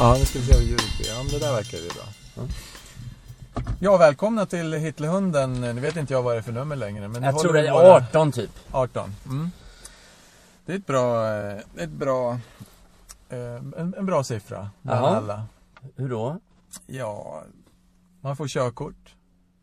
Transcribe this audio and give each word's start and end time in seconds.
Ja, 0.00 0.16
nu 0.18 0.24
ska 0.24 0.38
vi 0.38 0.44
se 0.44 0.52
vad 0.54 0.62
ljudet 0.62 0.96
blir. 0.98 1.08
Ja, 1.08 1.16
men 1.22 1.28
det 1.32 1.38
där 1.38 1.52
verkar 1.52 1.78
ju 1.78 1.88
bra. 1.88 2.04
Ja, 3.80 3.96
välkomna 3.96 4.46
till 4.46 4.72
Hitlerhunden. 4.72 5.60
Nu 5.60 5.72
vet 5.80 5.96
inte 5.96 6.12
jag 6.12 6.22
vad 6.22 6.34
det 6.34 6.38
är 6.38 6.42
för 6.42 6.52
nummer 6.52 6.76
längre. 6.76 7.08
Men 7.08 7.22
Jag 7.22 7.38
tror 7.38 7.52
det 7.52 7.68
är 7.68 7.72
våra- 7.72 7.94
18 7.96 8.32
typ. 8.32 8.50
18. 8.72 9.14
Mm. 9.26 9.50
Det 10.66 10.72
är 10.72 10.76
ett 10.76 10.86
bra, 10.86 11.34
eh, 11.34 11.58
ett 11.76 11.90
bra, 11.90 12.32
eh, 13.28 13.38
en, 13.78 13.94
en 13.98 14.06
bra 14.06 14.24
siffra 14.24 14.70
alla. 14.88 15.44
Hur 15.96 16.08
då? 16.08 16.38
Ja, 16.86 17.42
man 18.20 18.36
får 18.36 18.48
körkort. 18.48 19.14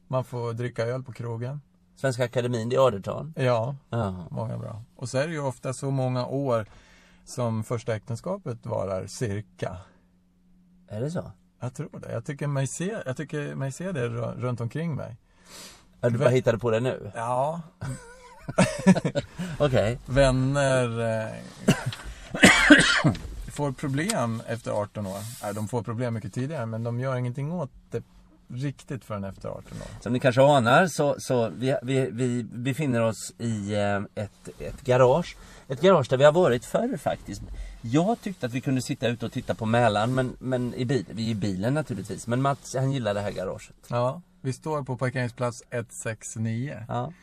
Man 0.07 0.23
får 0.23 0.53
dricka 0.53 0.85
öl 0.85 1.03
på 1.03 1.11
krogen. 1.13 1.61
Svenska 1.95 2.23
Akademin, 2.25 2.69
det 2.69 2.75
är 2.75 2.87
adertal. 2.87 3.31
Ja, 3.35 3.75
Ja. 3.89 4.25
många 4.31 4.57
bra. 4.57 4.81
Och 4.95 5.09
så 5.09 5.17
är 5.17 5.27
det 5.27 5.33
ju 5.33 5.39
ofta 5.41 5.73
så 5.73 5.91
många 5.91 6.25
år 6.25 6.65
som 7.25 7.63
första 7.63 7.95
äktenskapet 7.95 8.65
varar 8.65 9.07
cirka. 9.07 9.77
Är 10.87 11.01
det 11.01 11.11
så? 11.11 11.31
Jag 11.59 11.73
tror 11.73 11.99
det. 11.99 12.11
Jag 12.11 12.25
tycker 12.25 12.47
mig 12.47 12.67
se, 12.67 12.95
jag 13.05 13.17
tycker 13.17 13.55
mig 13.55 13.71
se 13.71 13.91
det 13.91 14.07
ru- 14.09 14.39
runt 14.41 14.61
omkring 14.61 14.95
mig. 14.95 15.17
Ja, 16.01 16.09
du 16.09 16.17
bara 16.17 16.29
hittade 16.29 16.57
på 16.57 16.71
det 16.71 16.79
nu? 16.79 17.11
Ja, 17.15 17.61
Okej. 19.59 19.99
vänner 20.05 20.99
eh, 21.25 21.31
får 23.51 23.71
problem 23.71 24.41
efter 24.47 24.71
18 24.71 25.05
år. 25.07 25.19
Nej, 25.43 25.53
de 25.53 25.67
får 25.67 25.81
problem 25.83 26.13
mycket 26.13 26.33
tidigare 26.33 26.65
men 26.65 26.83
de 26.83 26.99
gör 26.99 27.15
ingenting 27.15 27.51
åt 27.51 27.71
det 27.91 28.03
riktigt 28.49 29.05
förrän 29.05 29.23
efter 29.23 29.49
18 29.49 29.63
år. 29.63 30.01
Som 30.01 30.13
ni 30.13 30.19
kanske 30.19 30.41
anar 30.41 30.87
så, 30.87 31.15
så 31.19 31.49
vi, 31.49 31.75
vi, 31.83 32.09
vi 32.11 32.43
befinner 32.43 33.01
oss 33.01 33.33
i 33.37 33.73
eh, 33.75 34.23
ett, 34.23 34.49
ett 34.59 34.81
garage. 34.81 35.37
Ett 35.67 35.81
garage 35.81 36.09
där 36.09 36.17
vi 36.17 36.23
har 36.23 36.31
varit 36.31 36.65
förr 36.65 36.97
faktiskt. 36.97 37.41
Jag 37.91 38.21
tyckte 38.21 38.45
att 38.45 38.53
vi 38.53 38.61
kunde 38.61 38.81
sitta 38.81 39.07
ute 39.07 39.25
och 39.25 39.31
titta 39.31 39.55
på 39.55 39.65
Mälaren 39.65 40.15
men, 40.15 40.35
men 40.39 40.73
i 40.73 40.85
bil, 40.85 41.05
i 41.19 41.35
bilen 41.35 41.73
naturligtvis. 41.73 42.27
Men 42.27 42.41
Mats 42.41 42.75
han 42.75 42.91
gillar 42.91 43.13
det 43.13 43.21
här 43.21 43.31
garaget. 43.31 43.75
Ja, 43.87 44.21
vi 44.41 44.53
står 44.53 44.83
på 44.83 44.97
parkeringsplats 44.97 45.63
169. 45.69 46.85
Ja. 46.87 47.13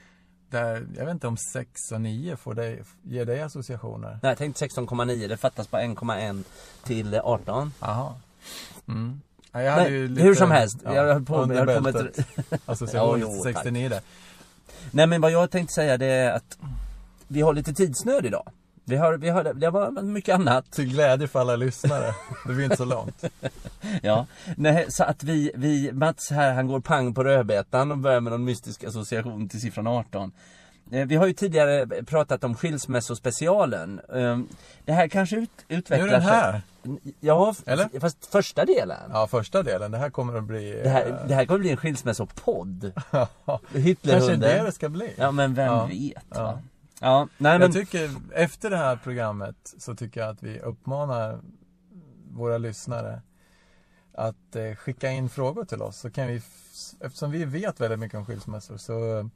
Där, 0.51 0.87
jag 0.97 1.05
vet 1.05 1.12
inte 1.12 1.27
om 1.27 1.37
6 1.37 1.92
och 1.92 2.01
9 2.01 2.37
får 2.37 2.55
dig, 2.55 2.83
ger 3.03 3.25
dig 3.25 3.42
associationer. 3.42 4.19
Nej, 4.23 4.31
jag 4.31 4.39
tänkte 4.39 4.67
16,9. 4.67 5.29
Det 5.29 5.37
fattas 5.37 5.70
bara 5.70 5.83
1,1 5.83 6.45
till 6.85 7.15
18. 7.15 7.73
Jaha. 7.81 8.15
Mm. 8.89 9.20
Ja, 9.53 9.62
jag 9.62 9.73
hade 9.73 9.85
Nej, 9.85 9.92
ju 9.92 10.09
lite, 10.09 10.23
hur 10.23 10.35
som 10.35 10.51
helst. 10.51 10.79
ja, 10.85 10.95
jag 10.95 11.15
höll 11.15 11.25
på, 11.25 11.37
under 11.37 11.57
jag 11.57 11.67
höll 11.67 11.77
på 11.77 11.92
med 11.92 12.25
Association 12.67 13.20
Ja, 13.20 13.27
jo, 13.37 13.42
tack. 13.42 13.55
69 13.55 13.89
där. 13.89 14.01
Nej 14.91 15.07
men 15.07 15.20
vad 15.20 15.31
jag 15.33 15.51
tänkte 15.51 15.75
säga 15.75 15.98
det 15.98 16.07
är 16.07 16.33
att 16.33 16.59
vi 17.29 17.41
har 17.41 17.55
lite 17.55 17.75
tidsnöd 17.75 18.27
idag. 18.27 18.53
Vi 18.87 18.97
har, 18.97 19.15
vi 19.15 19.29
har, 19.29 19.45
det 19.45 19.71
var 19.71 20.03
mycket 20.03 20.35
annat. 20.35 20.71
Till 20.71 20.89
glädje 20.89 21.29
för 21.29 21.41
alla 21.41 21.57
lyssnare. 21.57 22.15
Det 22.47 22.53
blir 22.53 22.65
inte 22.65 22.77
så 22.77 22.85
långt. 22.85 23.25
Ja, 24.03 24.27
nej, 24.57 24.87
så 24.89 25.05
att 25.05 25.25
vi, 25.25 25.53
vi, 25.55 25.93
Mats 25.93 26.31
här 26.31 26.55
han 26.55 26.67
går 26.67 26.81
pang 26.81 27.15
på 27.15 27.25
rödbetan 27.25 27.93
och 27.93 27.99
börjar 27.99 28.21
med 28.21 28.31
någon 28.33 28.45
mystisk 28.45 28.85
association 28.85 29.49
till 29.49 29.61
siffran 29.61 29.87
18. 29.87 30.33
Eh, 30.91 31.07
Vi 31.07 31.17
har 31.17 31.27
ju 31.27 31.33
tidigare 31.33 31.87
pratat 32.05 32.45
om 32.45 32.55
skilsmässospecialen. 32.55 34.01
Eh, 34.15 34.39
Det 34.85 34.93
här 34.93 35.09
kanske 35.09 35.37
ut, 35.37 35.51
Nu 35.69 35.77
utvecklar 35.77 36.07
är 36.09 36.13
den 36.13 36.23
här. 36.23 36.63
Ja, 37.21 37.55
Eller? 37.67 38.01
fast 38.01 38.27
första 38.27 38.64
delen. 38.64 39.11
Ja, 39.13 39.27
första 39.27 39.63
delen. 39.63 39.91
Det 39.91 39.98
här 39.98 40.11
kommer 40.11 40.39
att 40.39 40.45
bli... 40.45 40.81
Det, 40.85 40.89
här, 40.89 41.07
eh, 41.08 41.27
det 41.29 41.35
här 41.35 41.47
kommer 41.47 41.61
bli 41.61 41.70
en 41.70 41.77
skilsmässopodd. 41.77 42.92
Kanske 43.11 43.79
Hitlerhunden. 43.79 44.41
det 44.41 44.63
det 44.63 44.73
ska 44.73 44.89
bli. 44.89 45.11
Ja 45.17 45.31
men 45.31 45.55
vem 45.55 45.67
Ja, 45.67 45.85
vet 45.87 46.25
ja. 46.35 46.42
va? 46.42 46.58
Ja, 47.01 47.29
nej 47.39 47.59
men 47.59 47.61
Jag 47.61 47.73
tycker, 47.73 48.11
efter 48.35 48.71
det 48.71 48.77
här 48.77 48.97
programmet 48.97 49.75
så 49.79 49.95
tycker 49.95 50.21
jag 50.21 50.31
att 50.31 50.43
vi 50.43 50.61
uppmanar 50.61 51.41
våra 52.31 52.59
lyssnare 52.59 53.23
att 54.13 54.57
eh, 54.57 54.75
skicka 54.75 55.11
in 55.11 55.29
frågor 55.29 55.65
till 55.65 55.83
oss. 55.83 55.99
Så 55.99 56.11
kan 56.11 56.27
vi, 56.27 56.43
eftersom 57.01 57.31
vi 57.31 57.45
vet 57.45 57.81
väldigt 57.81 57.99
mycket 57.99 58.19
om 58.19 58.27
skilsmässor 58.27 58.77
så 58.77 59.31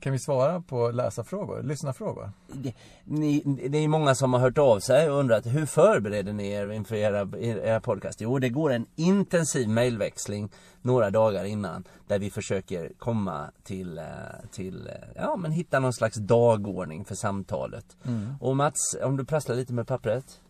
kan 0.00 0.12
vi 0.12 0.18
svara 0.18 0.60
på 0.60 0.90
läsarfrågor, 0.90 1.62
lyssnarfrågor. 1.62 2.30
det, 2.52 2.72
ni, 3.04 3.42
det 3.70 3.78
är 3.78 3.88
många 3.88 4.14
som 4.14 4.32
har 4.32 4.40
hört 4.40 4.58
av 4.58 4.80
sig 4.80 5.10
och 5.10 5.18
undrat 5.18 5.46
hur 5.46 5.66
förbereder 5.66 6.32
ni 6.32 6.50
er 6.50 6.72
inför 6.72 6.96
era, 6.96 7.28
era 7.40 7.80
podcast? 7.80 8.20
Jo, 8.20 8.38
det 8.38 8.48
går 8.48 8.72
en 8.72 8.86
intensiv 8.96 9.68
mailväxling 9.68 10.48
några 10.82 11.10
dagar 11.10 11.44
innan 11.44 11.84
där 12.06 12.18
vi 12.18 12.30
försöker 12.30 12.92
komma 12.98 13.50
till, 13.64 13.98
eh, 13.98 14.04
till 14.52 14.86
eh, 14.86 14.92
ja 15.16 15.36
men 15.36 15.52
hitta 15.52 15.80
någon 15.80 15.92
slags 15.92 16.16
dagordning 16.16 17.04
för 17.04 17.14
samtalet. 17.14 17.96
Och 18.40 18.56
Mats, 18.56 18.96
om 19.02 19.16
du 19.16 19.24
prasslar 19.24 19.56
lite 19.56 19.72
med 19.72 19.86
pappret. 19.86 20.40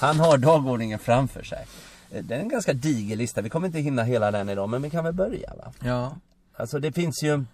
Han 0.00 0.20
har 0.20 0.38
dagordningen 0.38 0.98
framför 0.98 1.42
sig. 1.42 1.66
Eh, 2.10 2.24
Det 2.24 2.34
är 2.34 2.40
en 2.40 2.48
ganska 2.48 2.72
diger 2.72 3.16
lista, 3.16 3.40
vi 3.42 3.50
kommer 3.50 3.66
inte 3.66 3.78
hinna 3.78 4.02
hela 4.02 4.30
den 4.30 4.48
idag 4.48 4.68
men 4.68 4.82
vi 4.82 4.90
kan 4.90 5.04
väl 5.04 5.14
börja 5.14 5.54
va? 5.54 5.72
Ja. 5.84 6.16
Alltså 6.56 6.78
det 6.78 6.92
finns 6.92 7.22
ju 7.22 7.44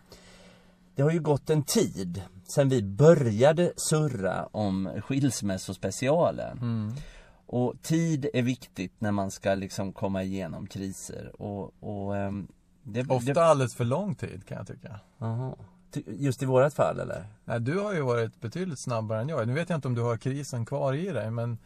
Det 0.98 1.04
har 1.04 1.10
ju 1.10 1.20
gått 1.20 1.50
en 1.50 1.62
tid 1.62 2.22
sen 2.48 2.68
vi 2.68 2.82
började 2.82 3.72
surra 3.76 4.48
om 4.52 4.90
skilsmässospecialen. 5.04 6.58
Mm. 6.58 6.92
Och 7.46 7.82
tid 7.82 8.28
är 8.34 8.42
viktigt 8.42 9.00
när 9.00 9.12
man 9.12 9.30
ska 9.30 9.54
liksom 9.54 9.92
komma 9.92 10.22
igenom 10.22 10.66
kriser 10.66 11.42
och, 11.42 11.74
och 11.80 12.16
ehm, 12.16 12.48
det, 12.82 13.00
Ofta 13.08 13.32
det, 13.32 13.44
alldeles 13.44 13.74
för 13.74 13.84
lång 13.84 14.14
tid 14.14 14.46
kan 14.46 14.56
jag 14.56 14.66
tycka. 14.66 15.00
Jaha. 15.18 15.54
Ty- 15.90 16.02
Just 16.06 16.42
i 16.42 16.46
vårat 16.46 16.74
fall 16.74 17.00
eller? 17.00 17.26
Nej, 17.44 17.60
du 17.60 17.78
har 17.78 17.94
ju 17.94 18.00
varit 18.00 18.40
betydligt 18.40 18.78
snabbare 18.78 19.20
än 19.20 19.28
jag. 19.28 19.46
Nu 19.46 19.54
vet 19.54 19.68
jag 19.68 19.76
inte 19.76 19.88
om 19.88 19.94
du 19.94 20.02
har 20.02 20.16
krisen 20.16 20.66
kvar 20.66 20.94
i 20.94 21.10
dig 21.10 21.30
men 21.30 21.58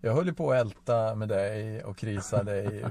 jag 0.00 0.14
höll 0.14 0.26
ju 0.26 0.34
på 0.34 0.52
att 0.52 0.60
älta 0.60 1.14
med 1.14 1.28
dig 1.28 1.84
och 1.84 1.96
krisa 1.96 2.42
dig 2.44 2.84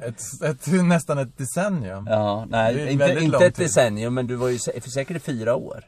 ett, 0.00 0.42
ett, 0.42 0.66
nästan 0.84 1.18
ett 1.18 1.38
decennium. 1.38 2.06
Ja, 2.06 2.46
nej 2.48 2.92
inte, 2.92 3.18
inte 3.20 3.46
ett 3.46 3.56
decennium 3.56 4.14
men 4.14 4.26
du 4.26 4.36
var 4.36 4.48
ju 4.48 4.58
för 4.58 4.90
säkert 4.90 5.22
fyra 5.22 5.54
år. 5.54 5.84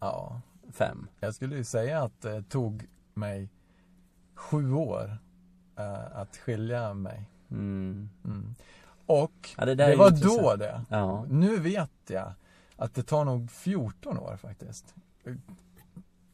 Ja, 0.00 0.40
Fem. 0.72 1.08
jag 1.20 1.34
skulle 1.34 1.56
ju 1.56 1.64
säga 1.64 2.02
att 2.02 2.20
det 2.22 2.42
tog 2.42 2.86
mig 3.14 3.48
sju 4.34 4.72
år 4.72 5.18
eh, 5.78 6.16
att 6.16 6.36
skilja 6.36 6.94
mig. 6.94 7.30
Mm. 7.50 8.10
Mm. 8.24 8.54
Och 9.06 9.50
Ja, 9.56 9.64
det, 9.64 9.74
det 9.74 9.96
var 9.96 10.08
intressant. 10.08 10.42
då 10.42 10.56
det. 10.56 10.84
Ja. 10.88 11.26
Nu 11.28 11.56
vet 11.56 11.90
jag 12.06 12.32
att 12.76 12.94
det 12.94 13.02
tar 13.02 13.24
nog 13.24 13.50
14 13.50 14.18
år 14.18 14.36
faktiskt. 14.36 14.94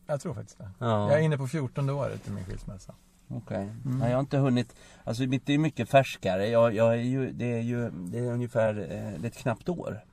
Jag 0.07 0.21
tror 0.21 0.35
faktiskt 0.35 0.59
det. 0.59 0.71
Ja. 0.79 1.11
Jag 1.11 1.19
är 1.19 1.23
inne 1.23 1.39
på 1.39 1.47
14 1.47 1.91
året 1.91 2.29
i 2.29 2.31
min 2.31 2.45
skilsmässa. 2.45 2.95
Okej. 3.31 3.63
Mm. 3.85 3.99
Nej, 3.99 4.09
jag 4.11 4.17
har 4.17 4.21
inte 4.21 4.39
hunnit, 4.39 4.77
alltså 5.05 5.23
mitt 5.23 5.49
är 5.49 5.53
ju 5.53 5.59
mycket 5.59 5.89
färskare. 5.89 6.49
Jag, 6.49 6.75
jag 6.75 6.93
är 6.95 7.03
ju, 7.03 7.33
det 7.33 7.53
är 7.53 7.61
ju, 7.61 7.91
det 7.91 8.19
är 8.19 8.33
ungefär, 8.33 8.93
eh, 8.93 9.25
ett 9.25 9.37
knappt 9.37 9.69
år. 9.69 10.05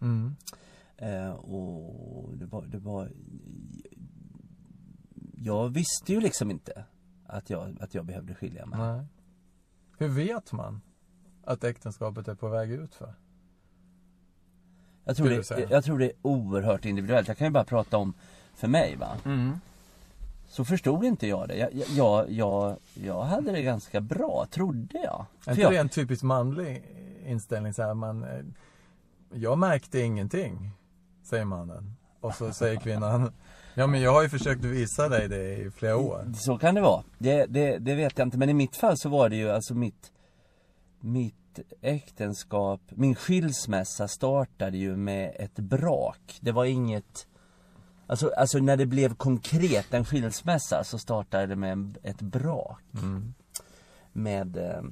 Mm. 0.00 0.36
Eh, 0.96 1.30
och 1.30 2.36
det 2.36 2.46
var, 2.46 2.64
det 2.64 2.78
var 2.78 3.10
Jag 5.36 5.68
visste 5.68 6.12
ju 6.12 6.20
liksom 6.20 6.50
inte 6.50 6.84
att 7.26 7.50
jag, 7.50 7.76
att 7.80 7.94
jag 7.94 8.04
behövde 8.04 8.34
skilja 8.34 8.66
mig. 8.66 8.78
Nej. 8.78 9.04
Hur 9.98 10.08
vet 10.08 10.52
man 10.52 10.80
att 11.44 11.64
äktenskapet 11.64 12.28
är 12.28 12.34
på 12.34 12.48
väg 12.48 12.70
ut 12.70 12.94
för? 12.94 13.14
Jag 15.04 15.16
tror, 15.16 15.28
det, 15.28 15.70
jag 15.70 15.84
tror 15.84 15.98
det 15.98 16.06
är 16.06 16.12
oerhört 16.22 16.84
individuellt. 16.84 17.28
Jag 17.28 17.36
kan 17.36 17.46
ju 17.46 17.50
bara 17.50 17.64
prata 17.64 17.96
om 17.96 18.14
för 18.54 18.68
mig 18.68 18.96
va. 18.96 19.16
Så 20.48 20.64
förstod 20.64 21.04
inte 21.04 21.26
jag 21.26 21.48
det. 21.48 21.56
Jag, 21.56 21.70
jag- 21.96 22.30
jag, 22.30 22.76
jag, 22.94 23.22
hade 23.22 23.52
det 23.52 23.62
ganska 23.62 24.00
bra, 24.00 24.46
trodde 24.50 24.98
jag. 24.98 25.26
Är 25.46 25.50
inte 25.50 25.62
jag 25.62 25.72
det 25.72 25.78
en 25.78 25.88
typiskt 25.88 26.22
manlig 26.24 26.82
inställning 27.26 27.74
så 27.74 27.82
här, 27.82 27.94
man, 27.94 28.24
eh, 28.24 28.44
Jag 29.32 29.58
märkte 29.58 30.00
ingenting, 30.00 30.70
säger 31.24 31.44
mannen. 31.44 31.96
Och 32.20 32.34
så 32.34 32.52
säger 32.52 32.76
kvinnan, 32.80 33.32
ja 33.74 33.86
men 33.86 34.00
jag 34.00 34.12
har 34.12 34.22
ju 34.22 34.28
försökt 34.28 34.64
visa 34.64 35.08
dig 35.08 35.28
det 35.28 35.56
i 35.56 35.70
flera 35.70 35.96
år. 35.96 36.32
Så 36.36 36.58
kan 36.58 36.74
det 36.74 36.80
vara. 36.80 37.04
Det, 37.18 37.46
det, 37.46 37.78
det 37.78 37.94
vet 37.94 38.18
jag 38.18 38.26
inte. 38.26 38.38
Men 38.38 38.48
i 38.48 38.54
mitt 38.54 38.76
fall 38.76 38.94
så 38.98 39.08
var 39.08 39.28
det 39.28 39.36
ju 39.36 39.50
alltså 39.50 39.74
mitt 39.74 40.12
Mitt 41.00 41.34
äktenskap, 41.80 42.80
min 42.88 43.14
skilsmässa 43.14 44.08
startade 44.08 44.78
ju 44.78 44.96
med 44.96 45.36
ett 45.38 45.54
brak. 45.58 46.38
Det 46.40 46.52
var 46.52 46.64
inget 46.64 47.26
Alltså, 48.08 48.32
alltså 48.36 48.58
när 48.58 48.76
det 48.76 48.86
blev 48.86 49.14
konkret 49.14 49.94
en 49.94 50.04
skilsmässa 50.04 50.84
så 50.84 50.98
startade 50.98 51.46
det 51.46 51.56
med 51.56 51.98
ett 52.02 52.22
brak. 52.22 52.82
Mm. 53.02 53.34
Med, 54.12 54.56
eh, 54.56 54.82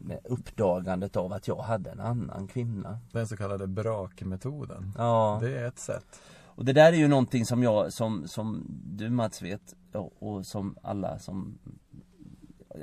med 0.00 0.18
uppdagandet 0.24 1.16
av 1.16 1.32
att 1.32 1.48
jag 1.48 1.62
hade 1.62 1.90
en 1.90 2.00
annan 2.00 2.48
kvinna. 2.48 2.98
Den 3.12 3.26
så 3.26 3.36
kallade 3.36 3.66
brakmetoden. 3.66 4.92
Ja. 4.96 5.38
Det 5.42 5.58
är 5.58 5.66
ett 5.66 5.78
sätt. 5.78 6.20
Och 6.44 6.64
det 6.64 6.72
där 6.72 6.92
är 6.92 6.96
ju 6.96 7.08
någonting 7.08 7.46
som 7.46 7.62
jag, 7.62 7.92
som, 7.92 8.28
som 8.28 8.64
du 8.84 9.10
Mats 9.10 9.42
vet 9.42 9.74
och, 9.92 10.12
och 10.22 10.46
som 10.46 10.76
alla 10.82 11.18
som 11.18 11.58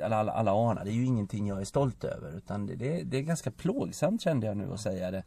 alla, 0.02 0.16
alla, 0.16 0.32
alla 0.32 0.50
anar, 0.50 0.84
det 0.84 0.90
är 0.90 0.94
ju 0.94 1.04
ingenting 1.04 1.46
jag 1.46 1.60
är 1.60 1.64
stolt 1.64 2.04
över 2.04 2.36
utan 2.36 2.66
det, 2.66 2.74
det, 2.74 3.02
det 3.02 3.16
är 3.16 3.22
ganska 3.22 3.50
plågsamt 3.50 4.22
kände 4.22 4.46
jag 4.46 4.56
nu 4.56 4.72
att 4.72 4.80
säga 4.80 5.10
det 5.10 5.22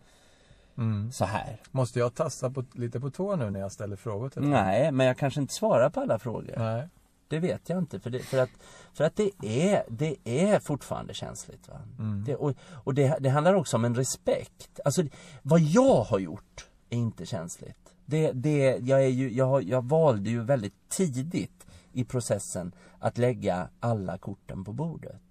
Mm. 0.80 1.12
så 1.12 1.26
här. 1.26 1.62
Måste 1.72 2.00
jag 2.00 2.14
tassa 2.14 2.50
på, 2.50 2.64
lite 2.74 3.00
på 3.00 3.10
tå 3.10 3.36
nu 3.36 3.50
när 3.50 3.60
jag 3.60 3.72
ställer 3.72 3.96
frågor 3.96 4.30
till 4.30 4.42
dig? 4.42 4.52
Nej, 4.52 4.92
men 4.92 5.08
jag 5.08 5.18
kanske 5.18 5.42
inte 5.42 5.54
svarar 5.54 5.90
på 5.90 6.00
alla 6.00 6.20
frågor. 6.20 6.56
Nej. 6.58 6.88
Det 7.28 7.40
vet 7.40 7.70
jag 7.70 7.80
inte 7.80 8.00
för, 8.00 8.10
det, 8.10 8.20
för 8.20 8.38
att, 8.38 8.50
för 8.94 9.04
att 9.04 9.16
det, 9.16 9.32
är, 9.44 9.84
det 9.90 10.16
är 10.24 10.60
fortfarande 10.60 11.14
känsligt. 11.14 11.68
Va? 11.68 11.82
Mm. 12.00 12.24
Det, 12.24 12.36
och 12.36 12.54
och 12.72 12.94
det, 12.94 13.18
det 13.20 13.30
handlar 13.30 13.54
också 13.54 13.78
om 13.78 13.86
en 13.86 13.96
respekt. 13.96 14.80
Alltså 14.86 15.04
vad 15.42 15.60
jag 15.60 16.04
har 16.04 16.20
gjort 16.20 16.68
är 16.90 16.98
inte 16.98 17.26
känsligt. 17.26 17.94
Det, 18.06 18.32
det, 18.32 18.78
jag, 18.82 19.04
är 19.04 19.08
ju, 19.08 19.32
jag, 19.34 19.64
jag 19.64 19.84
valde 19.84 20.30
ju 20.30 20.44
väldigt 20.44 20.90
tidigt 20.90 21.68
i 21.94 22.04
processen 22.04 22.72
att 23.00 23.18
lägga 23.18 23.70
alla 23.80 24.18
korten 24.18 24.64
på 24.64 24.74
bordet. 24.74 25.22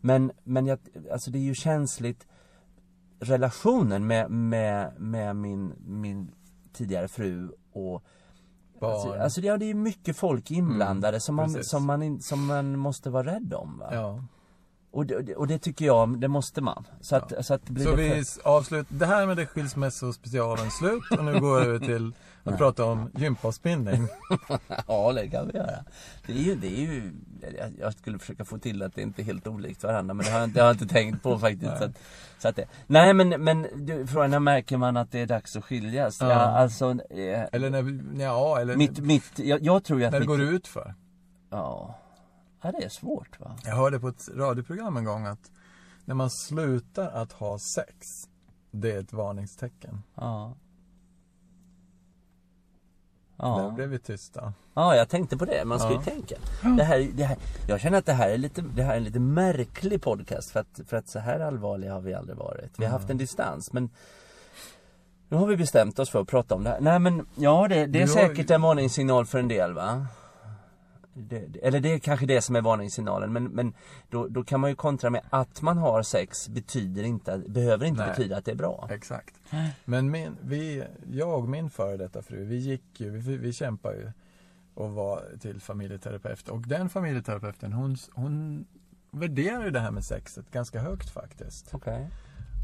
Men, 0.00 0.32
men 0.44 0.66
jag, 0.66 0.78
alltså 1.12 1.30
det 1.30 1.38
är 1.38 1.42
ju 1.42 1.54
känsligt 1.54 2.26
relationen 3.22 4.06
med, 4.06 4.30
med, 4.30 4.92
med 5.00 5.36
min, 5.36 5.72
min 5.86 6.30
tidigare 6.72 7.08
fru 7.08 7.50
och 7.72 8.04
Alltså, 8.80 9.08
Barn. 9.08 9.20
alltså 9.20 9.40
ja, 9.40 9.56
det 9.56 9.70
är 9.70 9.74
mycket 9.74 10.16
folk 10.16 10.50
inblandade 10.50 11.20
som, 11.20 11.34
man, 11.34 11.54
precis. 11.54 11.70
som, 11.70 11.86
man 11.86 12.20
som 12.20 12.46
man 12.46 12.78
måste 12.78 13.10
vara 13.10 13.26
rädd 13.34 13.54
om 13.54 13.78
va? 13.78 13.88
ja. 13.92 14.24
Och, 14.92 15.06
det, 15.06 15.34
och 15.36 15.46
det 15.46 15.58
tycker 15.58 15.84
jag, 15.84 16.20
det 16.20 16.28
måste 16.28 16.60
man. 16.60 16.84
Så 17.00 17.16
att, 17.16 17.46
så 17.46 17.54
att 17.54 17.62
blir 17.64 17.84
Så 17.84 17.90
det 17.90 17.96
vi 18.02 18.08
för- 18.10 18.16
s- 18.16 18.38
avslut, 18.44 18.86
det 18.88 19.06
här 19.06 19.26
med 19.26 19.36
det 19.36 19.46
skilsmässospecialen 19.46 20.70
slut 20.70 21.02
och 21.18 21.24
nu 21.24 21.40
går 21.40 21.60
vi 21.60 21.66
över 21.66 21.78
till 21.78 22.12
att 22.44 22.58
prata 22.58 22.84
om 22.84 23.10
gympaspinning. 23.16 24.08
Ja, 24.86 25.12
det 25.12 25.28
kan 25.28 25.48
vi 25.48 25.56
göra. 25.58 25.84
Det 26.26 26.32
är 26.32 26.36
ju, 26.36 26.54
det 26.54 26.66
är 26.66 26.80
ju, 26.80 27.12
jag- 27.58 27.72
jag 27.80 27.92
skulle 27.92 28.18
försöka 28.18 28.44
få 28.44 28.58
till 28.58 28.82
att 28.82 28.94
det 28.94 29.02
inte 29.02 29.22
är 29.22 29.24
helt 29.24 29.46
olikt 29.46 29.82
varandra 29.82 30.14
men 30.14 30.26
det 30.26 30.32
har 30.32 30.38
jag, 30.38 30.46
inte- 30.48 30.58
det 30.58 30.62
har 30.62 30.68
jag 30.68 30.74
inte 30.74 30.86
tänkt 30.94 31.22
på 31.22 31.38
faktiskt. 31.38 31.78
så 31.78 31.84
att, 31.84 31.98
så 32.38 32.48
att 32.48 32.56
det, 32.56 32.64
nej 32.86 33.14
men, 33.14 33.28
men 33.28 33.66
du, 33.76 34.06
frågan 34.06 34.30
när 34.30 34.38
märker 34.38 34.76
man 34.76 34.96
att 34.96 35.12
det 35.12 35.18
är 35.20 35.26
dags 35.26 35.56
att 35.56 35.64
skiljas? 35.64 36.18
Ja, 36.20 36.28
Ja. 36.28 36.34
alltså, 36.34 36.90
eh, 37.10 37.42
Eller 37.52 37.70
när, 37.70 38.00
ja, 38.22 38.60
eller 38.60 38.76
mitt, 38.76 38.98
mitt, 38.98 39.38
jag, 39.38 39.62
jag 39.62 39.84
tror 39.84 40.00
ju 40.00 40.06
att 40.06 40.12
när 40.12 40.20
det 40.20 40.26
mitt, 40.26 40.38
går 40.38 40.42
ut 40.54 40.68
för. 40.68 40.94
Ja. 41.50 41.98
Ja, 42.62 42.72
det 42.72 42.84
är 42.84 42.88
svårt 42.88 43.40
va? 43.40 43.56
Jag 43.64 43.76
hörde 43.76 44.00
på 44.00 44.08
ett 44.08 44.28
radioprogram 44.34 44.96
en 44.96 45.04
gång 45.04 45.26
att 45.26 45.50
när 46.04 46.14
man 46.14 46.30
slutar 46.30 47.10
att 47.10 47.32
ha 47.32 47.58
sex, 47.58 48.28
det 48.70 48.92
är 48.92 49.00
ett 49.00 49.12
varningstecken. 49.12 50.02
Ja. 50.14 50.54
Där 53.36 53.46
Ja. 53.46 53.72
blev 53.74 53.88
vi 53.88 53.98
tysta. 53.98 54.52
Ja, 54.74 54.96
jag 54.96 55.08
tänkte 55.08 55.36
på 55.36 55.44
det. 55.44 55.64
Man 55.64 55.78
ska 55.78 55.88
Ja. 55.92 55.98
ju 55.98 56.02
tänka. 56.04 56.34
Det 56.76 56.84
här, 56.84 57.08
det 57.14 57.24
här, 57.24 57.36
jag 57.68 57.80
känner 57.80 57.98
att 57.98 58.06
det 58.06 58.12
här 58.12 58.30
är 58.30 58.38
lite, 58.38 58.62
det 58.62 58.82
här 58.82 58.92
är 58.92 58.96
en 58.96 59.04
lite 59.04 59.20
märklig 59.20 60.02
podcast 60.02 60.50
för 60.50 60.60
att, 60.60 60.80
för 60.86 60.96
att 60.96 61.08
så 61.08 61.18
här 61.18 61.40
allvarliga 61.40 61.92
har 61.92 62.00
vi 62.00 62.14
aldrig 62.14 62.36
varit. 62.38 62.78
Vi 62.78 62.84
har 62.84 62.92
haft 62.92 63.10
en 63.10 63.18
distans 63.18 63.72
men 63.72 63.90
nu 65.28 65.36
har 65.36 65.46
vi 65.46 65.56
bestämt 65.56 65.98
oss 65.98 66.10
för 66.10 66.20
att 66.20 66.28
prata 66.28 66.54
om 66.54 66.64
det 66.64 66.70
här. 66.70 66.80
Nej 66.80 66.98
men, 66.98 67.26
ja 67.34 67.68
det, 67.68 67.86
det 67.86 67.98
är 67.98 68.06
Ja, 68.06 68.06
säkert 68.14 68.50
en 68.50 68.62
varningssignal 68.62 69.26
för 69.26 69.38
en 69.38 69.48
del 69.48 69.72
va? 69.74 70.06
Det, 71.14 71.56
eller 71.62 71.80
det 71.80 71.92
är 71.92 71.98
kanske 71.98 72.26
det 72.26 72.42
som 72.42 72.56
är 72.56 72.60
varningssignalen 72.60 73.32
men, 73.32 73.44
men 73.44 73.72
då, 74.10 74.28
då 74.28 74.44
kan 74.44 74.60
man 74.60 74.70
ju 74.70 74.76
kontra 74.76 75.10
med 75.10 75.22
att 75.30 75.62
man 75.62 75.78
har 75.78 76.02
sex 76.02 76.48
betyder 76.48 77.02
inte, 77.02 77.42
behöver 77.46 77.86
inte 77.86 78.00
Nej. 78.02 78.10
betyda 78.10 78.36
att 78.36 78.44
det 78.44 78.50
är 78.50 78.56
bra. 78.56 78.88
Exakt. 78.90 79.34
Men 79.84 80.10
min, 80.10 80.36
vi, 80.40 80.84
jag 81.10 81.38
och 81.38 81.48
min 81.48 81.70
före 81.70 81.96
detta 81.96 82.22
fru, 82.22 82.44
vi 82.44 82.56
gick 82.56 83.00
ju, 83.00 83.10
vi, 83.10 83.36
vi 83.36 83.52
kämpade 83.52 83.96
ju 83.96 84.12
och 84.74 84.90
var 84.90 85.24
till 85.40 85.60
familjeterapeut. 85.60 86.48
Och 86.48 86.68
den 86.68 86.88
familjeterapeuten, 86.88 87.72
hon, 87.72 87.96
hon 88.12 88.64
värderar 89.10 89.64
ju 89.64 89.70
det 89.70 89.80
här 89.80 89.90
med 89.90 90.04
sexet 90.04 90.50
ganska 90.50 90.80
högt 90.80 91.10
faktiskt. 91.10 91.74
Okej. 91.74 92.10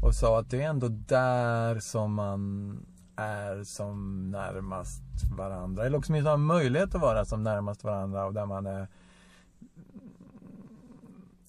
Och 0.03 0.15
sa 0.15 0.39
att 0.39 0.49
det 0.49 0.61
är 0.61 0.69
ändå 0.69 0.87
där 0.87 1.79
som 1.79 2.13
man 2.13 2.85
är 3.19 3.63
som 3.63 4.23
närmast 4.31 5.01
varandra. 5.37 5.85
Eller 5.85 5.97
åtminstone 5.97 6.29
har 6.29 6.37
möjlighet 6.37 6.95
att 6.95 7.01
vara 7.01 7.25
som 7.25 7.43
närmast 7.43 7.83
varandra 7.83 8.25
och 8.25 8.33
där 8.33 8.45
man 8.45 8.65
är, 8.65 8.87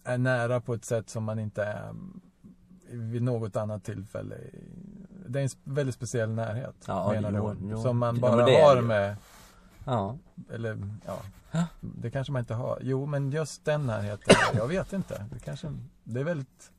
är 0.04 0.18
nära 0.18 0.60
på 0.60 0.74
ett 0.74 0.84
sätt 0.84 1.10
som 1.10 1.24
man 1.24 1.38
inte 1.38 1.64
är 1.64 1.94
vid 2.92 3.22
något 3.22 3.56
annat 3.56 3.84
tillfälle. 3.84 4.36
Det 5.28 5.38
är 5.40 5.42
en 5.42 5.48
väldigt 5.64 5.94
speciell 5.94 6.30
närhet, 6.30 6.74
Ja, 6.86 7.12
menar 7.12 7.32
jo, 7.32 7.42
hon. 7.42 7.68
jo. 7.70 7.82
Som 7.82 7.98
man 7.98 8.14
Ja, 8.14 8.20
bara 8.20 8.50
är 8.50 8.74
har 8.76 8.82
med, 8.82 9.16
Ja. 9.84 10.16
eller 10.52 10.78
ja, 11.06 11.66
det 11.80 12.10
kanske 12.10 12.32
man 12.32 12.40
inte 12.40 12.54
har. 12.54 12.78
Jo, 12.82 13.06
men 13.06 13.30
just 13.30 13.64
den 13.64 13.86
närheten, 13.86 14.34
jag 14.54 14.68
vet 14.68 14.92
inte. 14.92 15.26
Det 15.32 15.38
kanske, 15.38 15.72
det 16.04 16.20
är 16.20 16.24
väldigt, 16.24 16.70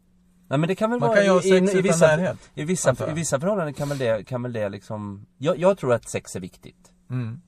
Nej 0.51 0.59
men 0.59 0.67
det 0.67 0.75
kan 0.75 0.91
väl 0.91 0.99
man 0.99 1.09
vara 1.09 1.17
kan 1.17 1.25
ju 1.25 1.31
ha 1.31 1.39
i, 1.39 1.49
sex 1.49 1.73
i, 1.73 1.77
i 1.77 1.81
vissa, 1.81 2.07
närhet. 2.07 2.51
I 2.55 2.63
vissa. 2.63 3.11
I 3.11 3.13
vissa 3.13 3.39
förhållanden 3.39 3.73
kan 3.73 3.89
väl 3.89 3.97
det, 3.97 4.23
kan 4.27 4.43
väl 4.43 4.53
det 4.53 4.69
liksom 4.69 5.25
Jag, 5.37 5.57
jag 5.57 5.77
tror 5.77 5.93
att 5.93 6.09
sex 6.09 6.35
är 6.35 6.39
viktigt 6.39 6.91
Mm. 7.09 7.41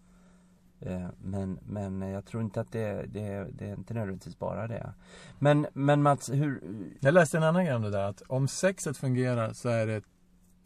eh, 0.79 1.07
Men, 1.21 1.59
men 1.65 2.01
jag 2.01 2.25
tror 2.25 2.43
inte 2.43 2.61
att 2.61 2.71
det, 2.71 3.05
det, 3.07 3.47
det 3.53 3.65
är 3.69 3.73
inte 3.73 3.93
nödvändigtvis 3.93 4.39
bara 4.39 4.67
det 4.67 4.93
Men, 5.39 5.67
men 5.73 6.01
Mats, 6.01 6.29
hur 6.29 6.61
Jag 6.99 7.13
läste 7.13 7.37
en 7.37 7.43
annan 7.43 7.65
grej 7.65 7.75
om 7.75 7.81
det 7.81 7.91
där 7.91 8.09
att 8.09 8.21
om 8.27 8.47
sexet 8.47 8.97
fungerar 8.97 9.53
så 9.53 9.69
är 9.69 9.87
det 9.87 10.03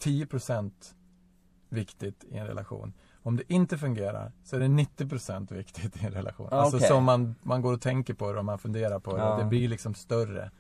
10% 0.04 0.72
viktigt 1.70 2.24
i 2.24 2.38
en 2.38 2.48
relation. 2.48 2.94
Om 3.24 3.38
det 3.38 3.54
inte 3.54 3.78
fungerar 3.78 4.32
så 4.44 4.56
är 4.56 4.60
det 4.60 4.68
90% 4.68 5.54
viktigt 5.54 6.04
i 6.04 6.06
en 6.06 6.12
relation. 6.12 6.48
Ja, 6.52 6.58
Alltså 6.58 6.80
som 6.80 7.04
man, 7.04 7.36
man 7.44 7.62
går 7.62 7.74
och 7.74 7.82
tänker 7.82 8.14
på 8.14 8.32
det 8.32 8.40
och 8.40 8.46
man 8.46 8.60
funderar 8.60 9.00
på 9.00 9.16
det. 9.18 9.24
Ja. 9.24 9.38
Det 9.38 9.46
blir 9.46 9.68
liksom 9.68 9.94
större. 9.94 10.52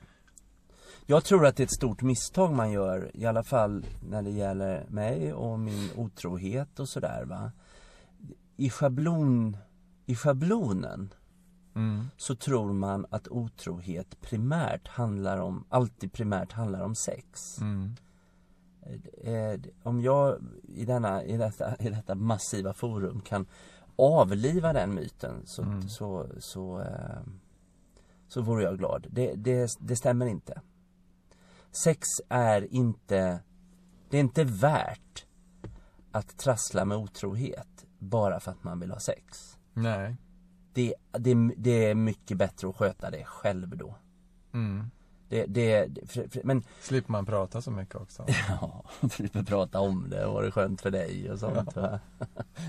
Jag 1.09 1.23
tror 1.23 1.45
att 1.45 1.55
det 1.55 1.63
är 1.63 1.65
ett 1.65 1.71
stort 1.73 2.01
misstag 2.01 2.53
man 2.53 2.71
gör 2.71 3.11
I 3.13 3.25
alla 3.25 3.43
fall 3.43 3.85
när 4.09 4.21
det 4.21 4.29
gäller 4.29 4.85
mig 4.89 5.33
och 5.33 5.59
min 5.59 5.89
otrohet 5.95 6.79
och 6.79 6.89
sådär 6.89 7.25
va 7.25 7.51
I 8.57 8.69
schablon 8.69 9.57
I 10.05 10.15
schablonen 10.15 11.13
Mm. 11.75 12.05
så 12.17 12.35
tror 12.35 12.73
man 12.73 13.05
att 13.09 13.27
otrohet 13.27 14.21
primärt 14.21 14.87
handlar 14.87 15.37
om, 15.37 15.63
alltid 15.69 16.13
primärt 16.13 16.51
handlar 16.51 16.81
om 16.81 16.95
sex. 16.95 17.57
Mm. 17.61 17.95
Eh, 19.23 19.59
om 19.83 20.01
jag 20.01 20.37
i, 20.63 20.85
denna, 20.85 21.23
i, 21.23 21.37
detta, 21.37 21.75
i 21.79 21.89
detta 21.89 22.15
massiva 22.15 22.73
forum 22.73 23.21
kan 23.21 23.45
avliva 23.95 24.73
den 24.73 24.93
myten 24.95 25.41
så, 25.45 25.61
Mm. 25.61 25.89
så, 25.89 26.27
så, 26.39 26.79
eh, 26.81 27.21
så 28.27 28.41
vore 28.41 28.63
jag 28.63 28.77
glad. 28.77 29.07
Det, 29.09 29.33
det, 29.35 29.77
det 29.79 29.95
stämmer 29.95 30.25
inte. 30.25 30.61
Sex 31.83 32.07
är 32.29 32.73
inte, 32.73 33.39
det 34.09 34.17
är 34.17 34.21
inte 34.21 34.43
värt 34.43 35.25
att 36.11 36.37
trassla 36.37 36.85
med 36.85 36.97
otrohet 36.97 37.85
bara 37.99 38.39
för 38.39 38.51
att 38.51 38.63
man 38.63 38.79
vill 38.79 38.91
ha 38.91 38.99
sex. 38.99 39.57
Nej. 39.73 40.15
Det, 40.73 40.95
det, 41.11 41.35
det 41.57 41.85
är 41.85 41.95
mycket 41.95 42.37
bättre 42.37 42.69
att 42.69 42.75
sköta 42.75 43.09
det 43.09 43.25
själv 43.25 43.77
då. 43.77 43.95
Mm. 44.53 44.89
Det, 45.29 45.45
det, 45.45 45.89
men 46.43 46.63
Slipper 46.81 47.11
man 47.11 47.25
prata 47.25 47.61
så 47.61 47.71
mycket 47.71 47.95
också. 47.95 48.25
Ja, 48.49 48.83
slipper 49.11 49.43
prata 49.43 49.79
om 49.79 50.09
det, 50.09 50.27
var 50.27 50.43
det 50.43 50.51
skönt 50.51 50.81
för 50.81 50.91
dig 50.91 51.31
och 51.31 51.39
sånt 51.39 51.75
va? 51.75 51.99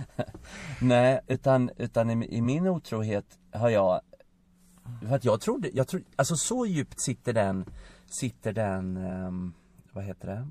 Nej, 0.81 1.21
utan, 1.27 1.71
utan 1.77 2.23
i, 2.23 2.37
i 2.37 2.41
min 2.41 2.69
otrohet 2.69 3.39
har 3.53 3.69
jag 3.69 4.01
För 5.01 5.15
att 5.17 5.25
jag 5.25 5.41
trodde, 5.41 5.71
jag 5.73 5.89
trodde, 5.89 6.05
alltså 6.17 6.37
så 6.37 6.67
djupt 6.67 7.01
sitter 7.01 7.33
den 7.33 7.65
Sitter 8.09 8.53
den, 8.53 8.97
ehm, 8.97 9.53
vad 9.93 10.05
heter 10.05 10.29
det? 10.29 10.49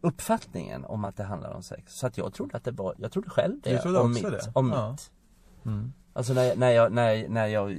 Uppfattningen 0.00 0.84
om 0.84 1.04
att 1.04 1.16
det 1.16 1.24
handlar 1.24 1.50
om 1.54 1.62
sex 1.62 1.92
Så 1.94 2.06
att 2.06 2.18
jag 2.18 2.32
trodde 2.34 2.56
att 2.56 2.64
det 2.64 2.70
var, 2.70 2.94
jag 2.98 3.12
trodde 3.12 3.30
själv 3.30 3.60
det 3.62 3.70
Du 3.70 3.78
trodde 3.78 3.98
om 3.98 4.10
också 4.10 4.30
mitt, 4.30 4.44
det? 4.44 4.50
om 4.54 4.68
Ja. 4.72 4.90
mitt 4.90 5.10
Mm. 5.64 5.92
Alltså 6.12 6.32
när, 6.32 6.42
jag- 6.44 6.58
när 6.58 6.70
jag, 6.70 6.92
när, 6.92 7.10
jag- 7.12 7.30
när 7.30 7.46
jag 7.46 7.78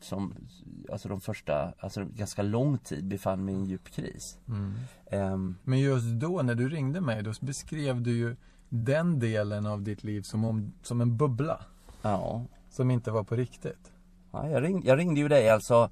som, 0.00 0.34
alltså 0.92 1.08
de 1.08 1.20
första, 1.20 1.72
alltså 1.80 2.04
ganska 2.14 2.42
lång 2.42 2.78
tid 2.78 3.04
befann 3.06 3.44
mig 3.44 3.54
i 3.54 3.56
en 3.58 3.64
djup 3.64 3.88
kris 3.90 4.38
Mm. 4.48 4.74
Ehm, 5.06 5.56
Men 5.64 5.78
just 5.78 6.06
då 6.06 6.42
när 6.42 6.54
du 6.54 6.68
ringde 6.68 7.00
mig, 7.00 7.22
då 7.22 7.32
beskrev 7.40 8.02
du 8.02 8.16
ju 8.16 8.36
den 8.68 9.18
delen 9.18 9.66
av 9.66 9.82
ditt 9.82 10.04
liv 10.04 10.22
som, 10.22 10.44
om, 10.44 10.72
som 10.82 11.00
en 11.00 11.16
bubbla. 11.16 11.60
Ja, 12.02 12.44
Som 12.70 12.90
inte 12.90 13.10
var 13.10 13.24
på 13.24 13.36
riktigt. 13.36 13.92
Ja, 14.32 14.48
jag, 14.48 14.62
ringde, 14.62 14.86
jag 14.88 14.98
ringde 14.98 15.20
ju 15.20 15.28
dig 15.28 15.50
alltså 15.50 15.90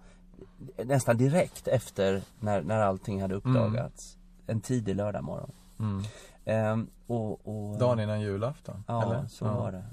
nästan 0.85 1.17
direkt 1.17 1.69
efter 1.69 2.23
när, 2.41 2.63
när 2.63 2.81
allting 2.81 3.23
hade 3.23 3.35
uppdagats. 3.35 4.17
En 4.47 4.61
tidig 4.61 4.97
lördag 4.97 5.25
morgon. 5.25 5.53
Mm. 5.79 6.03
Ehm, 6.45 6.87
och, 7.07 7.49
och, 7.49 7.79
Dagen 7.79 8.01
innan 8.01 8.21
julafton. 8.21 8.85
Ja, 8.87 9.03
eller? 9.03 9.27
så 9.29 9.45
Ja. 9.45 9.55
var 9.55 9.73
det. 9.73 9.85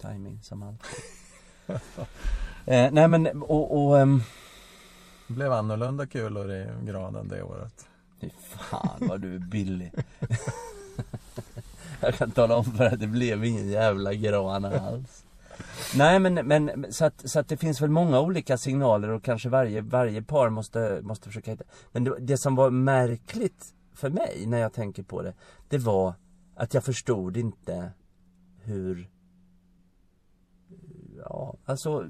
Timing 0.00 0.42
som 0.42 0.62
alltid. 0.62 0.90
eh, 2.66 2.92
nej 2.92 3.08
men, 3.08 3.42
och, 3.42 3.86
och 3.86 3.98
ehm, 3.98 4.22
Det 5.26 5.32
blev 5.34 5.52
annorlunda 5.52 6.06
kulor 6.06 6.52
i 6.52 6.66
granen 6.82 7.28
det 7.28 7.42
året. 7.42 7.86
fy 8.20 8.30
fan 8.48 8.98
vad 9.08 9.20
du 9.20 9.34
är 9.34 9.38
billig. 9.38 9.92
jag 12.00 12.14
kan 12.14 12.30
tala 12.30 12.56
om 12.56 12.64
för 12.64 12.84
att 12.84 13.00
det 13.00 13.06
blev 13.06 13.44
ingen 13.44 13.68
jävla 13.68 14.14
gran 14.14 14.64
alls. 14.64 15.19
Nej 15.96 16.18
men, 16.18 16.34
men 16.34 16.86
så, 16.92 17.04
att, 17.04 17.30
så 17.30 17.40
att 17.40 17.48
det 17.48 17.56
finns 17.56 17.80
väl 17.80 17.90
många 17.90 18.20
olika 18.20 18.58
signaler 18.58 19.08
och 19.08 19.24
kanske 19.24 19.48
varje, 19.48 19.80
varje 19.80 20.22
par 20.22 20.50
måste, 20.50 21.00
måste 21.02 21.28
försöka 21.28 21.50
hitta 21.50 21.64
Men 21.92 22.04
det, 22.04 22.16
det 22.20 22.38
som 22.38 22.54
var 22.54 22.70
märkligt 22.70 23.74
för 23.94 24.10
mig 24.10 24.44
när 24.46 24.58
jag 24.58 24.72
tänker 24.72 25.02
på 25.02 25.22
det 25.22 25.34
Det 25.68 25.78
var 25.78 26.14
att 26.54 26.74
jag 26.74 26.84
förstod 26.84 27.36
inte 27.36 27.92
hur 28.62 29.10
ja, 31.16 31.56
alltså 31.64 32.08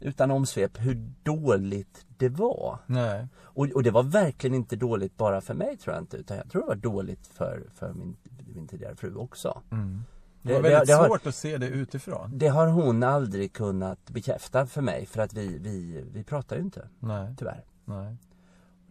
utan 0.00 0.30
omsvep 0.30 0.80
hur 0.80 1.12
dåligt 1.22 2.06
det 2.16 2.28
var. 2.28 2.78
Nej. 2.86 3.28
Och, 3.42 3.66
och 3.66 3.82
det 3.82 3.90
var 3.90 4.02
verkligen 4.02 4.54
inte 4.54 4.76
dåligt 4.76 5.16
bara 5.16 5.40
för 5.40 5.54
mig 5.54 5.76
tror 5.76 5.94
jag 5.94 6.02
inte 6.02 6.16
utan 6.16 6.36
jag 6.36 6.50
tror 6.50 6.62
det 6.62 6.68
var 6.68 6.74
dåligt 6.74 7.26
för, 7.26 7.68
för 7.74 7.92
min, 7.92 8.16
min 8.54 8.68
tidigare 8.68 8.96
fru 8.96 9.14
också. 9.14 9.62
Mm. 9.70 10.04
Det 10.42 10.48
Det- 10.48 10.54
var 10.54 10.62
det- 10.62 10.68
väldigt 10.70 10.86
det 10.88 10.94
har- 10.94 11.06
svårt 11.08 11.26
att 11.26 11.34
se 11.34 11.58
det 11.58 11.68
utifrån. 11.68 12.30
Det 12.38 12.48
har 12.48 12.66
hon 12.66 13.02
aldrig 13.02 13.52
kunnat 13.52 14.10
bekräfta 14.10 14.66
för 14.66 14.82
mig 14.82 15.06
för 15.06 15.22
att 15.22 15.34
vi, 15.34 15.58
vi, 15.58 16.04
vi 16.12 16.24
pratar 16.24 16.56
ju 16.56 16.62
inte 16.62 16.88
Nej, 17.00 17.34
tyvärr. 17.38 17.64
nej. 17.84 18.16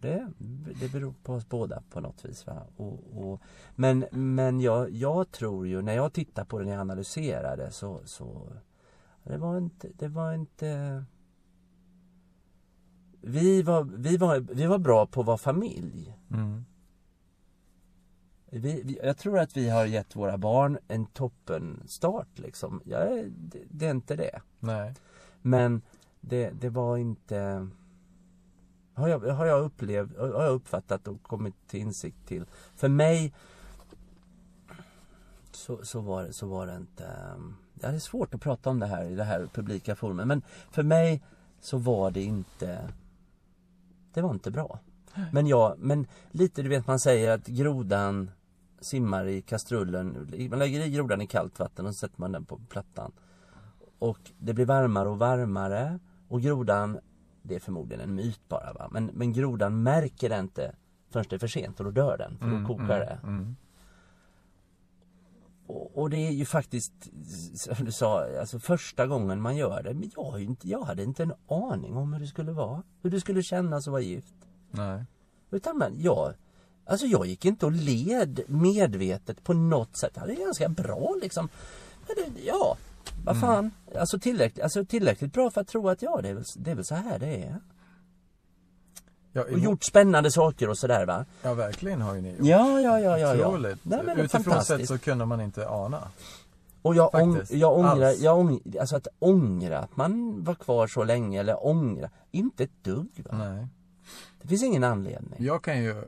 Det, 0.00 0.28
det 0.80 0.92
beror 0.92 1.14
på 1.22 1.34
oss 1.34 1.48
båda 1.48 1.82
på 1.90 2.00
något 2.00 2.24
vis. 2.24 2.46
Va? 2.46 2.62
Och, 2.76 2.98
och, 3.16 3.40
men 3.76 4.04
men 4.10 4.60
jag, 4.60 4.90
jag 4.90 5.30
tror 5.30 5.66
ju, 5.66 5.82
när 5.82 5.94
jag 5.94 6.12
tittar 6.12 6.44
på 6.44 6.58
det, 6.58 6.64
när 6.64 6.72
jag 6.72 6.80
analyserar 6.80 7.56
det 7.56 7.70
så, 7.70 8.00
så 8.04 8.52
det 9.24 9.36
var 9.38 9.58
inte, 9.58 9.88
det 9.98 10.08
var 10.08 10.32
inte 10.34 11.04
vi 13.20 13.62
var, 13.62 13.82
vi, 13.84 14.16
var, 14.16 14.38
vi 14.38 14.66
var 14.66 14.78
bra 14.78 15.06
på 15.06 15.20
att 15.20 15.26
vara 15.26 15.38
familj. 15.38 16.16
Mm. 16.30 16.64
Vi, 18.50 18.82
vi, 18.84 18.98
jag 19.02 19.16
tror 19.16 19.38
att 19.38 19.56
vi 19.56 19.68
har 19.68 19.84
gett 19.86 20.16
våra 20.16 20.38
barn 20.38 20.78
en 20.88 21.06
toppen 21.06 21.82
start 21.86 22.28
liksom. 22.38 22.80
Jag, 22.84 23.30
det, 23.30 23.58
det 23.70 23.86
är 23.86 23.90
inte 23.90 24.16
det. 24.16 24.40
Nej. 24.58 24.94
Men 25.42 25.82
det, 26.20 26.50
det 26.50 26.68
var 26.68 26.96
inte 26.96 27.68
har 28.94 29.08
jag, 29.08 29.20
har 29.20 29.46
jag 29.46 29.62
upplevt, 29.62 30.18
har 30.18 30.42
jag 30.44 30.52
uppfattat 30.52 31.08
och 31.08 31.22
kommit 31.22 31.54
till 31.66 31.80
insikt 31.80 32.26
till. 32.26 32.44
För 32.76 32.88
mig 32.88 33.32
så, 35.52 35.84
så, 35.84 36.00
var, 36.00 36.22
det- 36.22 36.32
så 36.32 36.46
var 36.46 36.66
det 36.66 36.76
inte 36.76 37.04
Ja, 37.82 37.88
det 37.88 37.94
är 37.94 37.98
svårt 37.98 38.34
att 38.34 38.40
prata 38.40 38.70
om 38.70 38.78
det 38.78 38.86
här 38.86 39.04
i 39.04 39.14
det 39.14 39.24
här 39.24 39.48
publika 39.52 39.96
forumet 39.96 40.26
men 40.26 40.42
för 40.70 40.82
mig 40.82 41.22
så 41.60 41.78
var 41.78 42.10
det 42.10 42.22
inte 42.22 42.88
Det 44.14 44.20
var 44.20 44.30
inte 44.30 44.50
bra. 44.50 44.78
Men 45.32 45.46
jag, 45.46 45.78
men 45.78 46.06
lite 46.30 46.62
du 46.62 46.68
vet 46.68 46.86
man 46.86 46.98
säger 46.98 47.30
att 47.30 47.46
grodan 47.46 48.30
simmar 48.80 49.26
i 49.26 49.42
kastrullen. 49.42 50.28
Man 50.50 50.58
lägger 50.58 50.80
i 50.80 50.90
grodan 50.90 51.20
i 51.20 51.26
kallt 51.26 51.58
vatten 51.58 51.86
och 51.86 51.94
så 51.94 51.98
sätter 51.98 52.20
man 52.20 52.32
den 52.32 52.44
på 52.44 52.60
plattan. 52.68 53.12
Och 53.98 54.30
det 54.38 54.54
blir 54.54 54.66
varmare 54.66 55.08
och 55.08 55.18
varmare 55.18 55.98
och 56.28 56.40
grodan, 56.40 56.98
det 57.42 57.54
är 57.54 57.60
förmodligen 57.60 58.00
en 58.00 58.14
myt 58.14 58.48
bara 58.48 58.72
va, 58.72 58.88
men, 58.90 59.10
men 59.14 59.32
grodan 59.32 59.82
märker 59.82 60.28
det 60.28 60.38
inte 60.38 60.74
förrän 61.10 61.26
det 61.28 61.36
är 61.36 61.38
för 61.38 61.48
sent 61.48 61.80
och 61.80 61.84
då 61.84 61.90
dör 61.90 62.18
den, 62.18 62.38
för 62.38 62.46
då 62.46 62.66
kokar 62.66 62.98
det. 63.00 63.20
Mm. 63.22 63.56
Och, 65.66 65.98
och 65.98 66.10
det 66.10 66.16
är 66.16 66.30
ju 66.30 66.44
faktiskt, 66.44 66.92
som 67.54 67.84
du 67.84 67.92
sa, 67.92 68.38
alltså 68.40 68.58
första 68.58 69.06
gången 69.06 69.40
man 69.40 69.56
gör 69.56 69.82
det, 69.82 69.94
men 69.94 70.10
jag, 70.16 70.42
inte, 70.42 70.68
jag 70.68 70.82
hade 70.82 71.02
inte 71.02 71.22
en 71.22 71.32
aning 71.48 71.96
om 71.96 72.12
hur 72.12 72.20
det 72.20 72.26
skulle 72.26 72.52
vara. 72.52 72.82
Hur 73.02 73.10
det 73.10 73.20
skulle 73.20 73.42
kännas 73.42 73.86
att 73.86 73.92
vara 73.92 74.02
gift. 74.02 74.34
Nej. 74.70 75.04
Utan 75.50 75.78
men 75.78 76.00
jag, 76.00 76.34
alltså 76.90 77.06
jag 77.06 77.26
gick 77.26 77.44
inte 77.44 77.66
och 77.66 77.72
led 77.72 78.40
medvetet 78.46 79.44
på 79.44 79.52
något 79.52 79.96
sätt. 79.96 80.14
Det 80.26 80.32
är 80.32 80.44
ganska 80.44 80.68
bra 80.68 81.16
liksom. 81.22 81.48
Det, 82.06 82.42
ja, 82.46 82.76
vad 83.24 83.40
fan. 83.40 83.70
Alltså, 83.98 84.18
tillräckligt, 84.18 84.62
alltså 84.62 84.84
tillräckligt 84.84 85.32
bra 85.32 85.50
för 85.50 85.60
att 85.60 85.68
tro 85.68 85.88
att 85.88 86.02
ja, 86.02 86.20
det 86.22 86.28
är 86.28 86.34
väl, 86.34 86.44
det 86.56 86.70
är 86.70 86.74
väl 86.74 86.84
så 86.84 86.94
här 86.94 87.18
det 87.18 87.44
är. 87.44 87.60
Ja, 89.32 89.42
Och 89.52 89.58
gjort 89.58 89.84
spännande 89.84 90.30
saker 90.30 90.68
och 90.68 90.78
sådär 90.78 91.06
va. 91.06 91.24
ja, 91.42 91.54
verkligen 91.54 92.00
har 92.00 92.14
ju 92.14 92.20
ni 92.20 92.30
gjort. 92.30 92.46
Ja, 92.46 92.80
ja, 92.80 93.00
ja, 93.00 93.18
ja. 93.18 93.34
ja. 93.34 93.46
Otroligt. 93.46 93.78
Nej, 93.82 94.00
men 94.04 94.18
Utifrån 94.18 94.64
sett 94.64 94.88
så 94.88 94.98
kunde 94.98 95.26
man 95.26 95.40
inte 95.40 95.68
ana. 95.68 96.08
Och 96.82 96.94
jag, 96.94 97.14
ång, 97.14 97.40
jag 97.50 97.78
ångrar, 97.78 98.06
Alls. 98.06 98.20
jag 98.20 98.38
ång, 98.38 98.60
alltså 98.80 98.96
att 98.96 99.08
ångra 99.18 99.78
att 99.78 99.96
man 99.96 100.44
var 100.44 100.54
kvar 100.54 100.86
så 100.86 101.04
länge 101.04 101.40
eller 101.40 101.66
ångra, 101.66 102.10
inte 102.30 102.64
ett 102.64 102.84
dugg 102.84 103.24
va. 103.30 103.38
Nej. 103.38 103.66
Det 104.42 104.48
finns 104.48 104.62
ingen 104.62 104.84
anledning. 104.84 105.34
Jag 105.38 105.64
kan 105.64 105.82
ju 105.82 106.04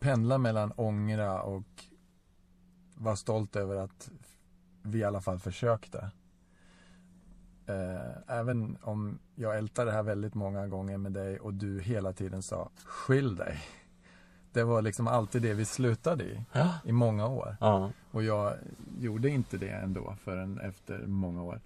pendla 0.00 0.38
mellan 0.38 0.72
ångra 0.76 1.42
och 1.42 1.84
vara 2.94 3.16
stolt 3.16 3.56
över 3.56 3.76
att 3.76 4.10
vi 4.82 4.98
i 4.98 5.04
alla 5.04 5.20
fall 5.20 5.38
försökte. 5.38 6.10
Eh, 7.66 8.36
Även 8.38 8.78
om 8.82 9.18
jag 9.34 9.58
ältade 9.58 9.90
det 9.90 9.94
här 9.96 10.02
väldigt 10.02 10.34
många 10.34 10.66
gånger 10.66 10.98
med 10.98 11.12
dig 11.12 11.38
och 11.40 11.54
du 11.54 11.80
hela 11.80 12.12
tiden 12.12 12.42
sa 12.42 12.70
Skyll 12.84 13.36
dig. 13.36 13.58
Det 14.52 14.64
var 14.64 14.82
liksom 14.82 15.06
alltid 15.08 15.42
det 15.42 15.54
vi 15.54 15.64
slutade 15.64 16.24
i, 16.24 16.44
Ja. 16.52 16.74
i 16.84 16.92
många 16.92 17.26
år. 17.26 17.56
Ja. 17.60 17.90
Och 18.10 18.22
jag 18.22 18.54
gjorde 18.98 19.28
inte 19.28 19.58
det 19.58 19.68
ändå 19.70 20.16
förrän 20.24 20.60
efter 20.60 20.98
många 21.06 21.42
år. 21.42 21.60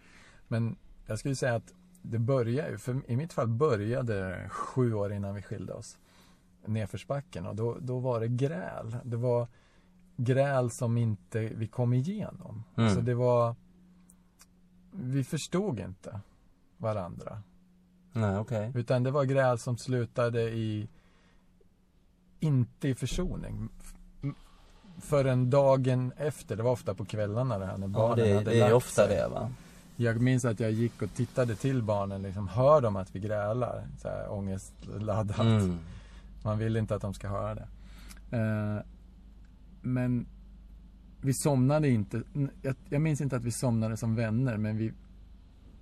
Men 0.48 0.76
jag 1.06 1.18
skulle 1.18 1.36
säga 1.36 1.54
att 1.54 1.74
det 2.02 2.18
började 2.18 2.78
för 2.78 3.00
i 3.10 3.16
mitt 3.16 3.32
fall 3.32 3.48
började 3.48 4.14
det 4.28 4.48
sju 4.48 4.94
år 4.94 5.12
innan 5.12 5.34
vi 5.34 5.42
skilde 5.42 5.72
oss. 5.72 5.98
Nedförsbacken 6.66 7.46
och 7.46 7.56
då, 7.56 7.76
då 7.80 7.98
var 7.98 8.20
det 8.20 8.28
gräl. 8.28 8.96
Det 9.04 9.16
var 9.16 9.48
gräl 10.16 10.70
som 10.70 10.96
inte 10.98 11.40
vi 11.40 11.66
kom 11.66 11.92
igenom. 11.92 12.64
Mm. 12.76 12.94
Så 12.94 13.00
det 13.00 13.14
var, 13.14 13.54
vi 14.90 15.24
förstod 15.24 15.80
inte 15.80 16.20
varandra. 16.76 17.42
Nej, 18.12 18.38
okej. 18.38 18.72
Utan 18.74 19.02
det 19.02 19.10
var 19.10 19.24
gräl 19.24 19.58
som 19.58 19.76
slutade 19.78 20.42
i, 20.42 20.88
inte 22.40 22.88
i 22.88 22.94
försoning. 22.94 23.68
Förrän 25.00 25.50
dagen 25.50 26.12
efter, 26.16 26.56
det 26.56 26.62
var 26.62 26.70
ofta 26.72 26.94
på 26.94 27.04
kvällarna 27.04 27.58
det 27.58 27.66
här 27.66 27.78
när 27.78 27.86
Ja, 27.86 27.92
barnen 27.92 28.24
det, 28.28 28.34
hade 28.34 28.50
det 28.50 28.56
är 28.56 28.60
lagt 28.60 28.74
ofta 28.74 29.06
sig. 29.06 29.16
det 29.16 29.28
va. 29.28 29.50
Jag 29.96 30.20
minns 30.20 30.44
att 30.44 30.60
jag 30.60 30.70
gick 30.70 31.02
och 31.02 31.14
tittade 31.14 31.56
till 31.56 31.82
barnen, 31.82 32.22
liksom, 32.22 32.48
hör 32.48 32.80
de 32.80 32.96
att 32.96 33.14
vi 33.14 33.20
grälar? 33.20 33.86
Så 33.98 34.08
här, 34.08 34.32
ångestladdat. 34.32 35.38
Mm. 35.38 35.78
Man 36.44 36.58
vill 36.58 36.76
inte 36.76 36.94
att 36.94 37.02
de 37.02 37.14
ska 37.14 37.28
höra 37.28 37.54
det. 37.54 37.68
Eh, 38.36 38.82
men 39.82 40.26
vi 41.20 41.34
somnade 41.34 41.88
inte, 41.88 42.22
jag, 42.62 42.74
jag 42.88 43.02
minns 43.02 43.20
inte 43.20 43.36
att 43.36 43.44
vi 43.44 43.50
somnade 43.50 43.96
som 43.96 44.14
vänner, 44.14 44.56
men 44.56 44.76
vi 44.76 44.92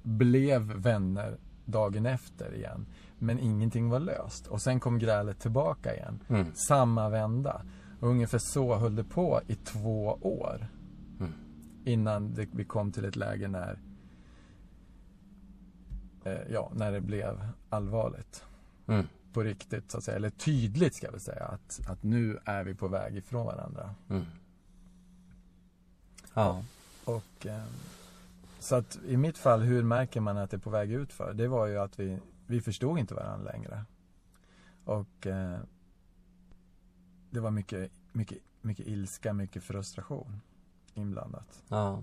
blev 0.02 0.62
vänner 0.62 1.38
dagen 1.64 2.06
efter 2.06 2.54
igen. 2.54 2.86
Men 3.18 3.38
ingenting 3.38 3.88
var 3.88 4.00
löst. 4.00 4.46
Och 4.46 4.62
sen 4.62 4.80
kom 4.80 4.98
grälet 4.98 5.40
tillbaka 5.40 5.94
igen. 5.94 6.20
Mm. 6.28 6.46
Samma 6.54 7.08
vända. 7.08 7.62
Och 8.00 8.08
ungefär 8.08 8.38
så 8.38 8.74
höll 8.74 8.96
det 8.96 9.04
på 9.04 9.40
i 9.46 9.54
två 9.54 10.18
år. 10.20 10.66
Mm. 11.20 11.32
Innan 11.84 12.34
det, 12.34 12.48
vi 12.52 12.64
kom 12.64 12.92
till 12.92 13.04
ett 13.04 13.16
läge 13.16 13.48
när 13.48 13.78
eh, 16.24 16.40
Ja, 16.50 16.72
när 16.74 16.92
det 16.92 17.00
blev 17.00 17.48
allvarligt. 17.68 18.44
Mm. 18.86 19.06
På 19.32 19.42
riktigt 19.42 19.90
så 19.90 19.98
att 19.98 20.04
säga. 20.04 20.16
Eller 20.16 20.30
tydligt 20.30 20.94
ska 20.94 21.10
vi 21.10 21.20
säga. 21.20 21.44
Att, 21.44 21.80
att 21.86 22.02
nu 22.02 22.38
är 22.44 22.64
vi 22.64 22.74
på 22.74 22.88
väg 22.88 23.16
ifrån 23.16 23.46
varandra. 23.46 23.94
Mm. 24.08 24.24
Ja. 26.34 26.64
Och 27.04 27.46
eh, 27.46 27.64
Så 28.58 28.76
att 28.76 28.98
i 29.06 29.16
mitt 29.16 29.38
fall, 29.38 29.60
hur 29.60 29.82
märker 29.82 30.20
man 30.20 30.36
att 30.36 30.50
det 30.50 30.56
är 30.56 30.58
på 30.58 30.70
väg 30.70 30.92
ut 30.92 31.12
för? 31.12 31.34
Det 31.34 31.48
var 31.48 31.66
ju 31.66 31.78
att 31.78 32.00
vi, 32.00 32.18
vi 32.46 32.60
förstod 32.60 32.98
inte 32.98 33.14
varandra 33.14 33.52
längre. 33.52 33.84
Och 34.84 35.26
eh, 35.26 35.58
det 37.30 37.40
var 37.40 37.50
mycket, 37.50 37.92
mycket, 38.12 38.38
mycket 38.60 38.86
ilska, 38.86 39.32
mycket 39.32 39.62
frustration 39.62 40.40
inblandat. 40.94 41.62
Ja. 41.68 42.02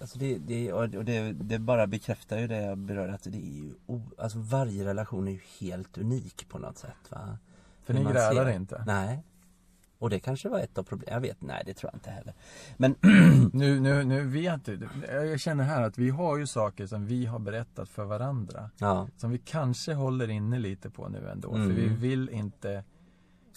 Alltså 0.00 0.18
det, 0.18 0.38
det, 0.38 0.72
och 0.72 0.88
det, 0.88 1.32
det 1.32 1.58
bara 1.58 1.86
bekräftar 1.86 2.38
ju 2.38 2.46
det 2.46 2.62
jag 2.62 2.78
berörde 2.78 3.14
att 3.14 3.22
det 3.22 3.38
är 3.38 3.62
ju, 3.64 3.72
alltså 4.18 4.38
varje 4.38 4.84
relation 4.84 5.28
är 5.28 5.32
ju 5.32 5.40
helt 5.60 5.98
unik 5.98 6.48
på 6.48 6.58
något 6.58 6.78
sätt 6.78 7.10
va. 7.10 7.38
För 7.84 7.94
ni 7.94 8.04
grälar 8.04 8.44
ser- 8.44 8.50
inte? 8.56 8.82
Nej. 8.86 9.22
Och 9.98 10.10
det 10.10 10.20
kanske 10.20 10.48
var 10.48 10.58
ett 10.58 10.78
av 10.78 10.82
problemen, 10.82 11.14
jag 11.14 11.20
vet, 11.20 11.42
nej 11.42 11.62
det 11.66 11.74
tror 11.74 11.90
jag 11.92 11.96
inte 11.96 12.10
heller. 12.10 12.34
Men, 12.76 12.94
Nu, 13.52 13.80
nu, 13.80 14.04
nu 14.04 14.24
vet 14.26 14.64
du, 14.64 14.88
jag 15.10 15.40
känner 15.40 15.64
här 15.64 15.82
att 15.82 15.98
vi 15.98 16.10
har 16.10 16.38
ju 16.38 16.46
saker 16.46 16.86
som 16.86 17.06
vi 17.06 17.26
har 17.26 17.38
berättat 17.38 17.88
för 17.88 18.04
varandra. 18.04 18.70
ja, 18.78 19.08
Som 19.16 19.30
vi 19.30 19.38
kanske 19.38 19.94
håller 19.94 20.30
inne 20.30 20.58
lite 20.58 20.90
på 20.90 21.08
nu 21.08 21.28
ändå. 21.30 21.54
Mm. 21.54 21.66
För 21.66 21.74
vi 21.74 21.88
vill 21.88 22.28
inte 22.30 22.84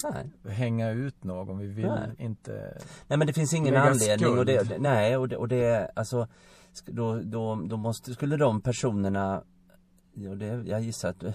nej. 0.04 0.54
hänga 0.54 0.90
ut 0.90 1.24
någon. 1.24 1.58
Vi 1.58 1.68
vill 1.68 1.86
Nej. 1.86 2.16
inte 2.18 2.78
Nej 3.08 3.18
men 3.18 3.28
det 3.28 3.34
finns 3.34 3.54
ingen 3.54 3.76
anledning 3.76 4.38
och 4.38 4.46
det, 4.46 4.78
nej 4.80 5.18
och 5.18 5.28
det, 5.28 5.38
och 5.38 5.48
det 5.48 5.92
alltså 5.96 6.28
då, 6.86 7.22
då, 7.22 7.56
då 7.56 7.78
måste, 7.78 8.14
skulle 8.14 8.38
de 8.38 8.62
personerna, 8.62 9.44
ja, 10.14 10.36
det, 10.36 10.46
jag 10.46 10.82
gissar 10.82 11.10
att 11.10 11.20
du, 11.20 11.34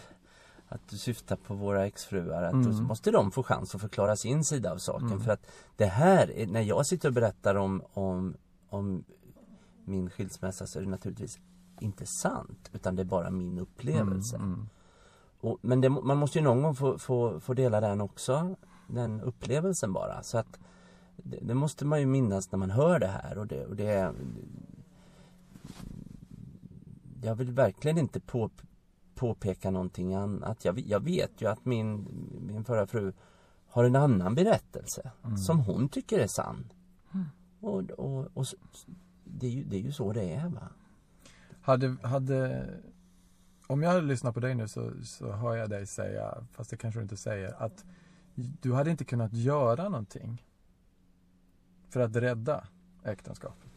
att 0.68 0.88
du 0.88 0.96
syftar 0.96 1.36
på 1.36 1.54
våra 1.54 1.86
exfruar, 1.86 2.42
att 2.42 2.52
då 2.52 2.70
Mm. 2.70 2.84
måste 2.84 3.10
de 3.10 3.30
få 3.30 3.42
chans 3.42 3.74
att 3.74 3.80
förklara 3.80 4.16
sin 4.16 4.44
sida 4.44 4.72
av 4.72 4.78
saken 4.78 5.06
Mm. 5.06 5.20
för 5.20 5.32
att 5.32 5.46
det 5.76 5.86
här, 5.86 6.30
är, 6.30 6.46
när 6.46 6.60
jag 6.62 6.86
sitter 6.86 7.08
och 7.08 7.14
berättar 7.14 7.54
om, 7.54 7.82
om, 7.92 8.36
om 8.68 9.04
min 9.84 10.10
skilsmässa 10.10 10.66
så 10.66 10.78
är 10.78 10.82
det 10.82 10.88
naturligtvis 10.88 11.38
inte 11.80 12.06
sant 12.06 12.70
utan 12.72 12.96
det 12.96 13.02
är 13.02 13.04
bara 13.04 13.30
min 13.30 13.58
upplevelse. 13.58 14.36
Mm, 14.36 14.52
mm. 14.52 14.68
Och, 15.46 15.58
men 15.62 15.80
det, 15.80 15.88
man 15.88 16.18
måste 16.18 16.38
ju 16.38 16.44
någon 16.44 16.62
gång 16.62 16.74
få, 16.74 16.98
få, 16.98 17.40
få 17.40 17.54
dela 17.54 17.80
den 17.80 18.00
också, 18.00 18.56
den 18.86 19.20
upplevelsen 19.20 19.92
bara. 19.92 20.22
Så 20.22 20.38
att 20.38 20.58
det, 21.16 21.38
det 21.42 21.54
måste 21.54 21.84
man 21.84 22.00
ju 22.00 22.06
minnas 22.06 22.52
när 22.52 22.58
man 22.58 22.70
hör 22.70 22.98
det 22.98 23.06
här 23.06 23.38
och 23.38 23.46
det, 23.46 23.66
och 23.66 23.76
det 23.76 24.12
Jag 27.22 27.34
vill 27.34 27.52
verkligen 27.52 27.98
inte 27.98 28.20
på, 28.20 28.50
påpeka 29.14 29.70
någonting 29.70 30.14
annat. 30.14 30.64
Jag, 30.64 30.78
jag 30.78 31.00
vet 31.00 31.42
ju 31.42 31.48
att 31.48 31.64
min, 31.64 32.06
min 32.46 32.64
förra 32.64 32.86
fru 32.86 33.12
har 33.68 33.84
en 33.84 33.96
annan 33.96 34.34
berättelse 34.34 35.10
som 35.38 35.60
hon 35.60 35.88
tycker 35.88 36.18
är 36.18 36.26
sann. 36.26 36.72
Och, 37.60 37.90
och, 37.90 38.28
och 38.34 38.46
så- 38.48 38.56
det, 39.24 39.46
är 39.46 39.50
ju, 39.50 39.64
det 39.64 39.76
är 39.76 39.80
ju 39.80 39.92
så 39.92 40.12
det 40.12 40.34
är 40.34 40.48
va. 40.48 40.68
Hade, 41.60 41.96
hade, 42.02 42.66
om 43.66 43.82
jag 43.82 43.90
hade 43.90 44.02
lyssnat 44.02 44.34
på 44.34 44.40
dig 44.40 44.54
nu 44.54 44.68
så, 44.68 44.92
så 45.04 45.32
hör 45.32 45.56
jag 45.56 45.70
dig 45.70 45.86
säga, 45.86 46.44
fast 46.52 46.70
det 46.70 46.76
kanske 46.76 47.00
du 47.00 47.02
inte 47.02 47.16
säger, 47.16 47.62
att 47.62 47.84
du 48.34 48.72
hade 48.74 48.90
inte 48.90 49.04
kunnat 49.04 49.32
göra 49.32 49.88
någonting 49.88 50.42
för 51.90 52.00
att 52.00 52.16
rädda 52.16 52.66
äktenskapet. 53.04 53.70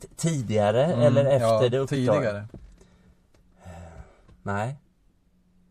T- 0.00 0.08
Tidigare 0.16 0.84
Mm, 0.84 1.00
eller 1.00 1.24
efter 1.24 1.46
ja, 1.46 1.68
det 1.68 1.78
uppdraget? 1.78 1.88
Tidigare. 1.88 2.48
Nej. 4.42 4.76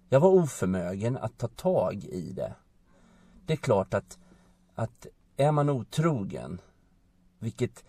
Jag 0.10 0.20
var 0.20 0.30
oförmögen 0.30 1.18
att 1.18 1.38
ta 1.38 1.48
tag 1.48 2.04
i 2.04 2.32
det. 2.34 2.54
Det 3.46 3.54
är 3.54 3.58
klart 3.58 3.94
att, 3.94 4.18
att 4.76 5.08
är 5.38 5.52
man 5.52 5.70
otrogen, 5.70 6.62
vilket 7.40 7.84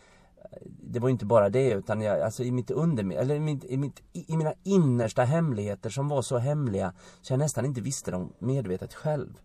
det 0.83 1.01
var 1.01 1.09
inte 1.09 1.27
bara 1.27 1.49
det 1.49 1.71
utan 1.71 2.01
jag, 2.01 2.21
alltså 2.21 2.43
i 2.43 2.53
mitt 2.53 2.71
under, 2.71 3.13
eller 3.13 3.35
i, 3.35 3.41
mitt, 3.41 3.65
i, 3.65 3.77
mitt, 3.77 4.03
i 4.13 4.37
mina 4.37 4.53
innersta 4.63 5.25
hemligheter 5.25 5.91
som 5.91 6.09
var 6.09 6.23
så 6.23 6.39
hemliga 6.39 6.93
så 7.21 7.33
jag 7.33 7.39
nästan 7.39 7.65
inte 7.65 7.81
visste 7.81 8.11
dem 8.11 8.33
medvetet 8.39 8.95
själv. 8.95 9.41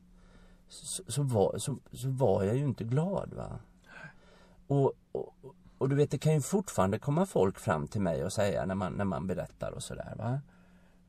Så, 0.67 1.03
så, 1.07 1.23
var, 1.23 1.57
så, 1.57 1.77
så 1.91 2.09
var 2.09 2.43
jag 2.43 2.55
ju 2.55 2.63
inte 2.63 2.83
glad 2.83 3.33
va. 3.33 3.59
Och, 4.67 4.93
och, 5.11 5.35
och 5.77 5.89
du 5.89 5.95
vet 5.95 6.11
det 6.11 6.17
kan 6.17 6.33
ju 6.33 6.41
fortfarande 6.41 6.99
komma 6.99 7.25
folk 7.25 7.59
fram 7.59 7.87
till 7.87 8.01
mig 8.01 8.25
och 8.25 8.33
säga 8.33 8.65
när 8.65 8.75
man, 8.75 8.93
när 8.93 9.05
man 9.05 9.27
berättar 9.27 9.71
och 9.71 9.83
sådär 9.83 10.13
va. 10.17 10.41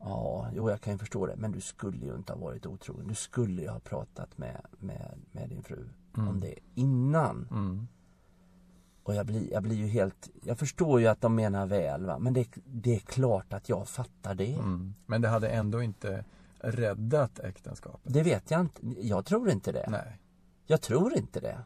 Ja, 0.01 0.49
jo 0.55 0.71
jag 0.71 0.81
kan 0.81 0.93
ju 0.93 0.99
förstå 0.99 1.27
det. 1.27 1.37
Men 1.37 1.53
du 1.53 1.61
skulle 1.61 2.07
ju 2.07 2.15
inte 2.15 2.33
ha 2.33 2.41
varit 2.41 2.67
otrogen. 2.67 3.09
Du 3.09 3.15
skulle 3.15 3.63
ju 3.63 3.69
ha 3.69 3.79
pratat 3.79 4.39
med, 4.39 4.61
med, 4.79 5.19
med 5.33 5.49
din 5.49 5.63
fru 5.63 5.89
om 6.17 6.41
det 6.41 6.55
innan. 6.75 7.49
Mm. 7.51 7.86
Och 9.07 9.15
jag 9.15 9.27
blir, 9.27 9.53
jag 9.53 9.63
blir 9.63 9.77
ju 9.77 9.87
helt, 9.87 10.29
jag 10.43 10.59
förstår 10.59 11.01
ju 11.01 11.07
att 11.07 11.21
de 11.21 11.35
menar 11.35 11.67
väl 11.67 12.07
va. 12.07 12.19
Men 12.19 12.33
det, 12.35 12.47
det 12.65 12.95
är 12.95 12.99
klart 13.01 13.53
att 13.53 13.69
jag 13.69 13.89
fattar 13.89 14.35
det. 14.35 14.55
Mm. 14.55 14.95
Men 15.07 15.23
det 15.23 15.29
hade 15.29 15.49
ändå 15.49 15.83
inte 15.83 16.25
räddat 16.59 17.39
äktenskapet. 17.39 18.13
Det 18.15 18.23
vet 18.23 18.51
jag 18.51 18.61
inte. 18.61 18.81
Jag 19.01 19.25
tror 19.25 19.51
inte 19.51 19.73
det. 19.73 19.87
Nej. 19.91 20.19
Jag 20.67 20.81
tror 20.81 21.17
inte 21.17 21.41
det. 21.41 21.59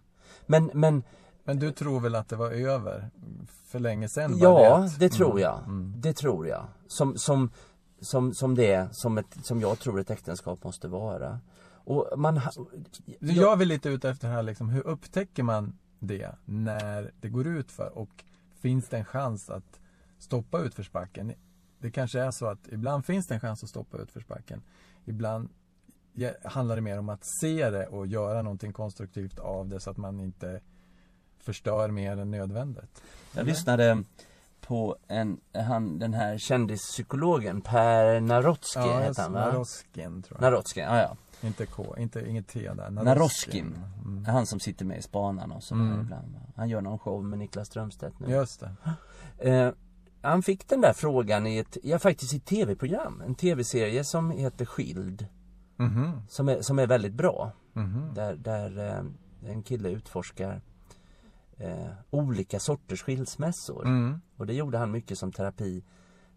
Men, 0.46 0.70
men 0.74 1.02
Men 1.44 1.58
du 1.58 1.72
tror 1.72 2.00
väl 2.00 2.14
att 2.14 2.28
det 2.28 2.36
var 2.36 2.50
över 2.50 3.10
för 3.66 3.78
länge 3.78 4.08
sedan? 4.08 4.38
ja, 4.38 4.76
att- 4.84 4.98
det 5.00 5.08
tror 5.08 5.40
jag. 5.40 5.58
Mm. 5.64 5.94
Det 5.96 6.12
tror 6.12 6.48
jag. 6.48 6.64
Som, 6.86 7.16
som, 7.18 7.50
som, 8.00 8.34
som 8.34 8.54
det, 8.54 8.88
som, 8.92 9.18
ett, 9.18 9.36
som 9.42 9.60
jag 9.60 9.78
tror 9.78 10.00
ett 10.00 10.10
äktenskap 10.10 10.64
måste 10.64 10.88
vara. 10.88 11.40
Och 11.84 12.06
man, 12.16 12.40
Jag 13.20 13.52
är 13.52 13.56
väl 13.56 13.68
lite 13.68 13.88
ute 13.88 14.10
efter 14.10 14.28
det 14.28 14.34
här 14.34 14.42
liksom, 14.42 14.68
hur 14.68 14.86
upptäcker 14.86 15.42
man 15.42 15.78
det 16.00 16.34
när 16.44 17.12
det 17.20 17.28
går 17.28 17.46
ut 17.46 17.72
för 17.72 17.98
och 17.98 18.24
finns 18.60 18.88
det 18.88 18.98
en 18.98 19.04
chans 19.04 19.50
att 19.50 19.80
stoppa 20.18 20.58
utförsbacken? 20.58 21.32
Det 21.78 21.90
kanske 21.90 22.20
är 22.20 22.30
så 22.30 22.46
att 22.46 22.68
ibland 22.68 23.06
finns 23.06 23.26
det 23.26 23.34
en 23.34 23.40
chans 23.40 23.62
att 23.62 23.70
stoppa 23.70 23.98
utförsbacken. 23.98 24.62
Ibland 25.04 25.48
handlar 26.44 26.76
det 26.76 26.82
mer 26.82 26.98
om 26.98 27.08
att 27.08 27.24
se 27.40 27.70
det 27.70 27.86
och 27.86 28.06
göra 28.06 28.42
någonting 28.42 28.72
konstruktivt 28.72 29.38
av 29.38 29.68
det 29.68 29.80
så 29.80 29.90
att 29.90 29.96
man 29.96 30.20
inte 30.20 30.60
förstör 31.38 31.88
mer 31.88 32.16
än 32.16 32.30
nödvändigt. 32.30 33.02
Jag 33.34 33.46
lyssnade 33.46 34.04
på 34.60 34.96
en, 35.08 35.40
han, 35.52 35.98
den 35.98 36.14
här 36.14 36.38
kändispsykologen 36.38 37.60
Per 37.60 38.20
Narotski 38.20 38.78
Ja, 38.78 39.00
heter 39.00 39.22
han 39.22 39.32
va? 39.32 39.44
Naroskin 39.44 40.22
tror 40.22 40.40
jag. 40.40 40.50
Narotski, 40.50 40.80
ja 40.80 40.98
ja. 41.00 41.16
Inte 41.42 41.66
K, 41.66 41.94
inte, 41.98 42.28
inget 42.28 42.48
T 42.48 42.70
där. 42.74 42.90
Naroskin. 42.90 43.78
Mm. 44.04 44.24
Han 44.24 44.46
som 44.46 44.60
sitter 44.60 44.84
med 44.84 44.98
i 44.98 45.02
Spanarna 45.02 45.54
och 45.54 45.62
sådär 45.62 45.82
Mm. 45.82 46.00
ibland. 46.00 46.36
Han 46.56 46.68
gör 46.68 46.80
någon 46.80 46.98
show 46.98 47.24
med 47.24 47.38
Niklas 47.38 47.68
Strömstedt 47.68 48.18
nu. 48.18 48.30
Just 48.30 48.60
det. 48.60 49.50
Eh, 49.50 49.72
han 50.22 50.42
fick 50.42 50.68
den 50.68 50.80
där 50.80 50.92
frågan 50.92 51.46
i 51.46 51.56
ett, 51.58 51.76
ja 51.82 51.98
faktiskt 51.98 52.34
i 52.34 52.36
ett 52.36 52.44
tv-program. 52.44 53.22
En 53.26 53.34
tv-serie 53.34 54.04
som 54.04 54.30
heter 54.30 54.64
Skild. 54.64 55.26
Mhm. 55.76 56.22
Som 56.28 56.48
är, 56.48 56.62
som 56.62 56.78
är 56.78 56.86
väldigt 56.86 57.14
bra. 57.14 57.52
Mhm. 57.72 58.14
Där, 58.14 58.34
där 58.36 58.88
eh, 58.88 59.50
en 59.50 59.62
kille 59.62 59.88
utforskar 59.90 60.60
eh, 61.56 61.86
olika 62.10 62.60
sorters 62.60 63.02
skilsmässor. 63.02 63.86
Mm. 63.86 64.20
Och 64.36 64.46
det 64.46 64.54
gjorde 64.54 64.78
han 64.78 64.90
mycket 64.90 65.18
som 65.18 65.32
terapi 65.32 65.84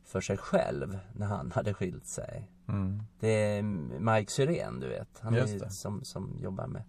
för 0.05 0.21
sig 0.21 0.37
själv 0.37 0.99
när 1.13 1.27
han 1.27 1.51
hade 1.51 1.73
skilt 1.73 2.05
sig. 2.07 2.49
Mm. 2.67 3.03
Det 3.19 3.27
är 3.27 3.61
Mike 3.99 4.31
Syrén 4.31 4.79
du 4.79 4.87
vet. 4.87 5.19
Han 5.19 5.33
är 5.35 5.69
som, 5.69 6.03
som 6.03 6.37
jobbar 6.41 6.67
med 6.67 6.83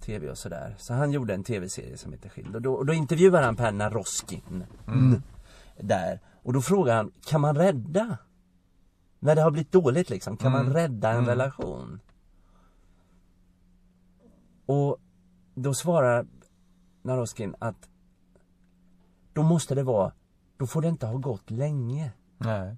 tv 0.00 0.30
och 0.30 0.38
sådär. 0.38 0.74
Så 0.78 0.94
han 0.94 1.12
gjorde 1.12 1.34
en 1.34 1.44
tv-serie 1.44 1.96
som 1.96 2.12
heter 2.12 2.28
Skild. 2.28 2.56
Och 2.56 2.62
då, 2.62 2.74
och 2.74 2.86
då 2.86 2.92
intervjuar 2.92 3.42
han 3.42 3.56
Per 3.56 3.72
Naroskin. 3.72 4.64
Mm. 4.86 5.22
Där. 5.80 6.20
Och 6.42 6.52
då 6.52 6.60
frågar 6.62 6.96
han, 6.96 7.12
kan 7.26 7.40
man 7.40 7.56
rädda? 7.56 8.18
När 9.18 9.34
det 9.34 9.42
har 9.42 9.50
blivit 9.50 9.72
dåligt 9.72 10.10
liksom, 10.10 10.36
kan 10.36 10.52
man 10.52 10.60
Mm. 10.60 10.72
rädda 10.72 11.08
en 11.10 11.16
Mm. 11.16 11.28
relation? 11.28 12.00
Och 14.66 14.96
då 15.54 15.74
svarar 15.74 16.26
Naroskin 17.02 17.54
att 17.58 17.88
då 19.32 19.42
måste 19.42 19.74
det 19.74 19.82
vara, 19.82 20.12
då 20.56 20.66
får 20.66 20.82
det 20.82 20.88
inte 20.88 21.06
ha 21.06 21.16
gått 21.18 21.50
länge. 21.50 22.12
Nej. 22.40 22.76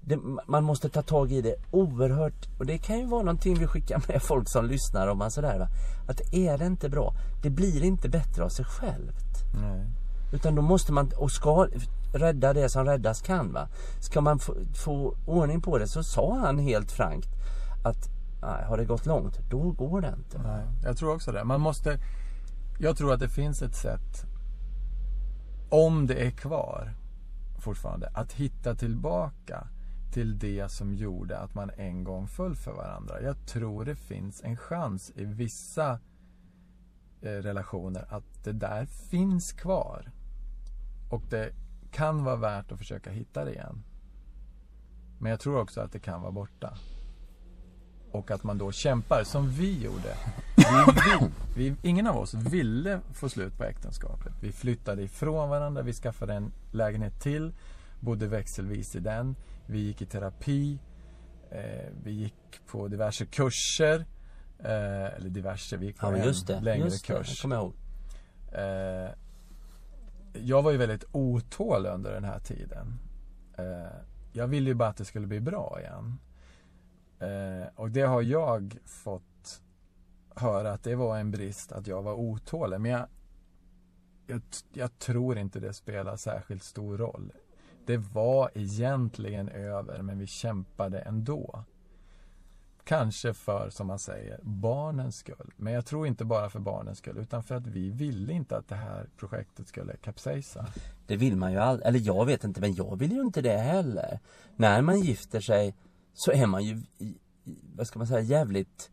Det, 0.00 0.18
man 0.46 0.64
måste 0.64 0.88
ta 0.88 1.02
tag 1.02 1.32
i 1.32 1.40
det 1.40 1.54
oerhört 1.70 2.48
och 2.58 2.66
det 2.66 2.78
kan 2.78 2.98
ju 2.98 3.06
vara 3.06 3.22
någonting 3.22 3.54
vi 3.58 3.66
skickar 3.66 4.04
med 4.08 4.22
folk 4.22 4.48
som 4.48 4.66
lyssnar 4.66 5.08
om 5.08 5.18
man 5.18 5.30
sådär 5.30 5.58
va. 5.58 5.68
Att 6.08 6.34
är 6.34 6.58
det 6.58 6.66
inte 6.66 6.88
bra, 6.88 7.14
det 7.42 7.50
blir 7.50 7.84
inte 7.84 8.08
bättre 8.08 8.44
av 8.44 8.48
sig 8.48 8.64
självt. 8.64 9.54
Nej. 9.60 9.86
Utan 10.32 10.54
då 10.54 10.62
måste 10.62 10.92
man, 10.92 11.10
och 11.16 11.30
ska 11.30 11.68
rädda 12.14 12.52
det 12.52 12.68
som 12.68 12.84
räddas 12.84 13.22
kan 13.22 13.52
va. 13.52 13.68
Ska 14.00 14.20
man 14.20 14.38
få, 14.38 14.54
få 14.84 15.16
ordning 15.26 15.60
på 15.60 15.78
det 15.78 15.88
så 15.88 16.02
sa 16.02 16.38
han 16.38 16.58
helt 16.58 16.92
frankt 16.92 17.28
att 17.84 18.08
nej, 18.42 18.64
har 18.64 18.76
det 18.76 18.84
gått 18.84 19.06
långt, 19.06 19.38
då 19.50 19.70
går 19.70 20.00
det 20.00 20.14
inte. 20.18 20.38
Nej, 20.38 20.66
jag 20.84 20.96
tror 20.96 21.14
också 21.14 21.32
det. 21.32 21.44
Man 21.44 21.60
måste... 21.60 21.98
Jag 22.78 22.96
tror 22.96 23.12
att 23.12 23.20
det 23.20 23.28
finns 23.28 23.62
ett 23.62 23.74
sätt, 23.74 24.26
om 25.70 26.06
det 26.06 26.26
är 26.26 26.30
kvar 26.30 26.94
fortfarande, 27.64 28.08
att 28.14 28.32
hitta 28.32 28.74
tillbaka 28.74 29.68
till 30.12 30.38
det 30.38 30.68
som 30.68 30.94
gjorde 30.94 31.38
att 31.38 31.54
man 31.54 31.70
en 31.76 32.04
gång 32.04 32.26
föll 32.26 32.56
för 32.56 32.72
varandra. 32.72 33.22
Jag 33.22 33.46
tror 33.46 33.84
det 33.84 33.96
finns 33.96 34.44
en 34.44 34.56
chans 34.56 35.12
i 35.14 35.24
vissa 35.24 35.98
eh, 37.20 37.30
relationer 37.30 38.06
att 38.08 38.44
det 38.44 38.52
där 38.52 38.86
finns 38.86 39.52
kvar. 39.52 40.12
Och 41.10 41.22
det 41.30 41.52
kan 41.90 42.24
vara 42.24 42.36
värt 42.36 42.72
att 42.72 42.78
försöka 42.78 43.10
hitta 43.10 43.44
det 43.44 43.52
igen. 43.52 43.82
Men 45.18 45.30
jag 45.30 45.40
tror 45.40 45.60
också 45.60 45.80
att 45.80 45.92
det 45.92 46.00
kan 46.00 46.20
vara 46.22 46.32
borta. 46.32 46.78
Och 48.14 48.30
att 48.30 48.44
man 48.44 48.58
då 48.58 48.72
kämpar 48.72 49.24
som 49.24 49.50
vi 49.50 49.82
gjorde. 49.84 50.16
Vi 51.56 51.70
vi, 51.70 51.74
ingen 51.82 52.06
av 52.06 52.16
oss 52.16 52.34
ville 52.34 53.00
få 53.12 53.28
slut 53.28 53.58
på 53.58 53.64
äktenskapet. 53.64 54.32
Vi 54.40 54.52
flyttade 54.52 55.02
ifrån 55.02 55.48
varandra, 55.48 55.82
vi 55.82 55.92
skaffade 55.92 56.34
en 56.34 56.52
lägenhet 56.72 57.20
till, 57.20 57.52
bodde 58.00 58.26
växelvis 58.26 58.94
i 58.94 59.00
den. 59.00 59.36
Vi 59.66 59.78
gick 59.78 60.02
i 60.02 60.06
terapi, 60.06 60.78
eh, 61.50 61.90
vi 62.04 62.10
gick 62.10 62.66
på 62.66 62.88
diverse 62.88 63.26
kurser. 63.26 64.06
Eh, 64.58 65.14
eller 65.16 65.28
diverse, 65.28 65.76
vi 65.76 65.86
gick 65.86 65.98
på 66.00 66.06
Ja 66.06 66.16
en 66.16 66.34
det, 66.46 66.60
längre 66.60 66.84
just 66.84 67.06
det, 67.06 67.14
jag 67.14 67.24
kurs. 67.26 67.44
Eh, 68.52 69.10
jag 70.32 70.62
var 70.62 70.70
ju 70.70 70.76
väldigt 70.76 71.04
otålig 71.12 71.90
under 71.90 72.12
den 72.12 72.24
här 72.24 72.38
tiden. 72.38 72.98
Eh, 73.58 73.96
jag 74.32 74.46
ville 74.46 74.70
ju 74.70 74.74
bara 74.74 74.88
att 74.88 74.96
det 74.96 75.04
skulle 75.04 75.26
bli 75.26 75.40
bra 75.40 75.78
igen. 75.80 76.18
Eh, 77.18 77.68
och 77.74 77.90
det 77.90 78.02
har 78.02 78.22
jag 78.22 78.78
fått 78.84 79.62
höra 80.36 80.72
att 80.72 80.82
det 80.82 80.94
var 80.94 81.18
en 81.18 81.30
brist 81.30 81.72
att 81.72 81.86
jag 81.86 82.02
var 82.02 82.14
otålig. 82.14 82.80
Men 82.80 82.90
jag, 82.90 83.06
jag, 84.26 84.42
jag 84.72 84.98
tror 84.98 85.38
inte 85.38 85.60
det 85.60 85.72
spelar 85.72 86.16
särskilt 86.16 86.62
stor 86.62 86.98
roll. 86.98 87.32
Det 87.86 87.96
var 87.96 88.50
egentligen 88.54 89.48
över 89.48 90.02
men 90.02 90.18
vi 90.18 90.26
kämpade 90.26 90.98
ändå. 91.00 91.64
Kanske 92.84 93.34
för, 93.34 93.70
som 93.70 93.86
man 93.86 93.98
säger, 93.98 94.40
barnens 94.42 95.16
skull. 95.16 95.52
Men 95.56 95.72
jag 95.72 95.86
tror 95.86 96.06
inte 96.06 96.24
bara 96.24 96.50
för 96.50 96.60
barnens 96.60 96.98
skull 96.98 97.18
utan 97.18 97.42
för 97.42 97.54
att 97.54 97.66
vi 97.66 97.90
ville 97.90 98.32
inte 98.32 98.56
att 98.56 98.68
det 98.68 98.74
här 98.74 99.08
projektet 99.16 99.68
skulle 99.68 99.96
kapsejsa. 99.96 100.66
Det 101.06 101.16
vill 101.16 101.36
man 101.36 101.52
ju 101.52 101.58
aldrig, 101.58 101.88
eller 101.88 101.98
jag 101.98 102.26
vet 102.26 102.44
inte 102.44 102.60
men 102.60 102.74
jag 102.74 102.96
vill 102.96 103.12
ju 103.12 103.20
inte 103.20 103.42
det 103.42 103.58
heller. 103.58 104.20
När 104.56 104.82
man 104.82 105.00
gifter 105.00 105.40
sig 105.40 105.74
så 106.14 106.32
är 106.32 106.46
man 106.46 106.64
ju, 106.64 106.82
vad 107.76 107.86
ska 107.86 107.98
man 107.98 108.08
säga, 108.08 108.20
jävligt 108.20 108.90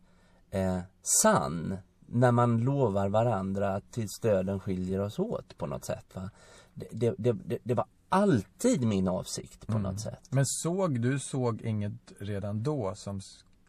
eh, 0.50 0.78
sann 1.22 1.76
när 2.06 2.32
man 2.32 2.58
lovar 2.58 3.08
varandra 3.08 3.80
tills 3.90 4.18
döden 4.22 4.60
skiljer 4.60 5.00
oss 5.00 5.18
åt 5.18 5.58
på 5.58 5.66
något 5.66 5.84
sätt. 5.84 6.06
Va? 6.14 6.30
Det, 6.74 7.14
det, 7.18 7.32
det, 7.32 7.58
det 7.62 7.74
var 7.74 7.86
alltid 8.08 8.86
min 8.86 9.08
avsikt 9.08 9.66
på 9.66 9.78
något 9.78 10.00
sätt. 10.00 10.28
Men 10.30 10.46
såg 10.46 11.00
du 11.00 11.18
såg 11.18 11.62
inget 11.62 12.12
redan 12.18 12.62
då 12.62 12.94
som 12.94 13.20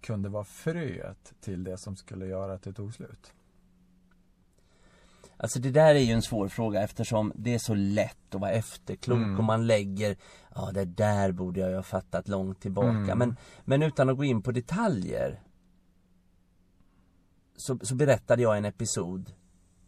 kunde 0.02 0.30
vara 0.30 0.44
fröet 0.44 1.34
till 1.42 1.64
det 1.64 1.78
som 1.78 1.96
skulle 1.96 2.26
göra 2.26 2.54
att 2.54 2.64
det 2.64 2.74
tog 2.74 2.94
slut? 2.94 3.34
Alltså 5.44 5.60
det 5.60 5.72
där 5.72 5.96
är 5.96 6.00
ju 6.00 6.14
en 6.14 6.22
svår 6.22 6.48
fråga 6.48 6.82
eftersom 6.82 7.32
det 7.36 7.54
är 7.54 7.60
så 7.60 7.74
lätt 7.74 8.36
att 8.36 8.42
vara 8.42 8.52
efterklok 8.52 9.18
Mm. 9.18 9.38
och 9.38 9.44
man 9.44 9.68
lägger 9.68 10.16
Ja 10.56 10.72
det 10.74 10.86
där 10.86 11.32
borde 11.32 11.60
jag 11.60 11.70
ju 11.70 11.76
ha 11.76 11.84
fattat 11.84 12.28
långt 12.28 12.62
tillbaka 12.62 12.90
Mm. 12.90 13.18
men, 13.18 13.36
men 13.66 13.84
utan 13.84 14.10
att 14.10 14.18
gå 14.18 14.24
in 14.24 14.42
på 14.42 14.52
detaljer 14.52 15.42
så, 17.58 17.80
så 17.82 17.96
berättade 17.96 18.42
jag 18.42 18.58
en 18.58 18.66
episod 18.66 19.34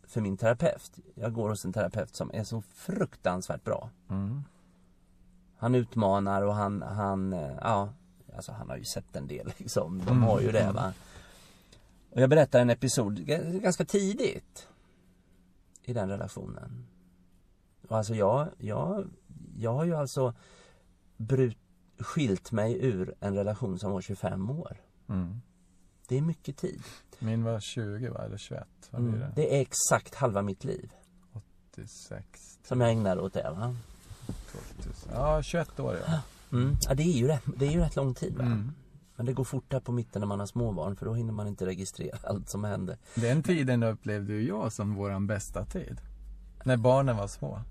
för 0.07 0.21
min 0.21 0.37
terapeut. 0.37 0.91
Jag 1.15 1.33
går 1.33 1.49
hos 1.49 1.65
en 1.65 1.73
terapeut 1.73 2.15
som 2.15 2.31
är 2.33 2.43
så 2.43 2.61
fruktansvärt 2.61 3.63
bra. 3.63 3.89
Mm. 4.09 4.43
Han 5.57 5.75
utmanar 5.75 6.41
och 6.41 6.53
han, 6.55 6.81
han, 6.81 7.33
eh, 7.33 7.55
ja, 7.61 7.89
alltså 8.35 8.51
han 8.51 8.69
har 8.69 8.77
ju 8.77 8.83
sett 8.85 9.15
en 9.15 9.27
del 9.27 9.53
liksom. 9.57 10.01
De 10.05 10.23
har 10.23 10.41
ju 10.41 10.51
det 10.51 10.59
mm. 10.59 10.75
va. 10.75 10.93
Och 12.11 12.21
jag 12.21 12.29
berättar 12.29 12.59
en 12.59 12.69
episod 12.69 13.25
ganska 13.61 13.85
tidigt 13.85 14.67
i 15.89 15.93
den 15.93 16.09
relationen. 16.09 16.85
Och 17.87 17.97
alltså 17.97 18.15
jag, 18.15 18.47
jag, 18.57 19.07
jag 19.57 19.73
har 19.73 19.85
ju 19.85 19.95
alltså 19.95 20.33
brut, 21.17 21.57
skilt 21.99 22.51
mig 22.51 22.85
ur 22.85 23.15
en 23.19 23.35
relation 23.35 23.79
som 23.79 23.91
var 23.91 24.01
25 24.01 24.49
år. 24.49 24.77
Mm. 25.09 25.41
Det 26.07 26.17
är 26.17 26.21
mycket 26.21 26.57
tid. 26.57 26.83
Min 27.19 27.43
var 27.43 27.59
20 27.59 28.09
va, 28.09 28.21
eller 28.25 28.37
21? 28.37 28.67
Vad 28.91 29.01
Mm. 29.01 29.19
det? 29.19 29.31
Det 29.35 29.57
är 29.57 29.61
exakt 29.61 30.15
halva 30.15 30.41
mitt 30.41 30.63
liv 30.63 30.91
86, 31.71 32.59
som 32.63 32.81
jag 32.81 32.91
ägnar 32.91 33.17
åt 33.19 33.33
det 33.33 33.49
va. 33.51 33.75
2000. 34.77 35.11
Ja, 35.13 35.41
21 35.41 35.79
år 35.79 35.97
ja. 36.07 36.21
Mm. 36.57 36.75
Ja 36.81 36.93
det 36.95 37.03
är 37.03 37.11
ju 37.17 37.27
rätt, 37.27 37.43
det 37.57 37.65
är 37.67 37.71
ju 37.71 37.79
rätt 37.79 37.95
lång 37.95 38.13
tid 38.13 38.37
va. 38.37 38.43
Mm. 38.45 38.71
Men 39.15 39.25
det 39.25 39.33
går 39.33 39.43
fort 39.43 39.63
där 39.67 39.79
på 39.79 39.91
mitten 39.91 40.19
när 40.19 40.27
man 40.27 40.39
har 40.39 40.47
småbarn 40.47 40.95
för 40.95 41.05
då 41.05 41.13
hinner 41.13 41.33
man 41.33 41.47
inte 41.47 41.65
registrera 41.65 42.17
allt 42.23 42.49
som 42.49 42.63
händer. 42.63 42.97
Den 43.15 43.43
tiden 43.43 43.83
upplevde 43.83 44.33
ju 44.33 44.47
jag 44.47 44.73
som 44.73 44.95
våran 44.95 45.27
bästa 45.27 45.65
tid. 45.65 46.01
När 46.63 46.77
barnen 46.77 47.17
var 47.17 47.27
små, 47.27 47.61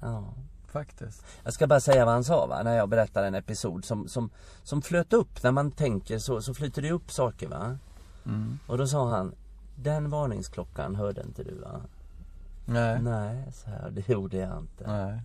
Ja. 0.00 0.34
faktiskt. 0.66 1.24
Jag 1.44 1.52
ska 1.52 1.66
bara 1.66 1.80
säga 1.80 2.04
vad 2.04 2.14
han 2.14 2.24
sa 2.24 2.46
va, 2.46 2.62
när 2.62 2.76
jag 2.76 2.88
berättar 2.88 3.24
en 3.24 3.34
episod 3.34 3.84
som, 3.84 4.08
som, 4.08 4.30
som 4.62 4.82
flöt 4.82 5.12
upp. 5.12 5.42
När 5.42 5.52
man 5.52 5.70
tänker 5.70 6.18
så, 6.18 6.42
så 6.42 6.54
flyter 6.54 6.82
det 6.82 6.90
upp 6.90 7.10
saker 7.12 7.48
va. 7.48 7.78
Mm. 8.26 8.58
Och 8.66 8.78
då 8.78 8.86
sa 8.86 9.10
han, 9.10 9.34
den 9.76 10.10
varningsklockan 10.10 10.94
hörde 10.96 11.22
inte 11.22 11.44
du 11.44 11.54
va? 11.54 11.80
Nej. 12.66 13.02
Nej, 13.02 13.52
så 13.52 13.70
här, 13.70 13.90
det 13.90 14.08
gjorde 14.08 14.36
jag 14.36 14.58
inte. 14.58 14.86
Nej. 14.86 15.20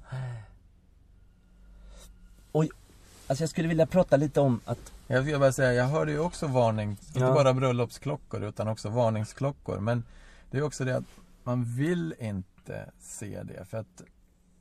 Alltså 3.27 3.43
jag 3.43 3.49
skulle 3.49 3.67
vilja 3.67 3.85
prata 3.85 4.17
lite 4.17 4.39
om 4.41 4.59
att, 4.65 4.91
Jag 5.13 5.21
vill 5.21 5.39
bara 5.39 5.51
säga, 5.51 5.73
jag 5.73 5.85
hörde 5.85 6.11
ju 6.11 6.19
också 6.19 6.47
varning, 6.47 6.89
inte 6.89 7.19
Ja. 7.19 7.33
bara 7.33 7.53
bröllopsklockor 7.53 8.43
utan 8.43 8.67
också 8.67 8.89
varningsklockor. 8.89 9.79
Men 9.79 10.03
det 10.51 10.57
är 10.57 10.61
också 10.61 10.85
det 10.85 10.97
att 10.97 11.03
man 11.43 11.63
vill 11.63 12.15
inte 12.19 12.91
se 12.99 13.43
det 13.43 13.65
för 13.65 13.77
att 13.77 14.01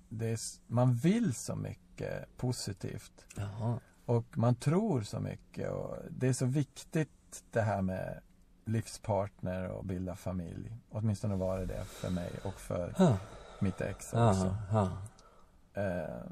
det 0.09 0.29
är, 0.31 0.39
man 0.67 0.95
vill 0.95 1.35
så 1.35 1.55
mycket 1.57 2.37
positivt. 2.37 3.25
jaha, 3.37 3.79
Och 4.05 4.39
man 4.39 4.55
tror 4.55 5.03
så 5.03 5.21
mycket 5.21 5.71
och 5.71 5.97
det 6.11 6.29
är 6.29 6.33
så 6.33 6.47
viktigt 6.47 7.45
det 7.51 7.61
här 7.63 7.83
med 7.83 8.21
livspartner 8.65 9.69
och 9.69 9.85
bilda 9.85 10.17
familj. 10.17 10.77
Åtminstone 10.91 11.37
var 11.37 11.59
det 11.59 11.67
det 11.67 11.85
för 11.85 12.11
mig 12.11 12.31
och 12.45 12.55
för 12.61 12.95
ja, 12.99 13.17
mitt 13.61 13.81
ex 13.81 14.07
också. 14.07 14.57
ja, 14.73 14.91
ja. 15.75 15.83
Eh, 15.83 16.25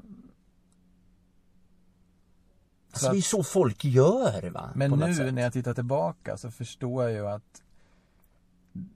Alltså 2.91 3.05
Så 3.05 3.11
det 3.11 3.17
är 3.17 3.19
att- 3.19 3.25
så 3.25 3.43
folk 3.43 3.83
gör 3.85 4.49
va? 4.49 4.69
Men 4.75 4.91
nu 4.91 5.13
sätt. 5.15 5.33
när 5.33 5.41
jag 5.41 5.53
tittar 5.53 5.73
tillbaka 5.73 6.37
så 6.37 6.51
förstår 6.51 7.03
jag 7.03 7.11
ju 7.11 7.27
att 7.27 7.63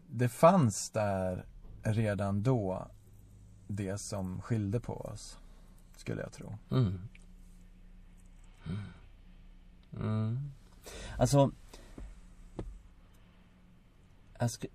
det 0.10 0.30
fanns 0.30 0.90
där 0.90 1.46
redan 1.84 2.44
då 2.44 2.88
det 3.68 3.98
som 3.98 4.42
skilde 4.42 4.80
på 4.80 4.94
oss. 4.94 5.38
Skulle 5.96 6.22
jag 6.22 6.32
tro. 6.34 6.58
Mm. 6.72 7.00
Mm. 8.66 8.78
Mm. 10.00 10.52
Alltså 11.18 11.52
jag 14.40 14.52
ska, 14.52 14.68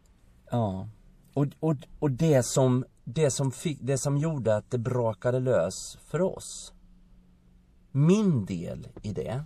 Ja 0.51 0.89
och, 1.35 1.47
och, 1.61 1.77
och 1.99 2.11
det 2.11 2.43
som 2.43 2.85
det 3.05 3.31
som, 3.31 3.53
fick, 3.53 3.79
det 3.83 3.99
som 3.99 4.17
gjorde 4.17 4.57
att 4.57 4.71
det 4.71 4.79
brakade 4.79 5.41
lös 5.41 5.99
för 6.05 6.21
oss 6.21 6.73
Min 7.93 8.45
del 8.45 8.89
i 9.03 9.13
det 9.13 9.45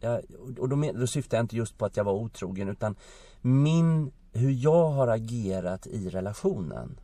jag, 0.00 0.22
Och 0.58 0.68
då, 0.68 0.76
men, 0.76 1.00
då 1.00 1.06
syftar 1.06 1.36
jag 1.36 1.44
inte 1.44 1.56
just 1.56 1.78
på 1.78 1.84
att 1.84 1.96
jag 1.96 2.04
var 2.04 2.12
otrogen 2.12 2.68
utan 2.68 2.96
Min, 3.40 4.12
hur 4.32 4.50
jag 4.50 4.90
har 4.90 5.08
agerat 5.08 5.86
i 5.86 6.08
relationen 6.10 7.00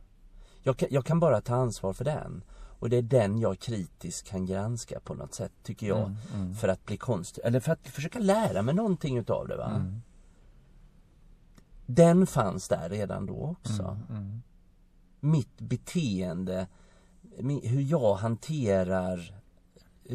jag 0.63 0.77
kan, 0.77 0.89
jag 0.91 1.05
kan 1.05 1.19
bara 1.19 1.41
ta 1.41 1.55
ansvar 1.55 1.93
för 1.93 2.05
den 2.05 2.43
och 2.79 2.89
det 2.89 2.97
är 2.97 3.01
den 3.01 3.39
jag 3.39 3.59
kritiskt 3.59 4.27
kan 4.27 4.45
granska 4.45 4.99
på 4.99 5.13
något 5.13 5.33
sätt, 5.33 5.51
tycker 5.63 5.87
jag. 5.87 5.99
Mm, 5.99 6.17
mm. 6.33 6.53
För 6.53 6.67
att 6.67 6.85
bli 6.85 6.97
konstig, 6.97 7.41
eller 7.45 7.59
för 7.59 7.71
att 7.71 7.87
försöka 7.87 8.19
lära 8.19 8.61
mig 8.61 8.75
någonting 8.75 9.17
utav 9.17 9.47
det 9.47 9.57
va. 9.57 9.71
Mm, 9.75 10.01
Den 11.85 12.27
fanns 12.27 12.67
där 12.67 12.89
redan 12.89 13.25
då 13.25 13.55
också. 13.59 13.97
mm, 14.09 14.41
Mitt 15.19 15.59
beteende, 15.61 16.67
hur 17.63 17.81
jag 17.81 18.15
hanterar 18.15 19.40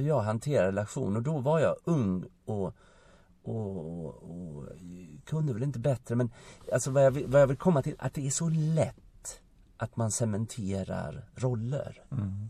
jag 0.02 0.20
hanterar 0.20 0.66
relation 0.66 1.16
och 1.16 1.22
då 1.22 1.38
var 1.38 1.60
jag 1.60 1.76
ung 1.84 2.24
och, 2.44 2.74
och, 3.42 4.06
och 4.06 4.68
kunde 5.24 5.52
väl 5.52 5.62
inte 5.62 5.78
bättre 5.78 6.14
men 6.14 6.30
alltså 6.72 6.90
vad 6.90 7.04
jag, 7.04 7.10
vill, 7.10 7.26
vad 7.26 7.40
jag 7.40 7.46
vill 7.46 7.56
komma 7.56 7.82
till, 7.82 7.94
att 7.98 8.14
det 8.14 8.26
är 8.26 8.30
så 8.30 8.48
lätt 8.48 9.40
att 9.76 9.96
man 9.96 10.10
cementerar 10.10 11.24
roller. 11.34 12.04
mm. 12.10 12.48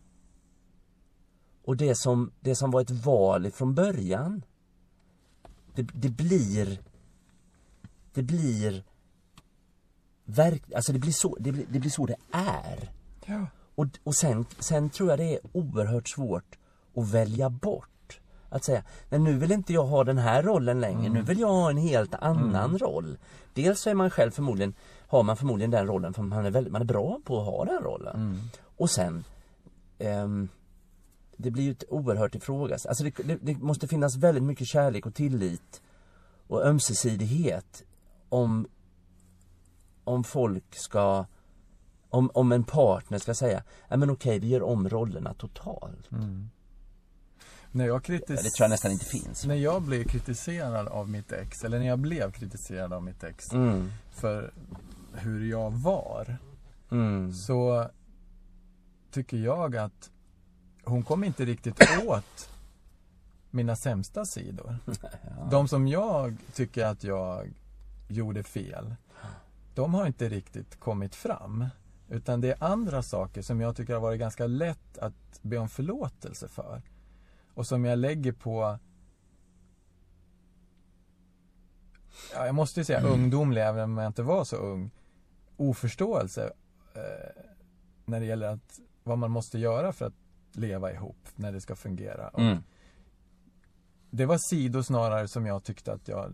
Och 1.64 1.76
det 1.76 1.94
som, 1.94 2.30
det 2.40 2.54
som 2.54 2.70
var 2.70 2.80
ett 2.80 2.90
val 2.90 3.50
från 3.50 3.74
början 3.74 4.42
det, 5.74 5.82
det 5.82 6.09
blir 6.09 6.78
Det 8.12 8.22
blir 8.22 8.85
verk, 10.24 10.72
Alltså 10.74 10.92
det 10.92 10.98
blir 10.98 11.12
så 11.12 11.37
det 11.40 11.52
blir, 11.52 11.66
det 11.70 11.78
blir 11.78 11.90
så 11.90 12.06
det 12.06 12.16
är. 12.30 12.92
Ja. 13.26 13.46
Och, 13.74 13.87
och 14.04 14.14
sen, 14.14 14.46
sen 14.59 14.90
tror 14.90 15.11
jag 15.11 15.18
det 15.18 15.35
är 15.35 15.40
oerhört 15.52 16.09
svårt 16.09 16.59
att 16.96 17.11
välja 17.11 17.50
bort. 17.50 18.20
Att 18.48 18.64
säga, 18.64 18.82
nej 19.09 19.20
nu 19.20 19.38
vill 19.38 19.52
inte 19.52 19.72
jag 19.72 19.87
ha 19.87 20.04
den 20.04 20.18
här 20.18 20.42
rollen 20.42 20.80
längre, 20.80 21.09
nu 21.09 21.22
vill 21.22 21.40
jag 21.40 21.48
ha 21.48 21.70
en 21.70 21.76
helt 21.76 22.14
annan 22.14 22.78
roll. 22.78 23.18
Dels 23.54 23.80
så 23.80 23.90
är 23.90 23.94
man 23.94 24.11
själv 24.11 24.30
förmodligen, 24.30 24.74
har 25.06 25.22
man 25.22 25.37
förmodligen 25.37 25.70
den 25.70 25.87
rollen 25.87 26.14
för 26.14 26.22
man 26.22 26.46
är, 26.46 26.50
väldigt, 26.50 26.72
man 26.72 26.82
är 26.82 26.87
bra 26.87 27.20
på 27.24 27.40
att 27.40 27.46
ha 27.46 27.64
den 27.64 27.82
rollen. 27.82 28.16
Mm. 28.16 28.38
Och 28.76 28.90
sen 28.90 29.24
ehm, 29.98 30.48
Det 31.37 31.50
blir 31.50 31.64
ju 31.64 31.70
ett 31.70 31.85
oerhört 31.88 32.35
ifrågas. 32.35 32.87
Alltså 32.87 33.04
det, 33.04 33.22
det, 33.24 33.38
det 33.40 33.59
måste 33.59 33.88
finnas 33.88 34.16
väldigt 34.16 34.44
mycket 34.44 34.66
kärlek 34.66 35.06
och 35.06 35.14
tillit 35.14 35.82
och 36.48 36.66
ömsesidighet 36.66 37.85
om 38.28 38.66
om 40.04 40.24
folk 40.24 40.74
ska 40.74 41.26
om, 42.11 42.30
om 42.35 42.52
en 42.52 42.64
partner 42.64 43.18
ska 43.18 43.35
säga, 43.35 43.62
nej 43.88 43.98
men 43.98 44.11
okej 44.11 44.38
vi 44.38 44.48
gör 44.48 44.62
om 44.62 44.88
rollerna 44.88 45.35
totalt. 45.35 46.12
Mm. 46.12 46.50
När 47.76 47.86
jag 47.86 47.94
Ja, 47.96 48.00
kritis- 48.00 48.42
Det 48.42 48.50
tror 48.50 48.64
jag 48.64 48.70
nästan 48.70 48.90
inte 48.92 49.04
finns. 49.04 49.44
När 49.44 49.54
jag 49.54 49.82
blev 49.82 50.04
kritiserad 50.04 50.88
av 50.88 51.08
mitt 51.08 51.32
ex, 51.32 51.64
eller 51.64 51.78
när 51.78 51.86
jag 51.86 51.98
blev 51.98 52.32
kritiserad 52.32 52.92
av 52.92 53.02
mitt 53.02 53.24
ex 53.24 53.52
Mm, 53.52 53.90
för 54.10 54.52
hur 55.14 55.44
jag 55.50 55.70
var 55.70 56.36
mm, 56.90 57.32
så 57.32 57.90
tycker 59.10 59.36
jag 59.36 59.76
att 59.76 60.10
hon 60.84 61.02
kom 61.02 61.24
inte 61.24 61.44
riktigt 61.44 61.80
åt 62.06 62.50
mina 63.50 63.76
sämsta 63.76 64.24
sidor. 64.24 64.76
ja. 64.86 65.48
De 65.50 65.68
som 65.68 65.88
jag 65.88 66.36
tycker 66.54 66.84
att 66.86 67.04
jag 67.04 67.52
gjorde 68.08 68.42
fel, 68.42 68.94
de 69.74 69.94
har 69.94 70.06
inte 70.06 70.28
riktigt 70.28 70.80
kommit 70.80 71.14
fram. 71.14 71.66
Utan 72.08 72.40
det 72.40 72.48
är 72.50 72.64
andra 72.64 73.02
saker 73.02 73.42
som 73.42 73.60
jag 73.60 73.76
tycker 73.76 73.94
har 73.94 74.00
varit 74.00 74.20
ganska 74.20 74.46
lätt 74.46 74.98
att 74.98 75.40
be 75.42 75.58
om 75.58 75.68
förlåtelse 75.68 76.48
för. 76.48 76.82
Och 77.57 77.66
som 77.66 77.85
jag 77.85 77.99
lägger 77.99 78.33
på 78.33 78.79
ja, 82.35 82.47
jag 82.47 82.55
måste 82.55 82.81
ju 82.81 82.85
säga 82.85 83.01
ungdomlig, 83.01 83.62
även 83.62 83.85
om 83.85 83.99
jag 83.99 84.07
inte 84.07 84.23
var 84.23 84.45
så 84.45 84.57
ung, 84.57 84.90
oförståelse 85.57 86.53
eh, 86.95 87.42
när 88.05 88.21
det 88.21 88.27
gäller 88.27 88.49
att, 88.49 88.81
vad 89.05 89.19
man 89.19 89.31
måste 89.31 89.59
göra 89.59 89.92
för 89.92 90.07
att 90.07 90.14
leva 90.53 90.92
ihop 90.92 91.29
när 91.37 91.53
det 91.53 91.61
ska 91.61 91.77
fungera. 91.77 92.29
Och 92.29 92.40
Mm. 92.40 92.62
Det 94.11 94.27
var 94.27 94.38
sidor 94.38 94.83
snarare 94.83 95.29
som 95.29 95.47
jag 95.47 95.64
tyckte 95.64 95.92
att 95.92 96.09
jag 96.09 96.33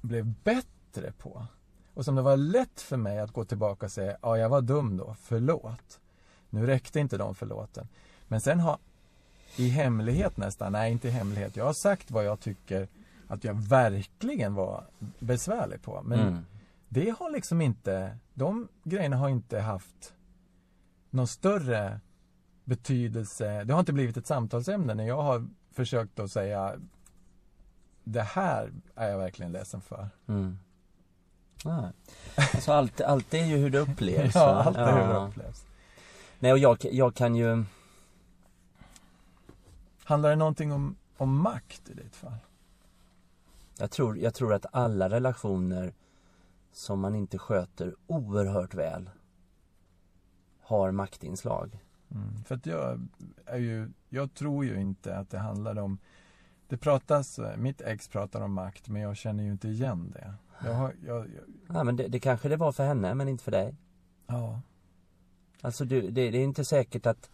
blev 0.00 0.26
bättre 0.26 1.12
på. 1.18 1.46
Och 1.94 2.04
som 2.04 2.14
det 2.14 2.22
var 2.22 2.36
lätt 2.36 2.80
för 2.80 2.96
mig 2.96 3.18
att 3.18 3.30
gå 3.30 3.44
tillbaka 3.44 3.86
och 3.86 3.92
säga, 3.92 4.16
ja 4.22 4.38
jag 4.38 4.48
var 4.48 4.60
dum 4.60 4.96
då, 4.96 5.16
förlåt. 5.20 6.00
Nu 6.50 6.66
räckte 6.66 7.00
inte 7.00 7.16
de 7.16 7.34
förlåten. 7.34 7.88
Men 8.28 8.40
sen 8.40 8.60
har, 8.60 8.78
i 9.56 9.68
hemlighet 9.68 10.36
nästan, 10.36 10.72
nej 10.72 10.92
inte 10.92 11.08
i 11.08 11.10
hemlighet, 11.10 11.56
jag 11.56 11.64
har 11.64 11.72
sagt 11.72 12.10
vad 12.10 12.24
jag 12.24 12.40
tycker 12.40 12.88
att 13.28 13.44
jag 13.44 13.54
verkligen 13.54 14.54
var 14.54 14.84
besvärlig 15.18 15.82
på. 15.82 16.02
Men 16.04 16.20
Mm. 16.20 16.44
det 16.88 17.10
har 17.18 17.30
liksom 17.30 17.60
inte, 17.60 18.16
de 18.34 18.68
grejerna 18.84 19.16
har 19.16 19.28
inte 19.28 19.60
haft 19.60 20.14
någon 21.10 21.26
större 21.28 22.00
betydelse. 22.64 23.64
Det 23.64 23.72
har 23.72 23.80
inte 23.80 23.92
blivit 23.92 24.16
ett 24.16 24.26
samtalsämne 24.26 24.94
när 24.94 25.04
jag 25.06 25.22
har 25.22 25.46
försökt 25.72 26.18
att 26.18 26.30
säga 26.30 26.74
det 28.04 28.22
här 28.22 28.72
är 28.94 29.08
jag 29.10 29.18
verkligen 29.18 29.52
ledsen 29.52 29.80
för. 29.80 30.08
Mm. 30.28 30.58
Alltså 32.36 32.72
allt, 32.72 33.00
allt 33.00 33.34
är 33.34 33.44
ju 33.44 33.56
hur 33.56 33.70
det 33.70 33.78
upplevs. 33.78 34.34
Ja, 34.34 34.62
allt 34.62 34.76
är 34.76 34.92
hur 35.06 35.12
det 35.14 35.18
upplevs. 35.26 35.64
Nej 36.38 36.52
och 36.52 36.58
jag, 36.58 36.78
jag 36.92 37.14
kan 37.14 37.34
ju 37.34 37.64
Handlar 40.04 40.30
det 40.30 40.36
någonting 40.36 40.72
om, 40.72 40.96
om 41.16 41.40
makt 41.40 41.88
i 41.88 41.94
ditt 41.94 42.16
fall? 42.16 42.38
jag 43.78 43.90
tror, 43.90 44.18
jag 44.18 44.34
tror 44.34 44.54
att 44.54 44.66
alla 44.72 45.10
relationer 45.10 45.94
som 46.72 47.00
man 47.00 47.14
inte 47.14 47.38
sköter 47.38 47.94
oerhört 48.06 48.74
väl 48.74 49.10
har 50.60 50.90
maktinslag. 50.90 51.78
Mm. 52.10 52.44
För 52.44 52.54
att 52.54 52.66
jag 52.66 53.08
är 53.46 53.58
ju, 53.58 53.90
jag 54.08 54.34
tror 54.34 54.64
ju 54.64 54.80
inte 54.80 55.16
att 55.16 55.30
det 55.30 55.38
handlar 55.38 55.78
om 55.78 55.98
det 56.68 56.76
pratas, 56.76 57.40
mitt 57.56 57.80
ex 57.80 58.08
pratar 58.08 58.40
om 58.40 58.52
makt 58.52 58.88
men 58.88 59.02
jag 59.02 59.16
känner 59.16 59.44
ju 59.44 59.50
inte 59.50 59.68
igen 59.68 60.10
det. 60.10 60.34
Jag 60.64 60.74
har, 60.74 60.94
jag, 61.06 61.18
jag, 61.18 61.44
Ja, 61.68 61.84
men 61.84 61.96
det, 61.96 62.08
det 62.08 62.20
kanske 62.20 62.48
det 62.48 62.56
var 62.56 62.72
för 62.72 62.86
henne 62.86 63.14
men 63.14 63.28
inte 63.28 63.44
för 63.44 63.50
dig. 63.50 63.76
ja. 64.26 64.60
Alltså 65.60 65.84
du, 65.84 66.00
det, 66.00 66.30
det 66.30 66.38
är 66.38 66.44
inte 66.44 66.64
säkert 66.64 67.06
att 67.06 67.30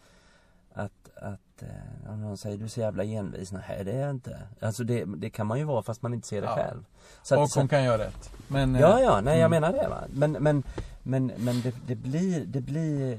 att, 1.21 1.61
eh, 1.63 2.11
om 2.11 2.21
någon 2.21 2.37
säger 2.37 2.57
du 2.57 2.63
är 2.63 2.67
så 2.69 2.79
jävla 2.79 3.03
envis, 3.03 3.51
nej 3.51 3.81
det 3.85 3.91
är 3.91 4.01
jag 4.01 4.09
inte. 4.09 4.39
Alltså 4.61 4.83
det, 4.83 5.05
det 5.05 5.29
kan 5.29 5.47
man 5.47 5.57
ju 5.59 5.63
vara 5.63 5.83
fast 5.83 6.01
man 6.01 6.13
inte 6.13 6.27
ser 6.27 6.41
det 6.41 6.47
Ja. 6.47 6.55
själv. 6.55 6.85
Så 7.23 7.37
Och 7.37 7.43
att, 7.43 7.51
så, 7.51 7.59
hon 7.59 7.67
kan 7.67 7.83
göra 7.83 7.97
rätt. 8.03 8.31
Men, 8.47 8.75
eh, 8.75 8.81
ja, 8.81 8.99
ja, 9.01 9.21
nej 9.21 9.39
jag 9.39 9.45
mm. 9.45 9.61
menar 9.61 9.83
det 9.83 9.89
va. 9.89 10.03
Men, 10.09 10.31
men, 10.31 10.63
men, 11.03 11.31
men 11.37 11.61
det, 11.61 11.75
det 11.87 11.95
blir, 11.95 12.45
det 12.45 12.61
blir, 12.61 13.17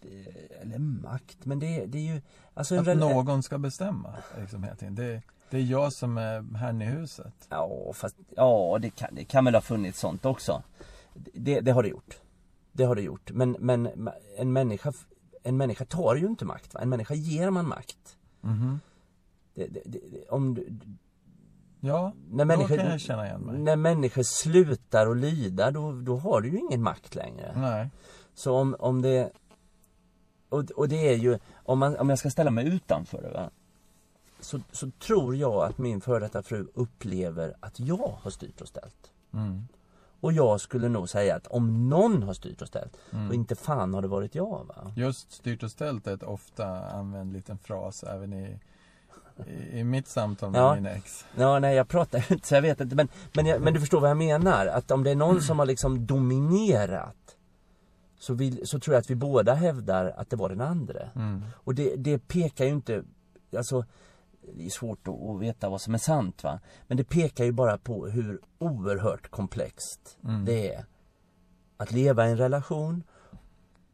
det, 0.00 0.06
eller 0.62 0.78
makt, 0.78 1.44
men 1.44 1.58
det, 1.58 1.86
det 1.86 1.98
är 1.98 2.14
ju, 2.14 2.22
alltså 2.54 2.74
en 2.74 2.80
Att 2.80 2.86
rela- 2.86 3.08
någon 3.14 3.42
ska 3.42 3.58
bestämma 3.58 4.14
liksom, 4.40 4.62
hela 4.62 4.76
tiden. 4.76 4.94
Det, 4.94 5.22
det 5.50 5.56
är 5.56 5.62
jag 5.62 5.92
som 5.92 6.18
är 6.18 6.56
herrn 6.56 6.82
i 6.82 6.84
huset. 6.84 7.34
Ja, 7.48 7.92
fast, 7.94 8.16
ja 8.36 8.78
det 8.80 8.90
kan, 8.90 9.14
det 9.14 9.24
kan 9.24 9.44
väl 9.44 9.54
ha 9.54 9.60
funnits 9.60 10.00
sånt 10.00 10.24
också. 10.24 10.62
Det, 11.34 11.60
det 11.60 11.70
har 11.70 11.82
det 11.82 11.88
gjort. 11.88 12.16
Det 12.72 12.84
har 12.84 12.94
det 12.94 13.02
gjort. 13.02 13.30
Men, 13.32 13.56
men 13.58 14.10
en 14.36 14.52
människa, 14.52 14.92
en 15.46 15.56
människa 15.56 15.84
tar 15.84 16.16
ju 16.16 16.26
inte 16.26 16.44
makt 16.44 16.74
va? 16.74 16.80
En 16.80 16.88
människa 16.88 17.14
ger 17.14 17.50
man 17.50 17.68
makt. 17.68 18.16
Mhm. 18.40 18.80
Det, 19.54 19.66
det, 19.66 19.82
det, 19.84 20.28
om 20.28 20.54
du, 20.54 20.78
Ja, 21.80 22.12
när 22.30 22.44
då 22.44 22.48
människor, 22.48 22.76
kan 22.76 22.86
jag 22.86 23.00
känna 23.00 23.26
igen 23.26 23.40
mig. 23.40 23.58
när 23.58 23.76
människor 23.76 24.22
slutar 24.22 25.06
att 25.06 25.16
lyda 25.16 25.70
då, 25.70 25.92
då 25.92 26.16
har 26.16 26.40
du 26.40 26.48
ju 26.48 26.58
ingen 26.58 26.82
makt 26.82 27.14
längre. 27.14 27.52
Nej. 27.56 27.90
Så 28.34 28.54
om, 28.54 28.76
om 28.78 29.02
det 29.02 29.30
och, 30.48 30.70
och 30.70 30.88
det 30.88 31.08
är 31.08 31.16
ju, 31.16 31.38
om, 31.54 31.78
man, 31.78 31.96
om 31.96 32.08
jag 32.08 32.18
ska 32.18 32.30
ställa 32.30 32.50
mig 32.50 32.66
utanför 32.68 33.22
det 33.22 33.30
va 33.30 33.50
så, 34.40 34.60
så 34.72 34.90
tror 34.90 35.36
jag 35.36 35.64
att 35.64 35.78
min 35.78 36.00
före 36.00 36.20
detta 36.20 36.42
fru 36.42 36.66
upplever 36.74 37.54
att 37.60 37.80
jag 37.80 38.12
har 38.22 38.30
styrt 38.30 38.60
och 38.60 38.68
ställt. 38.68 39.12
Mm. 39.32 39.68
Och 40.26 40.32
jag 40.32 40.60
skulle 40.60 40.88
nog 40.88 41.08
säga 41.08 41.36
att 41.36 41.46
om 41.46 41.88
någon 41.88 42.22
har 42.22 42.34
styrt 42.34 42.62
och 42.62 42.68
ställt, 42.68 42.96
Mm. 43.12 43.28
och 43.28 43.34
inte 43.34 43.54
fan 43.54 43.94
har 43.94 44.02
det 44.02 44.08
varit 44.08 44.34
jag 44.34 44.64
va? 44.68 44.92
Just 44.96 45.32
styrt 45.32 45.62
och 45.62 45.70
ställt 45.70 46.06
är 46.06 46.14
ett 46.14 46.22
ofta 46.22 46.66
använd 46.90 47.32
liten 47.32 47.58
fras 47.58 48.02
även 48.02 48.32
i, 48.32 48.58
i, 49.46 49.78
i 49.78 49.84
mitt 49.84 50.08
samtal 50.08 50.50
med 50.50 50.60
Ja. 50.60 50.74
min 50.74 50.86
ex. 50.86 51.24
Ja, 51.36 51.58
nej 51.58 51.76
jag 51.76 51.88
pratar 51.88 52.18
ju 52.18 52.34
inte 52.34 52.48
så 52.48 52.54
jag 52.54 52.62
vet 52.62 52.80
inte 52.80 52.96
men, 52.96 53.08
men, 53.34 53.46
jag, 53.46 53.60
men 53.62 53.74
du 53.74 53.80
förstår 53.80 54.00
vad 54.00 54.10
jag 54.10 54.16
menar? 54.16 54.66
Att 54.66 54.90
om 54.90 55.04
det 55.04 55.10
är 55.10 55.16
någon 55.16 55.42
som 55.42 55.58
har 55.58 55.66
liksom 55.66 56.06
dominerat 56.06 57.36
så, 58.18 58.34
vill, 58.34 58.66
så 58.66 58.78
tror 58.78 58.94
jag 58.94 59.00
att 59.00 59.10
vi 59.10 59.14
båda 59.14 59.54
hävdar 59.54 60.14
att 60.16 60.30
det 60.30 60.36
var 60.36 60.48
den 60.48 60.60
andra. 60.60 61.00
Mm. 61.14 61.44
Och 61.54 61.74
det, 61.74 61.96
det 61.96 62.18
pekar 62.28 62.64
ju 62.64 62.70
inte, 62.70 63.02
alltså 63.56 63.84
det 64.54 64.66
är 64.66 64.70
svårt 64.70 65.08
att, 65.08 65.40
veta 65.40 65.68
vad 65.68 65.80
som 65.80 65.94
är 65.94 65.98
sant 65.98 66.44
va. 66.44 66.60
Men 66.86 66.96
det 66.96 67.04
pekar 67.04 67.44
ju 67.44 67.52
bara 67.52 67.78
på 67.78 68.06
hur 68.06 68.40
oerhört 68.58 69.30
komplext 69.30 70.18
Mm. 70.24 70.44
det 70.44 70.74
är. 70.74 70.84
Att 71.76 71.92
leva 71.92 72.28
i 72.28 72.30
en 72.30 72.36
relation 72.36 73.02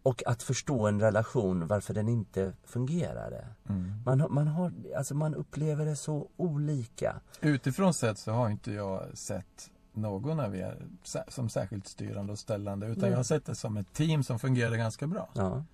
och 0.03 0.23
att 0.27 0.43
förstå 0.43 0.87
en 0.87 1.01
relation 1.01 1.67
varför 1.67 1.95
den 1.95 2.09
inte 2.09 2.53
fungerade. 2.65 3.47
Mm. 3.69 4.03
Man, 4.05 4.27
man, 4.31 4.47
har, 4.47 4.73
alltså 4.97 5.15
man 5.15 5.35
upplever 5.35 5.87
det 5.87 5.97
så 5.97 6.29
olika. 6.37 7.21
Utifrån 7.41 7.95
sett 7.95 8.19
så 8.19 8.33
har 8.33 8.51
inte 8.51 8.73
jag 8.73 9.19
sett 9.19 9.71
någon 9.93 10.41
av 10.41 10.57
er 10.57 10.87
som 11.29 11.49
särskilt 11.49 11.89
styrande 11.89 12.33
och 12.33 12.39
ställande 12.39 12.87
utan 12.87 13.01
Nej. 13.01 13.11
jag 13.11 13.17
har 13.17 13.25
sett 13.25 13.47
det 13.47 13.55
som 13.55 13.77
ett 13.77 13.93
team 13.93 14.23
som 14.23 14.39
fungerade 14.39 14.77
ganska 14.77 15.07
bra. 15.07 15.29
Ja. 15.35 15.65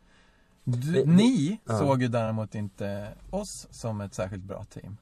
Du, 0.77 1.05
ni 1.07 1.61
ja. 1.65 1.79
såg 1.79 2.03
ju 2.03 2.09
däremot 2.09 2.55
inte 2.55 3.09
oss 3.31 3.67
som 3.71 4.01
ett 4.01 4.15
särskilt 4.15 4.45
bra 4.45 4.65
team. 4.65 4.97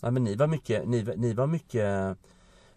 ja 0.00 0.10
men 0.10 0.24
ni 0.24 0.34
var 0.34 0.46
mycket, 0.46 0.88
ni, 0.88 1.02
ni 1.16 1.32
var 1.32 1.46
mycket 1.46 2.16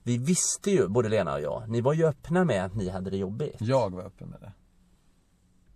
Vi 0.04 0.18
visste 0.18 0.72
ju, 0.72 0.88
både 0.88 1.10
Lena 1.10 1.34
och 1.34 1.42
jag, 1.42 1.64
ni 1.68 1.82
var 1.82 1.94
ju 1.94 2.06
öppna 2.06 2.46
med 2.46 2.66
att 2.66 2.76
ni 2.76 2.90
hade 2.90 3.10
det 3.10 3.18
jobbigt. 3.18 3.56
Jag 3.60 3.94
var 3.94 4.04
öppen 4.04 4.28
med 4.28 4.40
det. 4.42 4.52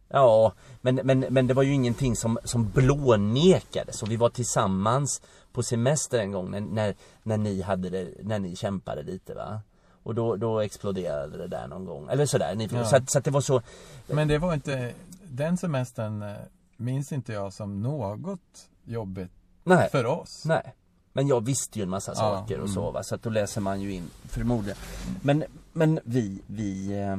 Ja, 0.07 0.53
men, 0.81 0.95
men, 1.03 1.19
men 1.19 1.47
det 1.47 1.53
var 1.53 1.63
ju 1.63 1.73
ingenting 1.73 2.15
som, 2.15 2.39
som 2.43 2.69
blånekades 2.69 4.03
och 4.03 4.11
vi 4.11 4.15
var 4.15 4.29
tillsammans 4.29 5.21
på 5.53 5.63
semester 5.63 6.19
en 6.19 6.31
gång 6.31 6.51
när, 6.51 6.61
när, 6.61 6.95
när 7.23 7.37
ni 7.37 7.61
hade 7.61 7.89
det, 7.89 8.09
när 8.23 8.39
ni 8.39 8.55
kämpade 8.55 9.03
lite 9.03 9.33
va. 9.33 9.61
Och 10.03 10.15
då, 10.15 10.35
då 10.35 10.59
exploderade 10.59 11.37
det 11.37 11.47
där 11.47 11.67
någon 11.67 11.85
gång, 11.85 12.09
eller 12.09 12.25
sådär. 12.25 12.55
Ni, 12.55 12.69
Ja. 12.71 12.85
så, 12.85 12.95
att, 12.95 13.09
så 13.09 13.17
att 13.17 13.25
det 13.25 13.31
var 13.31 13.41
så, 13.41 13.61
Men 14.07 14.27
det 14.27 14.37
var 14.37 14.53
inte, 14.53 14.93
den 15.35 15.57
semestern 15.57 16.21
eh, 16.21 16.35
minns 16.77 17.11
inte 17.11 17.33
jag 17.33 17.53
som 17.53 17.81
något 17.81 18.69
jobbigt 18.83 19.31
nej, 19.63 19.89
för 19.89 20.05
oss. 20.05 20.45
nej. 20.45 20.75
Men 21.13 21.27
jag 21.27 21.45
visste 21.45 21.79
ju 21.79 21.83
en 21.83 21.89
massa 21.89 22.11
Ja, 22.11 22.15
saker 22.15 22.59
och 22.59 22.69
så 22.69 22.81
mm. 22.81 22.93
va, 22.93 23.03
så 23.03 23.15
att 23.15 23.23
då 23.23 23.29
läser 23.29 23.61
man 23.61 23.81
ju 23.81 23.93
in 23.93 24.09
förmodligen. 24.23 24.77
Men, 25.21 25.43
men 25.73 25.99
vi, 26.03 26.41
vi, 26.47 27.01
eh, 27.01 27.17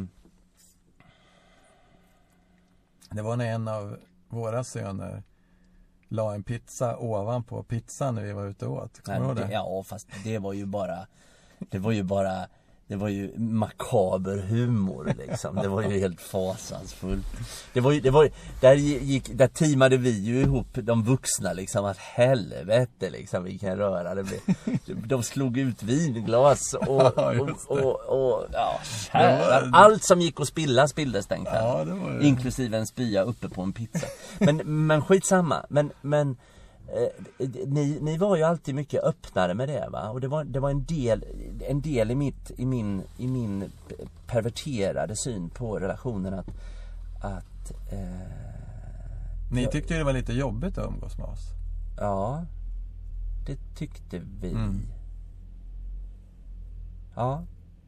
Det 3.11 3.23
var 3.23 3.37
när 3.37 3.47
en 3.47 3.69
av 3.69 3.97
våra 4.29 4.65
söner 4.65 5.23
la 6.09 6.35
en 6.35 6.43
pizza 6.43 6.97
ovanpå 6.99 7.63
pizzan 7.63 8.15
när 8.15 8.23
vi 8.23 8.33
var 8.33 8.47
ute 8.47 8.67
och 8.67 8.83
åt. 8.83 9.01
Kommer 9.01 9.19
du 9.21 9.25
ihåg 9.25 9.37
det? 9.37 9.49
ja 9.53 9.83
fast 9.83 10.09
det 10.25 10.39
var 10.39 10.53
ju 10.53 10.67
bara, 10.67 11.07
det 11.59 11.79
var 11.79 11.93
ju 11.93 12.03
bara 12.03 12.47
det 12.89 12.97
var 12.97 13.09
ju 13.09 13.39
makaber 13.39 14.39
humor 14.39 15.15
liksom. 15.19 15.57
Det 15.57 15.69
var 15.69 15.83
ju 15.83 16.01
helt 16.01 16.21
fasansfullt. 16.21 17.27
Det 17.73 17.81
var 17.81 17.93
ju, 17.93 18.01
det 18.01 18.11
var 18.11 18.25
ju, 18.25 18.31
där 18.61 18.75
gick, 18.75 19.29
där 19.35 19.49
teamade 19.49 19.97
vi 19.97 20.11
ju 20.11 20.41
ihop 20.41 20.69
de 20.73 21.05
vuxna 21.05 21.53
liksom 21.53 21.85
att 21.85 21.99
helvete 21.99 23.11
liksom 23.11 23.45
vilken 23.45 23.77
röra 23.77 24.15
det 24.15 24.25
blev. 24.25 24.41
De 25.07 25.23
slog 25.23 25.59
ut 25.59 25.83
vinglas 25.83 26.75
och, 26.75 27.19
och, 27.19 27.51
och, 27.69 28.01
och 28.09 28.47
ja. 28.53 28.81
Allt 29.73 30.05
som 30.05 30.21
gick 30.21 30.41
att 30.41 30.49
spilla 30.49 30.89
spilldes 30.89 31.27
den 31.27 31.45
kvällen. 31.45 31.99
Ja, 32.03 32.13
ju... 32.21 32.27
Inklusive 32.29 32.79
en 32.79 32.87
spya 32.87 33.23
uppe 33.23 33.49
på 33.49 33.63
en 33.63 33.73
pizza. 33.73 34.07
Men, 34.39 34.87
men 34.87 35.03
skitsamma. 35.03 35.67
Men, 35.69 35.91
men 36.01 36.37
eh, 36.89 37.49
ni, 37.67 37.99
ni 38.01 38.19
var 38.19 38.37
ju 38.37 38.43
alltid 38.43 38.75
mycket 38.75 39.05
öppnare 39.05 39.55
med 39.55 39.69
det 39.69 39.89
va? 39.93 40.11
Och 40.11 40.21
det 40.21 40.29
var, 40.29 40.45
det 40.45 40.61
var 40.61 40.71
en 40.71 40.85
del, 40.85 41.25
en 41.69 41.81
del 41.81 42.11
i, 42.11 42.15
mitt, 42.15 42.51
i, 42.57 42.67
min, 42.67 43.03
i 43.19 43.27
min 43.29 43.73
perverterade 44.27 45.17
syn 45.17 45.51
på 45.51 45.79
relationen 45.79 46.35
att, 46.35 46.49
att 47.23 47.71
eh, 47.93 49.51
Ni 49.53 49.67
tyckte 49.67 49.93
ju 49.95 49.99
det 49.99 50.05
var 50.05 50.13
lite 50.13 50.33
jobbigt 50.33 50.79
att 50.79 50.87
umgås 50.87 51.19
med 51.19 51.27
oss. 51.27 51.49
ja, 51.97 52.45
det 53.47 53.59
tyckte 53.77 54.19
vi. 54.41 54.51
Mm. 54.51 54.81
Ja, 57.17 57.43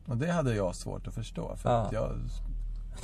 Och 0.07 0.17
det 0.17 0.33
hade 0.33 0.55
jag 0.55 0.75
svårt 0.75 1.07
att 1.07 1.15
förstå. 1.15 1.57
För 1.57 1.71
Ja. 1.71 1.77
att 1.77 1.93
jag, 1.93 2.19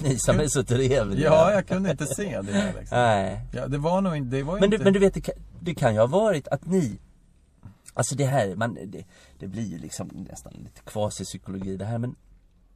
ni 0.00 0.18
som 0.18 0.40
är 0.40 0.46
så 0.48 0.64
trevliga. 0.64 1.24
ja, 1.24 1.52
jag 1.52 1.66
kunde 1.66 1.90
inte 1.90 2.06
se 2.06 2.40
det. 2.42 2.74
Liksom. 2.78 2.98
Nej. 2.98 3.40
Ja, 3.52 3.68
det 3.68 3.78
var 3.78 4.00
nog. 4.00 4.26
Det 4.26 4.42
var 4.42 4.60
Men 4.60 4.70
du, 4.70 4.76
inte... 4.76 4.84
men 4.84 4.92
du 4.92 4.98
vet, 4.98 5.14
det 5.14 5.20
kan, 5.20 5.34
det 5.60 5.74
kan 5.74 5.94
ju 5.94 6.00
ha 6.00 6.06
varit 6.06 6.48
att 6.48 6.66
ni 6.66 6.98
Alltså 7.94 8.14
det 8.14 8.24
här, 8.24 8.56
man, 8.56 8.78
det, 8.86 9.04
det 9.38 9.46
blir 9.46 9.66
ju 9.66 9.78
liksom 9.78 10.08
nästan 10.30 10.52
lite 10.52 10.80
kvasipsykologi 10.80 11.76
det 11.76 11.84
här 11.84 11.98
men 11.98 12.16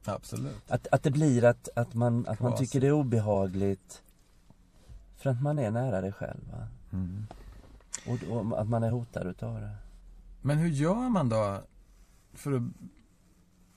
Absolut. 0.05 0.55
att, 0.67 0.87
att 0.91 1.03
det 1.03 1.11
blir 1.11 1.43
att, 1.43 1.69
att, 1.75 1.93
man, 1.93 2.27
att 2.27 2.39
man 2.39 2.57
tycker 2.57 2.81
det 2.81 2.87
är 2.87 2.91
obehagligt 2.91 4.01
För 5.15 5.29
att 5.29 5.41
man 5.41 5.59
är 5.59 5.71
nära 5.71 6.01
det 6.01 6.11
själv 6.11 6.51
va? 6.51 6.67
Mm. 6.93 7.27
Och, 8.07 8.37
och 8.37 8.61
att 8.61 8.69
man 8.69 8.83
är 8.83 8.91
hotad 8.91 9.27
utav 9.27 9.61
det 9.61 9.75
Men 10.41 10.57
hur 10.57 10.69
gör 10.69 11.09
man 11.09 11.29
då 11.29 11.61
för 12.33 12.51
att 12.51 12.63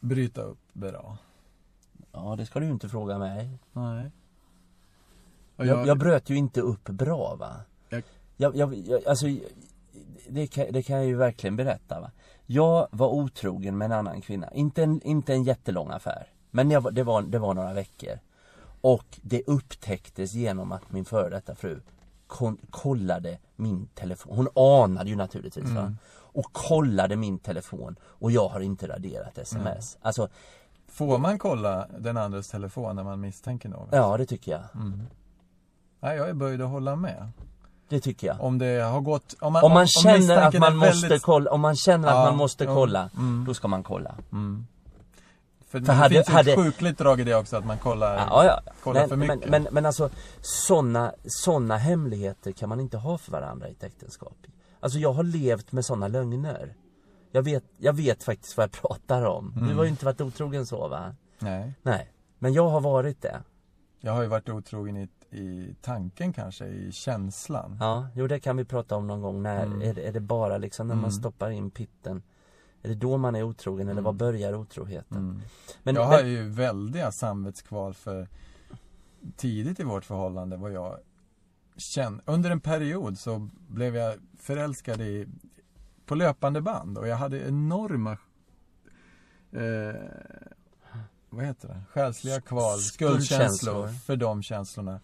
bryta 0.00 0.42
upp 0.42 0.72
bra? 0.72 1.18
Ja, 2.12 2.34
det 2.38 2.46
ska 2.46 2.60
du 2.60 2.66
ju 2.66 2.72
inte 2.72 2.88
fråga 2.88 3.18
mig. 3.18 3.58
Nej. 3.72 4.10
Och 5.56 5.66
Jag, 5.66 5.86
jag 5.86 5.98
bröt 5.98 6.30
ju 6.30 6.36
inte 6.36 6.60
upp 6.60 6.84
bra 6.88 7.34
va. 7.34 7.56
Jag- 7.88 8.02
Jag, 8.36 8.56
jag, 8.56 8.74
jag, 8.74 9.06
alltså, 9.06 9.26
det 10.28 10.46
kan, 10.46 10.66
det 10.70 10.82
kan 10.82 10.96
jag 10.96 11.06
ju 11.06 11.16
verkligen 11.16 11.56
berätta 11.56 12.00
va. 12.00 12.10
Jag 12.46 12.88
var 12.90 13.08
otrogen 13.08 13.78
med 13.78 13.84
en 13.86 13.92
annan 13.92 14.20
kvinna. 14.20 14.50
Inte 14.52 14.82
en, 14.82 15.02
inte 15.02 15.32
en 15.34 15.42
jättelång 15.44 15.90
affär. 15.90 16.26
Men 16.50 16.70
jag, 16.70 16.94
det, 16.94 17.02
var, 17.02 17.22
det 17.22 17.38
var 17.38 17.54
några 17.54 17.72
veckor. 17.72 18.18
Och 18.80 19.18
det 19.22 19.42
upptäcktes 19.46 20.32
genom 20.34 20.72
att 20.72 20.92
min 20.92 21.04
före 21.04 21.30
detta 21.30 21.54
fru 21.54 21.80
kon, 22.26 22.58
kollade 22.70 23.38
min 23.56 23.86
telefon. 23.86 24.36
Hon 24.36 24.48
anade 24.82 25.10
ju 25.10 25.16
naturligtvis 25.16 25.70
va. 25.70 25.92
Och 26.34 26.52
kollade 26.52 27.16
min 27.16 27.38
telefon 27.38 27.96
och 28.02 28.30
jag 28.32 28.48
har 28.48 28.60
inte 28.60 28.88
raderat 28.88 29.38
sms. 29.38 29.98
Alltså, 30.02 30.28
Får 30.92 31.18
man 31.18 31.38
kolla 31.38 31.86
den 31.98 32.16
andres 32.16 32.48
telefon 32.48 32.96
när 32.96 33.04
man 33.04 33.20
misstänker 33.20 33.68
något? 33.68 33.88
ja 33.92 34.16
det 34.16 34.26
tycker 34.26 34.52
jag. 34.52 34.60
Nej, 36.00 36.16
jag 36.16 36.28
är 36.28 36.34
böjd 36.34 36.62
att 36.62 36.68
hålla 36.70 36.96
med. 36.96 37.30
Det 37.88 38.00
tycker 38.00 38.26
jag. 38.26 38.40
Om 38.40 38.58
det 38.58 38.82
har 38.82 39.00
gått... 39.00 39.34
Om 39.40 39.52
man, 39.52 39.64
Om 39.64 39.72
man 39.72 39.86
känner 39.86 40.36
att 40.36 40.54
man 40.58 40.72
är 40.72 40.76
måste 40.76 41.06
väldigt- 41.08 41.22
kolla, 41.22 41.50
om 41.50 41.60
man 41.60 41.76
känner 41.76 42.08
att 42.08 42.14
Ja, 42.14 42.24
man 42.24 42.36
måste 42.36 42.66
kolla, 42.66 43.10
mm. 43.16 43.44
då 43.48 43.54
ska 43.54 43.68
man 43.68 43.82
kolla. 43.82 44.14
För, 44.30 45.78
För 45.78 45.78
det 45.86 45.92
hade- 45.92 46.14
finns 46.14 46.28
ju 46.28 46.32
hade- 46.32 46.52
ett 46.52 46.58
sjukligt 46.58 46.98
drag 46.98 47.20
i 47.20 47.24
det 47.24 47.34
också, 47.34 47.56
att 47.56 47.64
man 47.66 47.78
kollar, 47.78 48.16
Ja, 48.16 48.44
ja. 48.44 48.72
kollar 48.82 49.00
Men, 49.00 49.08
för 49.08 49.16
men, 49.16 49.28
mycket. 49.28 49.50
men, 49.50 49.68
men 49.70 49.86
alltså 49.86 50.10
såna, 50.40 51.12
såna 51.24 51.76
hemligheter 51.76 52.52
kan 52.52 52.68
man 52.68 52.80
inte 52.80 52.96
ha 52.98 53.18
för 53.18 53.32
varandra 53.32 53.68
i 53.68 53.72
ett 53.72 53.82
äktenskap. 53.82 54.36
Alltså 54.80 54.98
jag 54.98 55.12
har 55.12 55.22
levt 55.24 55.72
med 55.72 55.84
såna 55.84 56.08
lögner. 56.08 56.74
Jag 57.34 57.42
vet, 57.42 57.64
jag 57.78 57.92
vet 57.92 58.22
faktiskt 58.22 58.56
vad 58.56 58.64
jag 58.64 58.72
pratar 58.72 59.22
om. 59.24 59.52
Mm. 59.56 59.68
Du 59.68 59.74
har 59.74 59.84
ju 59.84 59.90
inte 59.90 60.04
varit 60.04 60.20
otrogen 60.20 60.66
så 60.66 60.88
va? 60.88 61.14
Nej. 61.38 61.72
Nej. 61.82 62.12
Men 62.38 62.52
jag 62.52 62.68
har 62.68 62.80
varit 62.80 63.22
det. 63.22 63.42
Jag 64.00 64.12
har 64.12 64.22
ju 64.22 64.28
varit 64.28 64.48
otrogen 64.48 64.96
i, 64.96 65.08
i 65.36 65.74
tanken 65.82 66.32
kanske, 66.32 66.66
i 66.66 66.92
känslan. 66.92 67.76
Ja, 67.80 68.08
jo 68.14 68.26
det 68.26 68.40
kan 68.40 68.56
vi 68.56 68.64
prata 68.64 68.96
om 68.96 69.06
någon 69.06 69.22
gång. 69.22 69.42
När, 69.42 69.62
Mm. 69.66 69.82
är, 69.82 69.98
är 69.98 70.12
det 70.12 70.20
bara 70.20 70.58
liksom 70.58 70.88
när 70.88 70.94
man 70.94 71.04
Mm. 71.04 71.12
stoppar 71.12 71.50
in 71.50 71.70
pitten? 71.70 72.22
Är 72.82 72.88
det 72.88 72.94
då 72.94 73.16
man 73.16 73.34
är 73.36 73.42
otrogen 73.42 73.88
eller 73.88 74.02
var 74.02 74.12
börjar 74.12 74.54
otroheten? 74.54 75.16
Mm. 75.18 75.40
Men, 75.82 75.94
jag 75.94 76.04
har 76.04 76.22
men, 76.22 76.30
ju 76.30 76.48
väldiga 76.48 77.12
samvetskval 77.12 77.94
för 77.94 78.28
tidigt 79.36 79.80
i 79.80 79.84
vårt 79.84 80.04
förhållande 80.04 80.56
var 80.56 80.70
jag 80.70 80.98
känd, 81.76 82.20
under 82.24 82.50
en 82.50 82.60
period 82.60 83.18
så 83.18 83.48
blev 83.68 83.96
jag 83.96 84.14
förälskad 84.38 85.00
i, 85.00 85.26
på 86.06 86.14
löpande 86.14 86.60
band 86.60 86.98
och 86.98 87.08
jag 87.08 87.16
hade 87.16 87.48
enorma 87.48 88.12
eh, 89.52 90.00
vad 91.30 91.44
heter 91.44 91.68
det? 91.68 91.82
Själsliga 91.92 92.40
kval, 92.40 92.78
Skuldkänslor. 92.78 93.88
för 93.88 94.16
de 94.16 94.42
känslorna. 94.42 95.00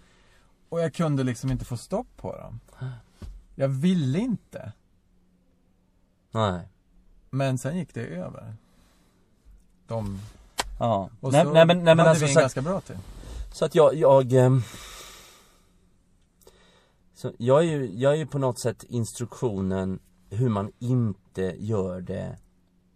Och 0.68 0.80
jag 0.80 0.94
kunde 0.94 1.24
liksom 1.24 1.50
inte 1.50 1.64
få 1.64 1.76
stopp 1.76 2.16
på 2.16 2.36
dem. 2.36 2.60
Jag 3.54 3.68
ville 3.68 4.18
inte. 4.18 4.72
nej. 6.30 6.68
Men 7.30 7.58
sen 7.58 7.76
gick 7.78 7.94
det 7.94 8.06
över. 8.06 8.54
De, 9.86 10.20
Ja. 10.78 11.10
och 11.20 11.32
nej, 11.32 11.44
så 11.44 11.52
nej, 11.52 11.66
men, 11.66 11.76
nej, 11.76 11.84
men 11.84 11.98
hade 11.98 12.10
alltså, 12.10 12.24
vi 12.24 12.30
en 12.30 12.34
så, 12.34 12.40
ganska 12.40 12.62
bra 12.62 12.80
till. 12.80 12.98
så 13.52 13.64
att 13.64 13.74
jag, 13.74 13.94
jag 13.94 14.32
ehm, 14.32 14.62
så 17.14 17.32
jag 17.38 17.58
är 17.58 17.62
ju, 17.66 17.90
jag 17.94 18.12
är 18.12 18.16
ju 18.16 18.26
på 18.26 18.38
något 18.38 18.60
sätt 18.60 18.84
instruktionen 18.88 19.98
hur 20.30 20.48
man 20.48 20.72
inte 20.78 21.56
gör 21.58 22.00
det 22.00 22.38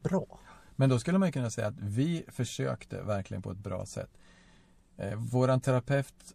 bra. 0.03 0.38
Men 0.77 0.88
då 0.88 0.99
skulle 0.99 1.18
man 1.18 1.33
kunna 1.33 1.51
säga 1.51 1.66
att 1.66 1.79
vi 1.81 2.25
försökte 2.29 3.03
verkligen 3.03 3.42
på 3.42 3.51
ett 3.51 3.59
bra 3.59 3.87
sätt. 3.87 4.11
Eh, 4.97 5.14
våran 5.18 5.61
terapeut, 5.61 6.35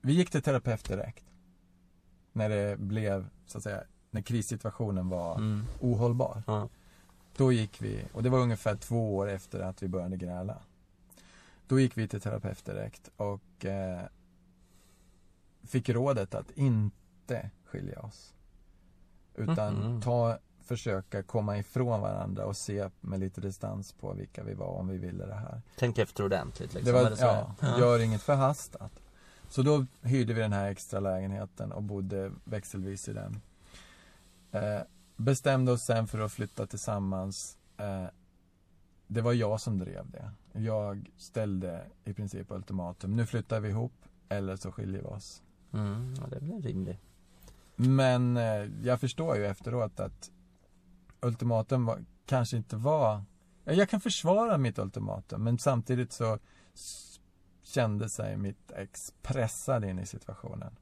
vi 0.00 0.12
gick 0.12 0.30
till 0.30 0.42
terapeut 0.42 0.84
direkt. 0.84 1.24
När 2.32 2.48
det 2.48 2.78
blev, 2.78 3.28
så 3.46 3.58
att 3.58 3.64
säga, 3.64 3.82
när 4.10 4.22
krissituationen 4.22 5.08
var 5.08 5.36
Mm. 5.36 5.64
ohållbar. 5.80 6.42
Ja. 6.46 6.68
Då 7.36 7.52
gick 7.52 7.82
vi, 7.82 8.04
och 8.12 8.22
det 8.22 8.30
var 8.30 8.38
ungefär 8.38 8.76
två 8.76 9.16
år 9.16 9.28
efter 9.28 9.60
att 9.60 9.82
vi 9.82 9.88
började 9.88 10.16
gräla. 10.16 10.58
Då 11.66 11.80
gick 11.80 11.96
vi 11.98 12.08
till 12.08 12.20
terapeut 12.20 12.64
direkt 12.64 13.10
och 13.16 13.64
eh, 13.64 14.02
fick 15.62 15.88
rådet 15.88 16.34
att 16.34 16.50
inte 16.50 17.50
skilja 17.64 18.00
oss. 18.00 18.34
Utan 19.34 19.74
Mhm. 19.74 20.00
ta, 20.00 20.38
försöka 20.64 21.22
komma 21.22 21.58
ifrån 21.58 22.00
varandra 22.00 22.46
och 22.46 22.56
se 22.56 22.88
med 23.00 23.20
lite 23.20 23.40
distans 23.40 23.92
på 23.92 24.12
vilka 24.12 24.42
vi 24.44 24.54
var 24.54 24.66
om 24.66 24.88
vi 24.88 24.98
ville 24.98 25.26
det 25.26 25.34
här. 25.34 25.62
Tänk 25.78 25.98
efter 25.98 26.24
ordentligt 26.24 26.74
liksom. 26.74 26.94
Det 26.94 27.02
var, 27.02 27.10
så 27.16 27.24
ja, 27.24 27.78
gör 27.78 27.98
inget 27.98 28.22
förhastat. 28.22 28.92
Så 29.48 29.62
då 29.62 29.86
hyrde 30.02 30.34
vi 30.34 30.40
den 30.40 30.52
här 30.52 30.70
extra 30.70 31.00
lägenheten 31.00 31.72
och 31.72 31.82
bodde 31.82 32.32
växelvis 32.44 33.08
i 33.08 33.12
den. 33.12 33.40
Eh, 34.52 34.80
bestämde 35.16 35.72
oss 35.72 35.82
sen 35.82 36.06
för 36.06 36.18
att 36.18 36.32
flytta 36.32 36.66
tillsammans. 36.66 37.58
Eh, 37.76 38.04
det 39.06 39.20
var 39.20 39.32
jag 39.32 39.60
som 39.60 39.78
drev 39.78 40.10
det. 40.10 40.30
Jag 40.60 41.10
ställde 41.16 41.86
i 42.04 42.12
princip 42.14 42.50
ultimatum. 42.50 43.16
Nu 43.16 43.26
flyttar 43.26 43.60
vi 43.60 43.68
ihop 43.68 43.92
eller 44.28 44.56
så 44.56 44.72
skiljer 44.72 45.02
vi 45.02 45.08
oss. 45.08 45.42
Mm, 45.72 46.14
ja, 46.20 46.26
det 46.30 46.40
blir 46.40 46.62
rimligt. 46.62 47.00
Men 47.76 48.36
eh, 48.36 48.70
jag 48.82 49.00
förstår 49.00 49.36
ju 49.36 49.46
efteråt 49.46 50.00
att 50.00 50.30
ultimatum 51.20 51.84
var, 51.84 52.04
kanske 52.26 52.56
inte 52.56 52.76
var... 52.76 53.22
Ja, 53.64 53.72
Jag 53.72 53.88
kan 53.88 54.00
försvara 54.00 54.58
mitt 54.58 54.78
ultimatum 54.78 55.44
men 55.44 55.58
samtidigt 55.58 56.12
så 56.12 56.38
kände 57.62 58.08
sig 58.08 58.36
mitt 58.36 58.70
ex 58.70 59.12
pressad 59.22 59.84
in 59.84 59.98
i 59.98 60.06
situationen. 60.06 60.76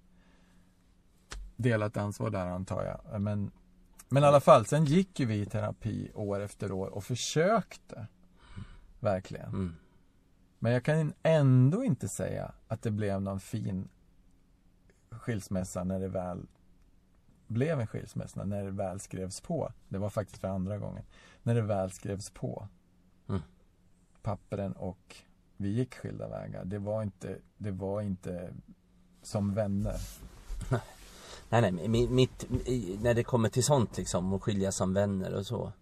Delat 1.56 1.96
ansvar 1.96 2.30
där 2.30 2.46
antar 2.46 2.84
jag. 2.84 3.20
Men, 3.20 3.50
men 4.08 4.22
i 4.22 4.26
alla 4.26 4.40
fall, 4.40 4.66
sen 4.66 4.84
gick 4.84 5.20
ju 5.20 5.26
vi 5.26 5.40
i 5.40 5.46
terapi 5.46 6.10
år 6.14 6.40
efter 6.40 6.72
år 6.72 6.86
och 6.86 7.04
försökte. 7.04 8.06
Verkligen. 9.00 9.48
Mm. 9.48 9.74
Men 10.58 10.72
jag 10.72 10.84
kan 10.84 11.12
ändå 11.22 11.84
inte 11.84 12.08
säga 12.08 12.52
att 12.68 12.82
det 12.82 12.90
blev 12.90 13.22
någon 13.22 13.40
fin 13.40 13.88
skilsmässa 15.10 15.84
när 15.84 16.00
det 16.00 16.08
väl 16.08 16.46
blev 17.50 17.80
en 17.80 17.86
skilsmässa, 17.86 18.44
när 18.44 18.64
det 18.64 18.70
väl 18.70 19.00
skrevs 19.00 19.40
på. 19.40 19.72
Det 19.88 19.98
var 19.98 20.10
faktiskt 20.10 20.38
för 20.40 20.48
andra 20.48 20.78
gången. 20.78 21.02
När 21.42 21.54
det 21.54 21.62
väl 21.62 21.90
skrevs 21.92 22.30
på. 22.30 22.68
Mm. 23.28 23.40
Papperen 24.22 24.72
och 24.72 25.16
vi 25.56 25.68
gick 25.68 25.94
skilda 25.94 26.28
vägar. 26.28 26.64
Det 26.64 26.78
var 26.78 27.02
inte, 27.02 27.36
det 27.58 27.70
var 27.70 28.00
inte 28.00 28.50
som 29.22 29.54
vänner. 29.54 29.96
Nej 31.48 31.60
nej, 31.62 31.72
mi- 31.72 32.10
mitt, 32.10 32.44
i- 32.66 32.98
när 33.02 33.14
det 33.14 33.24
kommer 33.24 33.48
till 33.48 33.64
sånt 33.64 33.96
liksom, 33.98 34.32
och 34.32 34.42
skilja 34.42 34.72
som 34.72 34.94
vänner 34.94 35.34
och 35.34 35.46
så. 35.46 35.72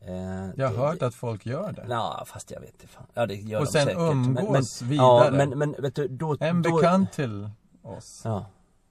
Eh, 0.00 0.14
Jag 0.56 0.68
har 0.68 0.72
det- 0.74 0.78
hört 0.78 1.02
att 1.02 1.14
folk 1.14 1.46
gör 1.46 1.72
det. 1.72 1.86
Ja 1.88 2.24
fast 2.26 2.50
jag 2.50 2.60
vet 2.60 2.72
inte 2.72 2.86
fan. 2.86 3.06
Ja 3.14 3.26
det 3.26 3.34
gör 3.34 3.58
Och 3.60 3.64
de 3.66 3.72
sen 3.72 3.84
säkert. 3.86 4.00
umgås 4.00 4.80
men, 4.80 4.90
vidare. 4.90 5.06
Ja 5.26 5.30
men, 5.46 5.58
men 5.58 5.74
vet 5.78 5.94
du, 5.94 6.08
då... 6.08 6.36
En 6.40 6.62
då, 6.62 6.76
bekant 6.76 7.12
till 7.12 7.50
oss. 7.82 8.20
Ja. 8.24 8.46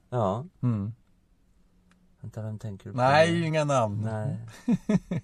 Ja. 0.10 0.46
Mm. 0.64 0.94
Vänta, 2.26 2.42
vem 2.42 2.60
tänker 2.60 2.86
du 2.86 2.92
på? 2.92 2.98
Nej, 2.98 3.44
inga 3.46 3.64
namn. 3.64 4.02
Nej. 4.12 4.38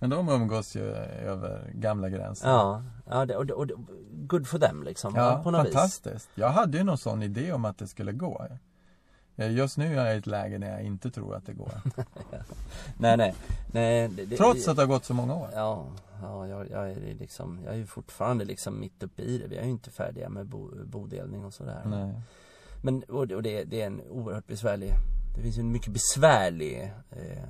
Men 0.00 0.10
de 0.10 0.28
umgås 0.28 0.76
ju 0.76 0.82
över 0.84 1.70
gamla 1.74 2.08
gränser. 2.08 2.48
Ja, 2.48 2.82
ja 3.10 3.26
det, 3.26 3.36
och, 3.36 3.46
det- 3.46 3.54
och, 3.54 3.66
det- 3.66 3.74
good 4.10 4.46
for 4.46 4.58
them 4.58 4.82
liksom. 4.82 5.14
Ja, 5.16 5.40
på 5.44 5.50
något 5.50 5.66
vis. 5.66 5.72
fantastiskt. 5.74 6.28
Jag 6.34 6.48
hade 6.48 6.78
ju 6.78 6.84
någon 6.84 6.98
sån 6.98 7.22
idé 7.22 7.52
om 7.52 7.64
att 7.64 7.78
det 7.78 7.86
skulle 7.86 8.12
gå. 8.12 8.46
Eh, 9.36 9.52
Just 9.52 9.78
nu 9.78 9.86
är 9.98 10.04
jag 10.06 10.14
i 10.14 10.18
ett 10.18 10.26
läge 10.26 10.58
när 10.58 10.70
jag 10.70 10.82
inte 10.82 11.10
tror 11.10 11.34
att 11.36 11.46
det 11.46 11.52
går. 11.52 11.72
Nej, 12.98 13.16
nej. 13.16 13.34
nej 13.72 14.08
det, 14.08 14.36
Trots 14.36 14.68
att 14.68 14.76
det 14.76 14.82
har 14.82 14.86
gått 14.86 15.04
så 15.04 15.14
många 15.14 15.34
år. 15.34 15.48
Ja, 15.54 15.86
ja 16.22 16.46
jag, 16.48 16.70
jag 16.70 16.90
är 16.90 17.14
liksom, 17.14 17.60
jag 17.64 17.74
är 17.74 17.78
ju 17.78 17.86
fortfarande 17.86 18.44
liksom 18.44 18.80
mitt 18.80 19.02
uppe 19.02 19.22
i 19.22 19.38
det. 19.38 19.46
Vi 19.48 19.56
är 19.56 19.64
ju 19.64 19.70
inte 19.70 19.90
färdiga 19.90 20.28
med 20.28 20.46
bo, 20.46 20.70
bodelning 20.84 21.44
och 21.44 21.54
sådär. 21.54 21.82
Nej. 21.86 22.12
Men, 22.84 23.02
och, 23.02 23.28
det, 23.28 23.36
och 23.36 23.42
det, 23.42 23.64
det 23.64 23.82
är 23.82 23.86
en 23.86 24.00
oerhört 24.10 24.46
besvärlig, 24.46 24.90
det 25.34 25.42
finns 25.42 25.58
en 25.58 25.72
mycket 25.72 25.92
besvärlig 25.92 26.92
eh, 27.10 27.42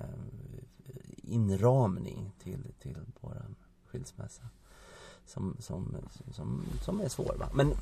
inramning 1.17 2.33
till, 2.39 2.73
till 2.79 2.97
våran 3.21 3.55
skilsmässa. 3.87 4.43
Som, 5.27 5.57
som, 5.61 5.97
som, 6.31 6.65
som 6.83 7.01
är 7.01 7.09
svår 7.09 7.37
va. 7.39 7.49
Men 7.55 7.75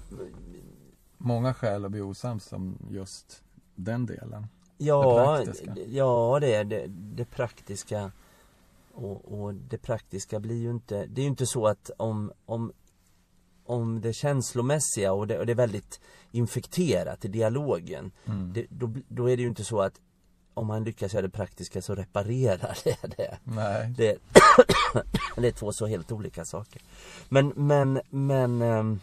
Många 1.16 1.54
skäl 1.54 1.84
att 1.84 1.90
bli 1.90 2.00
osams 2.00 2.52
om 2.52 2.78
just 2.90 3.42
den 3.74 4.06
delen. 4.06 4.46
Ja, 4.78 5.38
Det 5.38 5.44
praktiska. 5.44 5.74
ja 5.86 6.38
det 6.40 6.54
är 6.54 6.64
det, 6.64 6.86
det 6.88 7.24
praktiska 7.24 8.12
och, 8.92 9.40
och 9.40 9.54
det 9.54 9.78
praktiska 9.78 10.40
blir 10.40 10.56
ju 10.56 10.70
inte, 10.70 11.06
det 11.06 11.20
är 11.20 11.22
ju 11.22 11.28
inte 11.28 11.46
så 11.46 11.66
att 11.66 11.90
om, 11.96 12.32
om, 12.46 12.72
om 13.70 14.00
det 14.00 14.12
känslomässiga 14.12 15.12
och 15.12 15.26
det, 15.26 15.38
och 15.38 15.46
det 15.46 15.52
är 15.52 15.56
väldigt 15.56 16.00
infekterat 16.32 17.24
i 17.24 17.28
dialogen 17.28 18.10
Mm. 18.26 18.52
det, 18.52 18.66
då, 18.70 18.94
då 19.08 19.30
är 19.30 19.36
det 19.36 19.42
ju 19.42 19.48
inte 19.48 19.64
så 19.64 19.80
att 19.80 20.00
om 20.54 20.66
man 20.66 20.84
lyckas 20.84 21.12
göra 21.14 21.22
det 21.22 21.30
praktiska 21.30 21.82
så 21.82 21.94
reparerar 21.94 22.78
det 22.84 23.16
det. 23.16 23.38
Nej. 23.44 23.94
Det, 23.96 24.16
det 25.36 25.48
är 25.48 25.52
två 25.52 25.72
så 25.72 25.86
helt 25.86 26.12
olika 26.12 26.44
saker. 26.44 26.82
Men, 27.28 27.52
men, 27.56 28.00
men 28.10 28.62
ehm, 28.62 29.00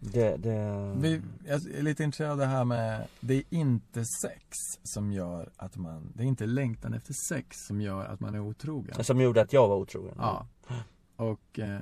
Det, 0.00 0.36
det... 0.36 0.92
Vi, 0.96 1.20
jag 1.46 1.62
är 1.78 1.82
lite 1.82 2.04
intresserad 2.04 2.30
av 2.30 2.38
det 2.38 2.46
här 2.46 2.64
med, 2.64 3.06
det 3.20 3.34
är 3.34 3.42
inte 3.50 4.04
sex 4.04 4.56
som 4.82 5.12
gör 5.12 5.50
att 5.56 5.76
man, 5.76 6.12
det 6.14 6.22
är 6.22 6.26
inte 6.26 6.46
längtan 6.46 6.94
efter 6.94 7.14
sex 7.28 7.56
som 7.66 7.80
gör 7.80 8.04
att 8.04 8.20
man 8.20 8.34
är 8.34 8.40
otrogen. 8.40 9.04
Som 9.04 9.20
gjorde 9.20 9.42
att 9.42 9.52
jag 9.52 9.68
var 9.68 9.76
otrogen. 9.76 10.14
Ja. 10.18 10.46
Och, 11.16 11.58
eh, 11.58 11.80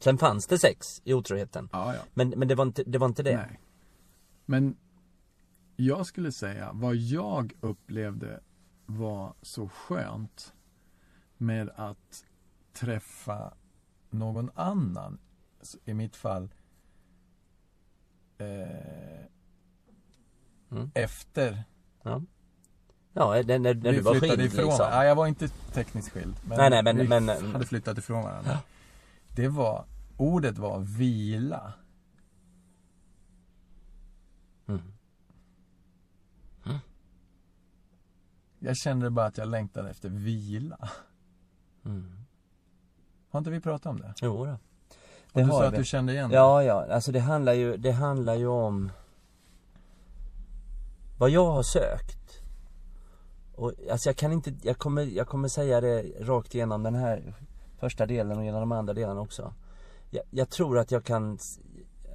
Sen 0.00 0.18
fanns 0.18 0.46
det 0.46 0.58
sex 0.58 1.00
i 1.04 1.14
otroheten. 1.14 1.68
ja, 1.72 1.94
ja. 1.94 2.00
Men, 2.14 2.28
men 2.30 2.48
det 2.48 2.54
var 2.54 2.64
inte 2.66 2.84
det. 2.86 2.98
Var 2.98 3.06
inte 3.06 3.22
det. 3.22 3.36
Nej. 3.36 3.60
Men 4.46 4.76
jag 5.76 6.06
skulle 6.06 6.32
säga, 6.32 6.70
vad 6.72 6.96
jag 6.96 7.52
upplevde 7.60 8.40
var 8.86 9.34
så 9.42 9.68
skönt 9.68 10.52
med 11.36 11.70
att 11.76 12.24
träffa 12.72 13.54
någon 14.10 14.50
annan. 14.54 15.18
I 15.84 15.94
mitt 15.94 16.16
fall 16.16 16.48
eh, 18.38 18.46
Mm. 20.72 20.90
efter 20.94 21.64
Ja, 22.02 22.22
ja 23.12 23.42
när, 23.46 23.58
när, 23.58 23.74
du 23.74 24.00
var 24.00 24.14
skild 24.20 24.40
ifrån 24.40 24.64
liksom. 24.66 24.86
Ja, 24.90 25.04
jag 25.04 25.14
var 25.14 25.26
inte 25.26 25.48
tekniskt 25.48 26.08
skild. 26.08 26.34
Men 26.44 26.58
Nej, 26.58 26.70
nej, 26.70 26.82
men- 26.82 26.96
vi 26.96 27.08
men- 27.08 27.52
hade 27.52 27.66
flyttat 27.66 27.98
ifrån 27.98 28.22
varandra. 28.22 28.58
Det 29.34 29.48
var, 29.48 29.84
ordet 30.16 30.58
var 30.58 30.80
vila. 30.80 31.72
Mm. 34.68 34.80
Jag 38.58 38.76
kände 38.76 39.10
bara 39.10 39.26
att 39.26 39.38
jag 39.38 39.48
längtade 39.48 39.90
efter 39.90 40.08
vila. 40.08 40.90
Mm. 41.84 42.26
Har 43.30 43.38
inte 43.38 43.50
vi 43.50 43.60
pratat 43.60 43.86
om 43.86 44.00
det? 44.00 44.14
Jo 44.22 44.46
då. 44.46 44.52
Och 44.52 44.58
Det 45.32 45.40
du 45.40 45.44
har 45.44 45.60
sa 45.60 45.66
att 45.66 45.74
du 45.74 45.84
kände 45.84 46.12
igen 46.12 46.30
det. 46.30 46.36
Ja, 46.36 46.62
ja, 46.62 46.86
alltså 46.90 47.12
det 47.12 47.20
handlar 47.20 47.52
ju, 47.52 47.76
det 47.76 47.92
handlar 47.92 48.34
ju 48.34 48.46
om 48.46 48.90
vad 51.18 51.30
jag 51.30 51.52
har 51.52 51.62
sökt. 51.62 52.42
Och 53.54 53.72
alltså 53.90 54.08
jag 54.08 54.16
kan 54.16 54.32
inte, 54.32 54.54
jag 54.62 54.78
kommer, 54.78 55.02
jag 55.02 55.28
kommer 55.28 55.48
säga 55.48 55.80
det 55.80 56.02
rakt 56.20 56.54
igenom 56.54 56.82
den 56.82 56.94
här 56.94 57.34
första 57.80 58.06
delen 58.06 58.38
och 58.38 58.44
genom 58.44 58.60
de 58.60 58.72
andra 58.72 58.94
delarna 58.94 59.20
också. 59.20 59.54
Jag, 60.10 60.24
jag 60.30 60.50
tror 60.50 60.78
att 60.78 60.90
jag 60.90 61.04
kan, 61.04 61.38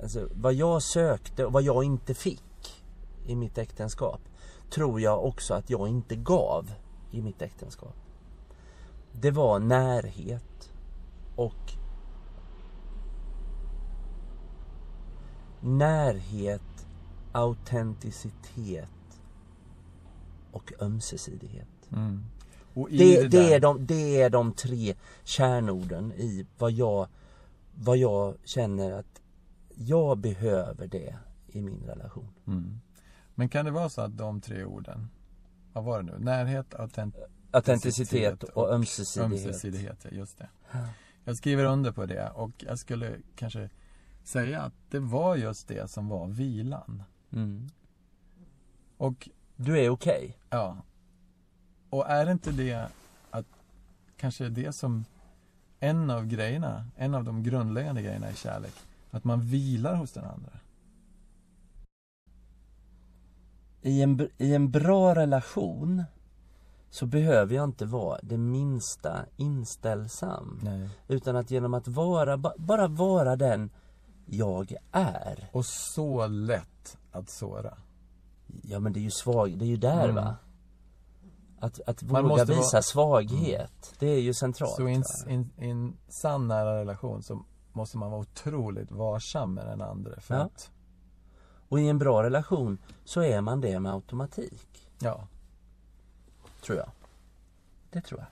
alltså 0.01 0.30
vad 0.32 0.53
jag 0.53 0.82
sökte 0.82 1.45
och 1.45 1.53
vad 1.53 1.63
jag 1.63 1.84
inte 1.84 2.13
fick 2.13 2.84
i 3.26 3.36
mitt 3.36 3.57
äktenskap 3.57 4.22
tror 4.70 5.01
jag 5.01 5.26
också 5.26 5.53
att 5.53 5.70
jag 5.70 5.88
inte 5.88 6.16
gav 6.16 6.72
i 7.11 7.22
mitt 7.22 7.41
äktenskap. 7.41 7.95
Det 9.11 9.32
var 9.32 9.59
närhet 9.59 10.74
och 11.36 11.74
närhet, 15.61 16.88
autenticitet 17.32 18.89
och 20.51 20.74
ömsesidighet. 20.82 21.91
Mm. 21.91 22.26
Och 22.76 22.89
Det, 22.89 23.21
det, 23.21 23.28
det, 23.28 23.53
är 23.53 23.59
de, 23.59 23.86
det 23.86 24.21
är 24.21 24.30
de 24.30 24.53
tre 24.53 24.95
kärnorden 25.23 26.11
i 26.11 26.45
vad 26.57 26.71
jag, 26.71 27.07
vad 27.76 27.97
jag 27.97 28.36
känner 28.43 28.91
att 28.91 29.21
jag 29.76 30.17
behöver 30.17 30.88
det 30.88 31.15
i 31.47 31.61
min 31.61 31.84
relation. 31.86 32.30
mm. 32.47 32.80
Men 33.36 33.49
kan 33.49 33.65
det 33.65 33.71
vara 33.71 33.89
så 33.89 34.01
att 34.01 34.17
de 34.17 34.41
tre 34.41 34.63
orden, 34.65 35.09
vad 35.73 35.84
var 35.84 36.01
det 36.03 36.11
nu? 36.11 36.19
Närhet, 36.26 36.73
autenticitet 36.76 37.30
Autenticitet 37.51 38.43
och 38.43 38.69
ömsesidighet. 38.73 39.45
ömsesidighet. 39.47 39.97
ja, 40.03 40.09
just 40.17 40.38
det. 40.38 40.49
Jag 41.23 41.38
skriver 41.38 41.63
under 41.65 41.91
på 41.91 42.05
det 42.05 42.30
och 42.30 42.51
jag 42.57 42.80
skulle 42.80 43.15
kanske 43.36 43.69
säga 44.23 44.61
att 44.61 44.73
det 44.89 44.99
var 44.99 45.36
just 45.36 45.67
det 45.67 45.91
som 45.91 46.07
var 46.07 46.28
vilan. 46.28 47.03
Mm. 47.32 47.67
Och 48.97 49.30
Du 49.55 49.80
är 49.80 49.89
okej. 49.89 50.38
Ja. 50.49 50.78
Och 51.89 52.09
är 52.09 52.31
inte 52.31 52.51
det 52.51 52.88
att 53.31 53.45
kanske 54.17 54.49
det 54.49 54.75
som 54.75 55.05
en 55.79 56.09
av 56.09 56.25
grejerna, 56.25 56.86
en 56.95 57.15
av 57.15 57.23
de 57.23 57.43
grundläggande 57.43 58.01
grejerna 58.01 58.31
i 58.31 58.36
kärlek, 58.36 58.73
att 59.11 59.23
man 59.23 59.41
vilar 59.41 59.95
hos 59.95 60.11
den 60.11 60.25
andra. 60.25 60.51
I 63.81 64.01
en, 64.01 64.29
I 64.38 64.53
en 64.55 64.71
bra 64.71 65.15
relation 65.15 66.03
så 66.89 67.05
behöver 67.05 67.55
jag 67.55 67.63
inte 67.63 67.86
vara 67.86 68.19
det 68.23 68.38
minsta 68.38 69.25
inställsam. 69.38 70.59
Nej. 70.63 70.89
Utan 71.07 71.36
att 71.36 71.51
genom 71.51 71.73
att 71.73 71.88
vara, 71.88 72.38
ba- 72.38 72.53
bara 72.57 72.88
vara 72.88 73.36
den 73.36 73.69
jag 74.25 74.73
är. 74.91 75.49
Och 75.51 75.65
så 75.65 76.27
lätt 76.27 76.97
att 77.11 77.29
såra. 77.29 77.77
Ja 78.63 78.79
men 78.79 78.93
det 78.93 78.99
är 78.99 79.03
ju 79.03 79.11
svag, 79.11 79.57
det 79.57 79.65
är 79.65 79.69
ju 79.69 79.77
där 79.77 80.03
Mm. 80.03 80.15
va. 80.15 80.36
Att, 81.60 81.80
att 81.88 82.01
Man 82.03 82.24
våga 82.24 82.28
måste 82.36 82.45
visa 82.53 82.58
vara- 82.62 83.22
Mm. 83.22 83.30
svaghet, 83.30 83.93
det 83.99 84.08
är 84.08 84.20
ju 84.22 84.34
centralt. 84.34 84.76
Så 84.76 84.89
i 84.89 85.03
en, 85.58 85.97
sann 86.10 86.47
nära 86.47 86.80
relation 86.80 87.24
så 87.24 87.43
måste 87.74 87.97
man 87.97 88.12
vara 88.12 88.22
otroligt 88.22 88.91
varsam 88.91 89.53
med 89.53 89.66
den 89.68 89.82
andra. 89.82 90.20
För 90.20 90.36
Ja. 90.36 90.41
att, 90.41 90.72
Och 91.70 91.80
i 91.80 91.88
en 91.89 91.97
bra 91.97 92.24
relation 92.24 92.78
så 93.06 93.22
är 93.24 93.41
man 93.41 93.62
det 93.62 93.80
med 93.80 93.93
automatik. 93.93 94.89
ja. 94.99 95.28
Tror 96.66 96.78
jag. 96.78 96.89
Det 97.91 98.01
tror 98.01 98.20
jag. 98.20 98.28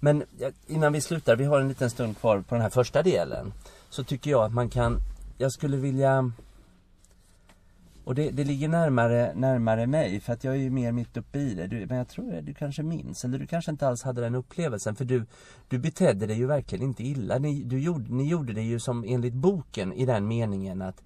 Men 0.00 0.24
innan 0.66 0.92
vi 0.92 1.00
slutar, 1.00 1.36
vi 1.36 1.44
har 1.44 1.60
en 1.60 1.68
liten 1.68 1.90
stund 1.90 2.18
kvar 2.18 2.40
på 2.40 2.54
den 2.54 2.62
här 2.62 2.70
första 2.70 3.02
delen. 3.02 3.52
Så 3.90 4.04
tycker 4.04 4.30
jag 4.30 4.44
att 4.44 4.52
man 4.52 4.68
kan, 4.68 4.98
jag 5.38 5.52
skulle 5.52 5.76
vilja 5.76 6.32
och 8.10 8.16
det, 8.16 8.30
det 8.30 8.44
ligger 8.44 8.68
närmare, 8.68 9.32
närmare 9.34 9.86
mig 9.86 10.20
för 10.20 10.32
att 10.32 10.44
jag 10.44 10.54
är 10.54 10.58
ju 10.58 10.70
mer 10.70 10.92
mitt 10.92 11.16
uppe 11.16 11.38
i 11.38 11.54
det. 11.54 11.66
Du, 11.66 11.86
men 11.86 11.98
jag 11.98 12.08
tror 12.08 12.34
att 12.34 12.46
du 12.46 12.54
kanske 12.54 12.82
minns, 12.82 13.24
eller 13.24 13.38
du 13.38 13.46
kanske 13.46 13.70
inte 13.70 13.88
alls 13.88 14.02
hade 14.02 14.20
den 14.20 14.34
upplevelsen. 14.34 14.94
För 14.94 15.04
du, 15.04 15.26
du 15.68 15.78
betedde 15.78 16.26
dig 16.26 16.36
ju 16.36 16.46
verkligen 16.46 16.84
inte 16.84 17.02
illa. 17.02 17.38
Ni, 17.38 17.62
du 17.62 17.80
gjorde, 17.80 18.14
ni 18.14 18.28
gjorde 18.28 18.52
det 18.52 18.62
ju 18.62 18.80
som 18.80 19.04
enligt 19.08 19.34
boken 19.34 19.92
i 19.92 20.06
den 20.06 20.28
meningen 20.28 20.82
att 20.82 21.02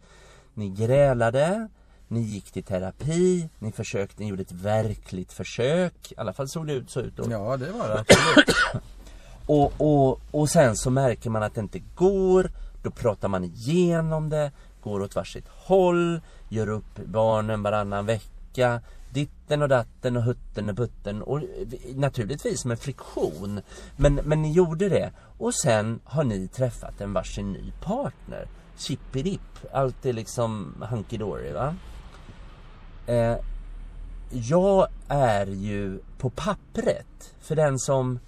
ni 0.55 0.69
grälade, 0.69 1.69
ni 2.09 2.21
gick 2.21 2.51
till 2.51 2.65
terapi, 2.65 3.49
ni 3.59 3.73
försökte, 3.73 4.23
ni 4.23 4.29
gjorde 4.29 4.43
ett 4.43 4.53
verkligt 4.53 5.33
försök. 5.33 6.13
I 6.13 6.15
alla 6.17 6.33
fall 6.33 6.49
såg 6.49 6.67
det 6.67 6.73
ut 6.73 6.91
så 6.91 7.01
ut 7.01 7.17
då. 7.17 7.25
ja, 7.31 7.57
det 7.57 7.71
var 7.71 7.89
det 7.89 8.01
absolut. 8.01 8.57
Och, 9.47 9.73
och, 9.77 10.21
och 10.31 10.51
sen 10.51 10.77
så 10.77 10.91
märker 10.91 11.31
man 11.31 11.43
att 11.43 11.55
det 11.55 11.61
inte 11.61 11.83
går. 11.95 12.51
Då 12.83 12.91
pratar 12.91 13.29
man 13.29 13.45
igenom 13.45 14.31
det, 14.31 14.53
går 14.81 15.01
åt 15.01 15.15
varsitt 15.15 15.49
håll, 15.49 16.21
gör 16.55 16.69
upp 16.69 16.97
barnen 17.05 17.63
varannan 17.63 18.07
vecka. 18.07 18.81
Ditten 19.13 19.63
och 19.63 19.69
datten 19.69 20.17
och 20.17 20.23
hutten 20.23 20.71
och 20.71 20.77
putten 20.77 21.23
och 21.23 21.39
eh, 21.39 21.47
naturligtvis 21.95 22.65
med 22.65 22.79
friktion. 22.79 23.61
Men, 23.97 24.15
men 24.15 24.43
ni 24.43 24.53
gjorde 24.53 24.89
det. 24.89 25.13
Och 25.39 25.55
sen 25.55 26.01
har 26.05 26.25
ni 26.25 26.49
träffat 26.49 27.01
en 27.01 27.13
varsin 27.13 27.53
ny 27.53 27.73
partner. 27.83 28.49
Chippidipp, 28.77 29.41
allt 29.73 30.07
är 30.07 30.13
liksom 30.13 30.75
hunky 30.91 31.17
dory 31.17 31.53
va. 31.53 31.75
Eh, 33.07 33.37
jag 34.31 34.87
är 35.09 35.47
ju 35.47 35.99
på 36.19 36.31
pappret 36.31 37.35
för 37.41 37.57
den 37.57 37.79
som 37.79 38.19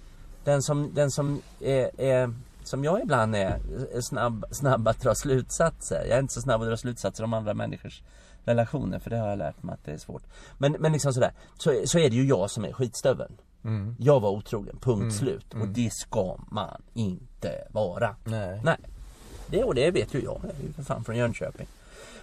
den 0.47 0.61
som, 0.61 0.93
den 0.93 1.11
som 1.11 1.41
är, 1.59 2.01
är 2.01 2.33
som 2.67 2.83
jag 2.83 3.01
ibland 3.01 3.35
är, 3.35 3.59
är 3.93 4.01
snabb, 4.01 4.45
snabb 4.51 4.87
att 4.87 5.01
dra 5.01 5.15
slutsatser. 5.15 6.05
Jag 6.09 6.17
är 6.17 6.19
inte 6.19 6.33
så 6.33 6.41
snabb 6.41 6.61
att 6.61 6.67
dra 6.67 6.77
slutsatser 6.77 7.23
om 7.23 7.33
andra 7.33 7.53
människors 7.53 8.01
relationer 8.43 8.99
för 8.99 9.09
det 9.09 9.17
har 9.17 9.29
jag 9.29 9.37
lärt 9.37 9.63
mig 9.63 9.73
att 9.73 9.85
det 9.85 9.91
är 9.91 9.97
svårt. 9.97 10.23
Men, 10.57 10.71
men 10.71 10.91
liksom 10.91 11.13
sådär, 11.13 11.31
så, 11.57 11.81
så 11.85 11.99
är 11.99 12.09
det 12.09 12.15
ju 12.15 12.25
jag 12.25 12.51
som 12.51 12.65
är 12.65 12.73
skitstöveln. 12.73 13.37
Mm. 13.63 13.95
Jag 13.99 14.19
var 14.19 14.29
otrogen, 14.29 14.77
punkt 14.81 15.15
slut. 15.15 15.53
Och 15.53 15.67
det 15.67 15.93
ska 15.93 16.37
man 16.51 16.81
inte 16.93 17.67
vara. 17.71 18.15
Nej. 18.23 18.61
Nej. 18.63 18.77
Det, 19.47 19.63
och 19.63 19.75
det 19.75 19.91
vet 19.91 20.13
ju 20.13 20.23
jag, 20.23 20.41
jag 20.43 20.51
är 20.59 20.63
ju 20.67 20.73
för 20.73 20.83
fan 20.83 21.03
från 21.03 21.15
Jönköping. 21.15 21.67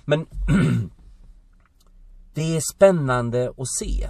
Men 0.05 0.27
det 2.35 2.57
är 2.57 2.75
spännande 2.75 3.53
att 3.57 3.69
se. 3.79 4.09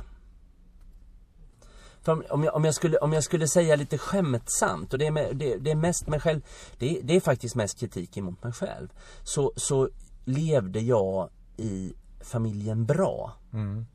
Om, 2.09 2.49
om, 2.53 2.65
jag 2.65 2.75
skulle, 2.75 2.99
om 2.99 3.13
jag 3.13 3.25
skulle 3.25 3.49
säga 3.49 3.77
lite 3.77 3.99
skämtsamt, 3.99 4.93
och 4.93 4.99
det 4.99 5.07
är, 5.07 5.11
med, 5.11 5.37
det, 5.37 5.57
det 5.57 5.71
är 5.71 5.75
mest 5.75 6.09
mig 6.09 6.21
själv, 6.21 6.41
det, 6.79 7.01
det 7.03 7.17
är 7.17 7.21
faktiskt 7.21 7.55
mest 7.55 7.79
kritik 7.79 8.17
emot 8.17 8.43
mig 8.45 8.53
själv. 8.53 8.89
Så, 9.23 9.53
så 9.57 9.89
levde 10.25 10.81
jag 10.81 11.29
i 11.57 11.95
familjen 12.21 12.85
bra. 12.87 13.33
Mm. 13.53 13.87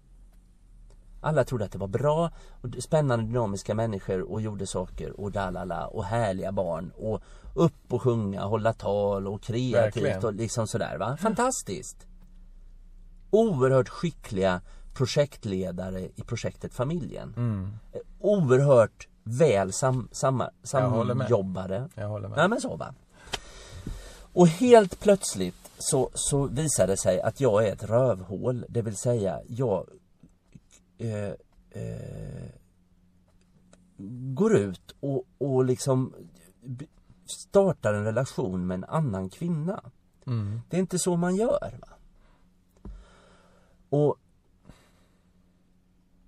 Alla 1.22 1.43
trodde 1.43 1.66
att 1.66 1.72
det 1.72 1.78
var 1.78 1.88
bra 1.88 2.32
och 2.62 2.70
spännande 2.80 3.26
dynamiska 3.26 3.76
människor 3.76 4.32
och 4.32 4.41
gjorde 4.41 4.68
saker 4.68 5.20
och 5.20 5.32
dalala 5.32 5.88
och 5.88 6.05
härliga 6.05 6.51
barn 6.51 6.91
och 6.97 7.24
upp 7.53 7.93
och 7.93 8.01
sjunga, 8.01 8.41
hålla 8.41 8.74
tal 8.74 9.28
och 9.28 9.41
kreativt 9.41 10.03
Verkligen. 10.03 10.26
och 10.26 10.34
liksom 10.34 10.68
sådär 10.68 10.97
va. 10.97 11.18
Fantastiskt! 11.18 12.07
Oerhört 13.32 13.89
skickliga 13.89 14.62
projektledare 15.00 16.02
i 16.16 16.24
projektet 16.26 16.74
Familjen. 16.74 17.34
Mm. 17.38 17.70
Eh, 17.91 18.00
Oerhört 18.20 19.08
väl 19.24 19.74
sam, 19.74 20.10
samma, 20.12 20.50
samjobbade. 20.64 21.89
Jag 21.95 22.08
håller 22.08 22.28
med. 22.28 22.38
Nej 22.38 22.50
men 22.50 22.62
så 22.62 22.76
va. 22.76 22.93
Och 24.34 24.47
helt 24.47 25.00
plötsligt 25.00 25.72
så, 25.78 26.10
så 26.14 26.47
visar 26.47 26.88
det 26.88 26.97
sig 26.97 27.22
att 27.22 27.41
jag 27.41 27.68
är 27.68 27.74
ett 27.74 27.84
rövhål. 27.84 28.66
Det 28.70 28.82
vill 28.82 28.95
säga 28.95 29.39
jag 29.47 29.89
eh, 30.97 31.34
eh, 31.70 32.50
går 34.36 34.56
ut 34.56 34.95
och, 35.00 35.24
och 35.38 35.66
liksom 35.66 36.14
startar 37.26 37.93
en 37.93 38.04
relation 38.04 38.68
med 38.68 38.76
en 38.76 38.84
annan 38.84 39.30
kvinna. 39.30 39.84
Mm. 40.28 40.62
Det 40.70 40.78
är 40.78 40.82
inte 40.82 41.00
så 41.00 41.16
man 41.18 41.36
gör. 41.36 41.80
Va? 41.82 41.88
Och 43.89 44.18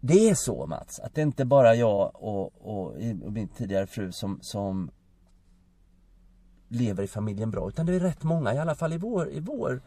det 0.02 0.30
är 0.30 0.36
så 0.36 0.66
Mats, 0.66 1.00
att 1.00 1.16
det 1.16 1.22
är 1.22 1.26
inte 1.26 1.46
bara 1.46 1.76
jag 1.76 2.12
och, 2.14 2.54
och, 2.62 2.86
och 3.24 3.32
min 3.32 3.48
tidigare 3.48 3.88
fru 3.88 4.12
som, 4.12 4.40
som 4.42 4.92
lever 6.68 7.04
i 7.04 7.08
familjen 7.08 7.52
bra, 7.52 7.70
utan 7.70 7.86
det 7.86 7.96
är 7.96 8.00
rätt 8.00 8.24
många, 8.24 8.54
i 8.54 8.58
alla 8.58 8.76
fall 8.76 8.94
i 8.94 8.98
vår, 8.98 9.30
i 9.30 9.40
vår 9.40 9.82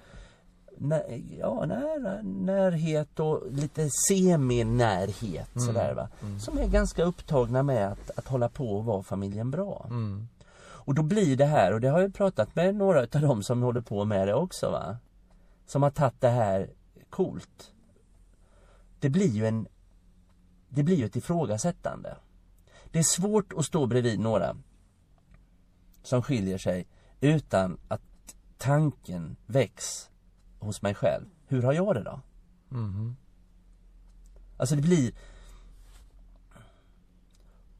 när, 0.78 1.22
ja, 1.38 1.66
nära, 1.66 2.22
närhet 2.22 3.20
och 3.20 3.52
lite 3.52 3.88
seminärhet 4.08 5.50
sådär 5.54 5.94
va. 5.94 6.08
Som 6.40 6.58
är 6.58 6.68
ganska 6.68 7.04
upptagna 7.04 7.62
med 7.62 7.92
att, 7.92 8.18
att 8.18 8.28
hålla 8.28 8.48
på 8.48 8.76
och 8.76 8.84
vara 8.84 9.02
familjen 9.02 9.50
bra. 9.50 9.86
Mm. 9.90 10.28
Och 10.56 10.94
då 10.94 11.02
blir 11.02 11.36
det 11.36 11.44
här, 11.44 11.72
och 11.72 11.80
det 11.80 11.88
har 11.88 12.00
jag 12.00 12.14
pratat 12.14 12.56
med 12.56 12.74
några 12.74 13.02
utav 13.02 13.22
dem 13.22 13.42
som 13.42 13.62
håller 13.62 13.80
på 13.80 14.04
med 14.04 14.28
det 14.28 14.34
också 14.34 14.70
va. 14.70 14.96
Som 15.66 15.82
har 15.82 15.90
tagit 15.90 16.20
det 16.20 16.28
här 16.28 16.70
coolt. 17.10 17.72
Det 19.00 19.08
blir 19.08 19.28
ju 19.28 19.46
en 19.46 19.66
Det 20.74 20.82
blir 20.82 20.96
ju 20.96 21.04
ett 21.04 21.16
ifrågasättande. 21.16 22.16
Det 22.90 22.98
är 22.98 23.02
svårt 23.02 23.52
att 23.52 23.64
stå 23.64 23.86
bredvid 23.86 24.20
några 24.20 24.56
som 26.02 26.22
skiljer 26.22 26.58
sig 26.58 26.86
utan 27.20 27.78
att 27.88 28.02
tanken 28.58 29.36
väcks 29.46 30.10
hos 30.58 30.82
mig 30.82 30.94
själv. 30.94 31.24
Hur 31.46 31.62
har 31.62 31.72
jag 31.72 31.94
det 31.94 32.02
då? 32.02 32.20
Mhm. 32.68 33.16
Alltså 34.56 34.76
det 34.76 34.82
blir 34.82 35.12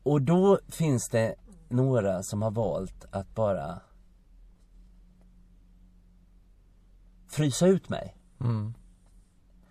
Och 0.03 0.23
då 0.23 0.59
finns 0.69 1.09
det 1.09 1.35
några 1.69 2.23
som 2.23 2.43
har 2.43 2.51
valt 2.51 3.05
att 3.11 3.35
bara 3.35 3.81
frysa 7.29 7.67
ut 7.67 7.89
mig. 7.89 8.17
Mm. 8.41 8.75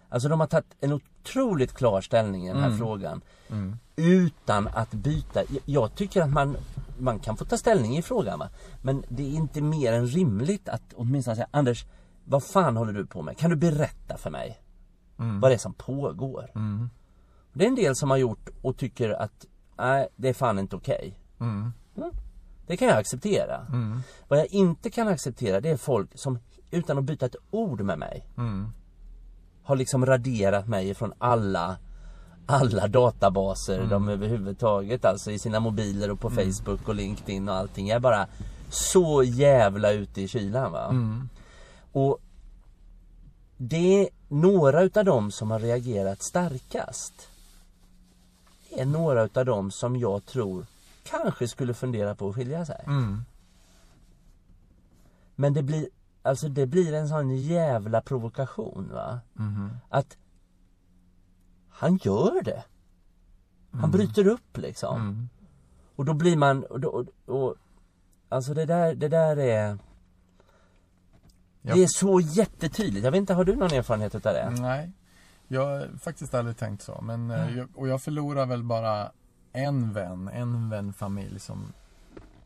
Alltså 0.09 0.29
de 0.29 0.39
har 0.39 0.47
tagit 0.47 0.75
en 0.79 0.91
otroligt 1.23 1.73
klar 1.73 2.01
ställning 2.01 2.45
i 2.45 2.47
den 2.49 2.57
här 2.59 2.67
Mm. 2.67 2.77
frågan. 2.77 3.21
Mm. 3.49 3.75
Utan 3.95 4.67
att 4.67 4.91
byta. 4.91 5.43
Jag- 5.65 5.95
tycker 5.95 6.21
att 6.21 6.29
man, 6.29 6.57
man 6.99 7.19
kan 7.19 7.37
få 7.37 7.45
ta 7.45 7.57
ställning 7.57 7.97
i 7.97 8.01
frågan 8.01 8.39
va. 8.39 8.49
Men 8.81 9.03
det 9.09 9.23
är 9.23 9.31
inte 9.31 9.61
mer 9.61 9.93
än 9.93 10.07
rimligt 10.07 10.69
att 10.69 10.93
åtminstone 10.95 11.35
säga 11.35 11.47
Anders, 11.51 11.85
vad 12.25 12.43
fan 12.43 12.77
håller 12.77 12.93
du 12.93 13.05
på 13.05 13.21
med? 13.21 13.37
Kan 13.37 13.49
du 13.49 13.55
berätta 13.55 14.17
för 14.17 14.29
mig 14.29 14.59
Mm. 15.19 15.39
vad 15.39 15.51
det 15.51 15.55
är 15.55 15.59
som 15.59 15.73
pågår? 15.73 16.51
Mm. 16.55 16.89
Det 17.53 17.63
är 17.65 17.69
en 17.69 17.75
del 17.75 17.95
som 17.95 18.09
har 18.09 18.17
gjort 18.17 18.49
och 18.61 18.77
tycker 18.77 19.09
att 19.09 19.45
nej, 19.77 20.07
det 20.15 20.29
är 20.29 20.33
fan 20.33 20.59
inte 20.59 20.75
okej. 20.75 21.19
Mm. 21.39 21.73
Det 22.67 22.77
kan 22.77 22.87
jag 22.87 22.97
acceptera. 22.97 23.65
Mm. 23.69 23.99
Vad 24.27 24.39
jag 24.39 24.45
inte 24.47 24.89
kan 24.89 25.07
acceptera 25.07 25.61
det 25.61 25.69
är 25.69 25.77
folk 25.77 26.17
som 26.17 26.39
utan 26.71 26.97
att 26.97 27.03
byta 27.03 27.25
ett 27.25 27.35
ord 27.51 27.81
med 27.81 27.99
mig 27.99 28.25
Mm. 28.37 28.69
Har 29.63 29.75
liksom 29.75 30.05
raderat 30.05 30.67
mig 30.67 30.93
från 30.93 31.13
alla 31.17 31.77
alla 32.45 32.87
databaser 32.87 33.77
Mm. 33.77 33.89
de 33.89 34.09
överhuvudtaget 34.09 35.05
alltså 35.05 35.31
i 35.31 35.39
sina 35.39 35.59
mobiler 35.59 36.11
och 36.11 36.19
på 36.19 36.29
Facebook 36.29 36.87
och 36.87 36.95
LinkedIn 36.95 37.49
och 37.49 37.55
allting. 37.55 37.87
Jag 37.87 37.95
är 37.95 37.99
bara 37.99 38.27
så 38.69 39.23
jävla 39.23 39.91
ute 39.91 40.21
i 40.21 40.27
kylan 40.27 40.71
va. 40.71 40.89
Mm. 40.89 41.29
Och 41.91 42.19
det 43.57 44.01
är 44.03 44.09
några 44.27 44.81
utav 44.81 45.05
dem 45.05 45.31
som 45.31 45.51
har 45.51 45.59
reagerat 45.59 46.21
starkast. 46.23 47.13
Det 48.69 48.81
är 48.81 48.85
några 48.85 49.23
utav 49.23 49.45
dem 49.45 49.71
som 49.71 49.95
jag 49.95 50.25
tror 50.25 50.65
kanske 51.03 51.47
skulle 51.47 51.73
fundera 51.73 52.15
på 52.15 52.29
att 52.29 52.35
skilja 52.35 52.65
sig. 52.65 52.83
Mm. 52.87 53.21
Men 55.35 55.53
det 55.53 55.63
blir, 55.63 55.87
alltså 56.23 56.49
det 56.49 56.67
blir 56.67 56.93
en 56.93 57.07
sån 57.07 57.37
jävla 57.37 58.01
provokation 58.01 58.89
va. 58.93 59.19
Mhm. 59.33 59.69
Att 59.89 60.17
han 61.69 61.99
gör 62.03 62.43
det. 62.43 62.63
Han 63.71 63.91
bryter 63.91 64.27
upp 64.27 64.57
liksom. 64.57 65.01
Mm. 65.01 65.29
Och 65.95 66.05
då 66.05 66.13
blir 66.13 66.37
man, 66.37 66.63
och, 66.63 66.83
och, 66.83 67.05
och 67.25 67.55
alltså 68.29 68.53
det 68.53 68.65
där, 68.65 68.95
det 68.95 69.07
där 69.07 69.37
är 69.37 69.77
Ja. 71.65 71.75
Det 71.75 71.83
är 71.83 71.87
så 71.87 72.19
jättetydligt. 72.19 73.03
Jag 73.03 73.11
vet 73.11 73.19
inte, 73.19 73.33
har 73.33 73.43
du 73.43 73.55
någon 73.55 73.73
erfarenhet 73.73 74.15
utav 74.15 74.33
det? 74.33 74.49
Nej, 74.49 74.91
jag 75.47 75.65
har 75.65 75.97
faktiskt 75.97 76.33
aldrig 76.33 76.57
tänkt 76.57 76.81
så. 76.83 77.01
Men, 77.01 77.29
jag, 77.29 77.67
och 77.75 77.87
jag 77.87 78.01
förlorar 78.01 78.45
väl 78.45 78.63
bara 78.63 79.11
en 79.53 79.93
vän, 79.93 80.29
en 80.33 80.69
vänfamilj 80.69 81.39
som, 81.39 81.73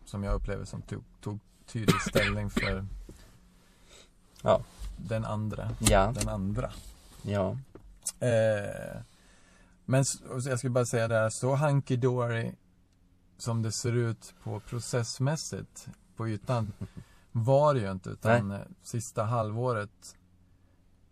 som 0.05 0.23
jag 0.23 0.33
upplever 0.33 0.65
som 0.65 0.81
tog, 0.81 1.03
tog 1.21 1.39
tydlig 1.65 2.01
ställning 2.01 2.49
för 2.49 2.85
Ja. 4.43 4.61
den 4.97 5.25
andra. 5.25 5.69
Ja, 5.79 6.11
Den 6.15 6.29
andra. 6.29 6.71
ja. 7.21 7.57
Eh, 8.19 9.01
men 9.85 10.03
jag 10.45 10.57
skulle 10.57 10.69
bara 10.71 10.85
säga 10.85 11.07
det 11.07 11.15
här, 11.15 11.29
så 11.29 11.55
hunky-dory 11.55 12.55
som 13.37 13.61
det 13.61 13.71
ser 13.71 13.93
ut 13.93 14.33
på 14.43 14.59
processmässigt 14.59 15.87
på 16.15 16.27
ytan 16.27 16.71
var 17.31 17.73
det 17.73 17.79
ju 17.79 17.91
inte 17.91 18.09
utan 18.09 18.51
eh, 18.51 18.59
sista 18.83 19.23
halvåret 19.23 20.15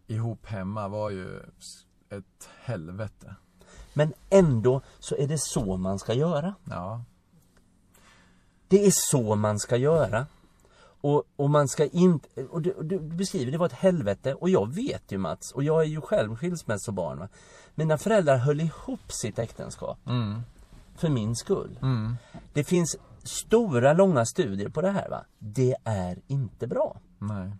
ihop 0.08 0.46
hemma 0.46 0.88
var 0.88 1.10
ju 1.10 1.40
ett 2.10 2.50
helvete. 2.64 3.36
Men 3.94 4.14
ändå 4.30 4.82
så 5.00 5.16
är 5.16 5.28
det 5.28 5.38
så 5.38 5.78
man 5.78 6.00
ska 6.00 6.14
göra. 6.14 6.56
Ja. 6.64 7.04
Det 8.68 8.86
är 8.86 8.92
så 9.12 9.36
man 9.36 9.60
ska 9.60 9.78
göra. 9.78 10.26
Och, 11.06 11.24
och 11.36 11.50
man 11.50 11.68
ska 11.68 11.86
inte, 11.86 12.44
och 12.44 12.62
du, 12.62 12.76
du 12.82 13.00
beskriver 13.00 13.52
det 13.52 13.58
var 13.58 13.66
ett 13.66 13.72
helvete 13.74 14.34
och 14.34 14.50
jag 14.50 14.74
vet 14.76 15.12
ju 15.12 15.18
Mats, 15.18 15.52
och 15.52 15.64
jag 15.64 15.82
är 15.82 15.86
ju 15.86 16.02
själv 16.02 16.36
skilsmässobarn 16.36 17.20
va. 17.20 17.28
Mina 17.76 17.98
föräldrar 17.98 18.38
höll 18.38 18.62
ihop 18.62 19.12
sitt 19.12 19.40
äktenskap. 19.40 19.98
Mm. 20.08 20.42
För 20.96 21.10
min 21.10 21.36
skull. 21.36 21.80
Mm. 21.82 22.16
Det 22.54 22.64
finns 22.64 22.98
stora 23.24 23.94
långa 23.94 24.26
studier 24.26 24.70
på 24.70 24.82
det 24.82 24.90
här 24.92 25.10
va. 25.10 25.26
Det 25.40 25.76
är 25.84 26.20
inte 26.28 26.68
bra. 26.68 26.98
Nej. 27.20 27.52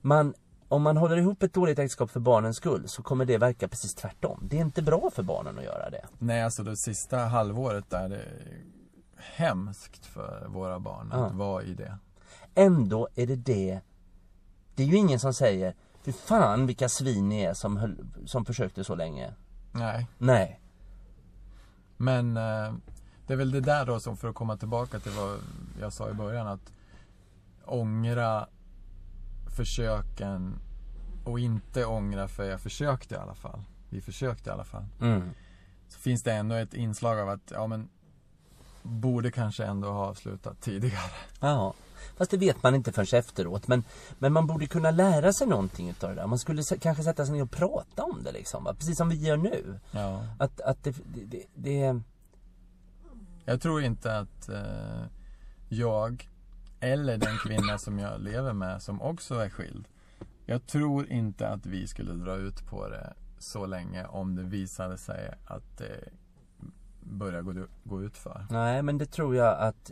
Man, 0.00 0.34
om 0.68 0.82
man 0.82 0.96
håller 0.96 1.16
ihop 1.16 1.42
ett 1.42 1.54
dåligt 1.54 1.78
äktenskap 1.78 2.10
för 2.10 2.20
barnens 2.20 2.56
skull 2.56 2.84
så 2.86 3.02
kommer 3.02 3.24
det 3.24 3.38
verka 3.38 3.68
precis 3.68 3.94
tvärtom. 3.94 4.40
Det 4.50 4.56
är 4.56 4.60
inte 4.60 4.82
bra 4.82 5.10
för 5.14 5.22
barnen 5.22 5.58
att 5.58 5.64
göra 5.64 5.90
det. 5.90 6.06
Nej, 6.18 6.42
alltså 6.42 6.62
det 6.62 6.76
sista 6.76 7.18
halvåret 7.18 7.90
där 7.90 8.08
det 8.08 8.16
är 8.16 8.62
hemskt 9.16 10.06
för 10.06 10.46
våra 10.48 10.78
barn 10.78 11.12
att 11.12 11.32
Ja. 11.32 11.36
vara 11.36 11.62
i 11.62 11.74
det. 11.74 11.98
Ändå 12.54 13.08
är 13.14 13.26
det 13.26 13.36
det 13.36 13.80
Det 14.74 14.82
är 14.82 14.86
ju 14.86 14.96
ingen 14.96 15.20
som 15.20 15.34
säger 15.34 15.74
Fy 16.02 16.12
fan 16.12 16.66
vilka 16.66 16.88
svin 16.88 17.28
ni 17.28 17.40
är 17.40 17.54
som, 17.54 17.76
höll, 17.76 18.06
som 18.26 18.44
försökte 18.44 18.84
så 18.84 18.94
länge 18.94 19.34
Nej. 19.72 20.06
Nej 20.18 20.60
Men 21.96 22.36
eh, 22.36 22.74
det 23.26 23.32
är 23.32 23.36
väl 23.36 23.50
det 23.50 23.60
där 23.60 23.86
då 23.86 24.00
som 24.00 24.16
för 24.16 24.28
att 24.28 24.34
komma 24.34 24.56
tillbaka 24.56 25.00
till 25.00 25.12
vad 25.12 25.38
jag 25.80 25.92
sa 25.92 26.10
i 26.10 26.12
början 26.12 26.46
att 26.46 26.72
ångra 27.64 28.46
försöken 29.56 30.58
och 31.24 31.40
inte 31.40 31.84
ångra 31.84 32.28
för 32.28 32.44
jag 32.44 32.60
försökte 32.60 33.14
i 33.14 33.18
alla 33.18 33.34
fall. 33.34 33.62
Vi 33.90 34.00
försökte 34.00 34.50
i 34.50 34.52
alla 34.52 34.64
fall. 34.64 34.86
mm. 35.00 35.30
Så 35.88 35.98
finns 35.98 36.22
det 36.22 36.32
ändå 36.32 36.54
ett 36.54 36.74
inslag 36.74 37.18
av 37.18 37.28
att, 37.28 37.50
ja 37.50 37.66
men 37.66 37.88
borde 38.82 39.30
kanske 39.30 39.64
ändå 39.64 39.92
ha 39.92 40.14
slutat 40.14 40.60
tidigare. 40.60 41.10
Ja 41.40 41.74
Fast 42.16 42.30
det 42.30 42.36
vet 42.36 42.62
man 42.62 42.74
inte 42.74 42.92
förrän 42.92 43.18
efteråt 43.18 43.68
men, 43.68 43.84
men 44.18 44.32
man 44.32 44.46
borde 44.46 44.66
kunna 44.66 44.90
lära 44.90 45.32
sig 45.32 45.46
någonting 45.46 45.90
utav 45.90 46.10
det 46.10 46.16
där 46.16 46.26
Man 46.26 46.38
skulle 46.38 46.62
kanske 46.80 47.02
sätta 47.02 47.26
sig 47.26 47.34
ner 47.34 47.42
och 47.42 47.50
prata 47.50 48.02
om 48.02 48.22
det 48.24 48.32
liksom 48.32 48.64
va? 48.64 48.74
Precis 48.74 48.96
som 48.96 49.08
vi 49.08 49.16
gör 49.16 49.36
nu 49.36 49.80
Ja. 49.90 50.26
Att, 50.38 50.60
att 50.60 50.84
det, 50.84 50.94
det, 51.14 51.24
det, 51.24 51.46
det 51.54 52.00
Jag 53.44 53.60
tror 53.60 53.82
inte 53.82 54.18
att 54.18 54.48
eh, 54.48 55.02
jag 55.68 56.28
eller 56.80 57.18
den 57.18 57.38
kvinna 57.38 57.78
som 57.78 57.98
jag 57.98 58.20
lever 58.20 58.52
med 58.52 58.82
som 58.82 59.02
också 59.02 59.34
är 59.34 59.50
skild. 59.50 59.88
Jag 60.46 60.66
tror 60.66 61.06
inte 61.06 61.48
att 61.48 61.66
vi 61.66 61.86
skulle 61.86 62.12
dra 62.12 62.36
ut 62.36 62.66
på 62.66 62.88
det 62.88 63.14
så 63.38 63.66
länge 63.66 64.06
om 64.06 64.36
det 64.36 64.42
visade 64.42 64.98
sig 64.98 65.34
att 65.44 65.78
det 65.78 66.08
börjar 67.00 67.42
gå, 67.42 67.66
gå 67.84 68.02
ut 68.02 68.16
för. 68.16 68.46
Nej 68.50 68.82
men 68.82 68.98
det 68.98 69.06
tror 69.06 69.36
jag 69.36 69.58
att 69.58 69.90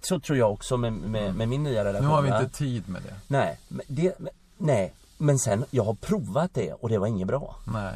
Så 0.00 0.20
tror 0.20 0.38
jag 0.38 0.52
också 0.52 0.76
med, 0.76 0.92
med, 0.92 1.34
med 1.34 1.48
min 1.48 1.62
nya 1.62 1.84
relation 1.84 2.08
Nu 2.08 2.14
har 2.14 2.22
vi 2.22 2.28
inte 2.28 2.58
tid 2.58 2.88
med 2.88 3.02
det. 3.02 3.14
Nej, 3.28 3.60
men 3.68 3.86
det, 3.88 4.18
nej 4.58 4.94
Men 5.18 5.38
sen, 5.38 5.64
jag 5.70 5.84
har 5.84 5.94
provat 5.94 6.54
det 6.54 6.72
och 6.72 6.88
det 6.88 6.98
var 6.98 7.06
inget 7.06 7.26
bra 7.26 7.56
Nej. 7.66 7.94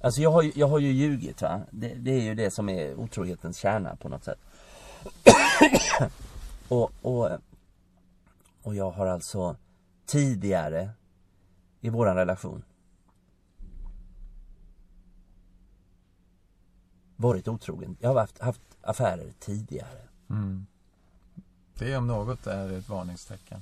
Alltså 0.00 0.20
jag 0.20 0.30
har, 0.30 0.50
jag 0.54 0.68
har 0.68 0.78
ju 0.78 0.92
ljugit 0.92 1.42
va. 1.42 1.60
Det, 1.70 1.94
det 1.94 2.10
är 2.10 2.22
ju 2.22 2.34
det 2.34 2.50
som 2.50 2.68
är 2.68 2.94
otrohetens 2.94 3.56
kärna 3.56 3.96
på 3.96 4.08
något 4.08 4.24
sätt. 4.24 4.38
och, 6.68 6.92
och, 7.02 7.30
och 8.62 8.74
jag 8.74 8.90
har 8.90 9.06
alltså 9.06 9.56
tidigare 10.06 10.90
i 11.80 11.88
våran 11.88 12.16
relation 12.16 12.62
varit 17.16 17.48
otrogen. 17.48 17.96
Jag 18.00 18.08
har 18.08 18.20
haft, 18.20 18.38
haft 18.38 18.60
affärer 18.82 19.32
tidigare. 19.40 19.98
Mm. 20.30 20.66
Det 21.78 21.96
om 21.96 22.06
något 22.06 22.46
är 22.46 22.72
ett 22.78 22.88
varningstecken. 22.88 23.60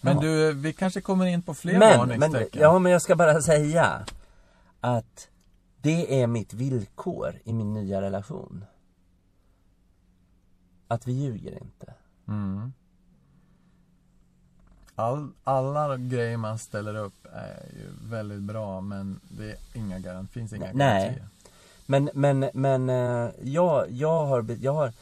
Men 0.00 0.14
Ja. 0.16 0.22
du, 0.22 0.52
vi 0.52 0.72
kanske 0.72 1.00
kommer 1.00 1.26
in 1.26 1.42
på 1.42 1.54
fler 1.54 1.78
Men, 1.78 2.08
men, 2.08 2.20
varningstecken. 2.20 2.62
ja, 2.62 2.78
men 2.78 2.92
jag 2.92 3.02
ska 3.02 3.16
bara 3.16 3.42
säga 3.42 4.06
att 4.80 5.28
det 5.80 6.22
är 6.22 6.26
mitt 6.26 6.52
villkor 6.54 7.38
i 7.44 7.52
min 7.52 7.74
nya 7.74 8.02
relation. 8.02 8.64
Att 10.88 11.06
vi 11.06 11.12
ljuger 11.12 11.62
inte. 11.62 11.94
Mm. 12.28 12.72
All, 14.94 15.30
alla 15.44 15.96
grejer 15.96 16.36
man 16.36 16.58
ställer 16.58 16.94
upp 16.94 17.26
är 17.32 17.66
ju 17.76 18.08
väldigt 18.10 18.42
bra 18.42 18.80
men 18.80 19.20
det 19.28 19.50
är 19.50 19.56
inga 19.74 19.98
garant, 19.98 20.30
finns 20.30 20.52
inga 20.52 20.72
Nej. 20.72 20.74
garantier. 20.74 21.28
Men, 21.86 22.10
men, 22.14 22.50
men 22.54 22.88
eh, 22.88 23.30
jag, 23.42 23.90
jag, 23.90 24.26
har, 24.26 24.56
jag, 24.60 24.72
har, 24.72 24.92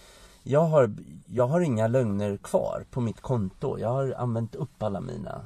jag, 0.42 0.60
har, 0.60 0.94
jag 1.26 1.46
har 1.46 1.60
inga 1.60 1.86
lögner 1.86 2.36
kvar 2.36 2.84
på 2.90 3.00
mitt 3.00 3.20
konto. 3.20 3.78
Jag 3.78 3.88
har 3.88 4.14
använt 4.18 4.54
upp 4.54 4.82
alla 4.82 5.00
mina. 5.00 5.40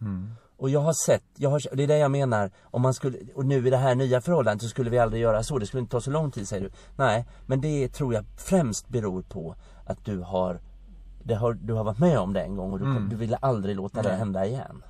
Mm. 0.00 0.30
Och 0.56 0.70
jag 0.70 0.80
har 0.80 0.92
sett, 0.92 1.24
jag 1.36 1.50
har, 1.50 1.76
det 1.76 1.82
är 1.82 1.86
det 1.86 1.98
jag 1.98 2.10
menar, 2.10 2.50
om 2.62 2.82
man 2.82 2.94
skulle, 2.94 3.18
och 3.34 3.46
nu 3.46 3.66
i 3.66 3.70
det 3.70 3.76
här 3.76 3.94
nya 3.94 4.20
förhållandet 4.20 4.62
så 4.62 4.68
skulle 4.68 4.90
vi 4.90 4.98
aldrig 4.98 5.22
göra 5.22 5.42
så, 5.42 5.58
det 5.58 5.66
skulle 5.66 5.80
inte 5.80 5.90
ta 5.90 6.00
så 6.00 6.10
lång 6.10 6.30
tid 6.30 6.48
säger 6.48 6.62
du. 6.62 6.70
Nej, 6.96 7.26
men 7.46 7.60
det 7.60 7.88
tror 7.88 8.14
jag 8.14 8.24
främst 8.36 8.88
beror 8.88 9.22
på 9.22 9.54
att 9.84 10.04
du 10.04 10.18
har, 10.18 10.60
det 11.22 11.34
har 11.34 11.52
du 11.52 11.72
har 11.72 11.84
varit 11.84 11.98
med 11.98 12.18
om 12.18 12.32
det 12.32 12.42
en 12.42 12.56
gång 12.56 12.72
och 12.72 12.78
du, 12.78 12.84
kom, 12.84 13.08
du 13.08 13.16
ville 13.16 13.36
aldrig 13.36 13.76
låta 13.76 14.02
det 14.02 14.08
Nej. 14.08 14.18
hända 14.18 14.46
igen. 14.46 14.82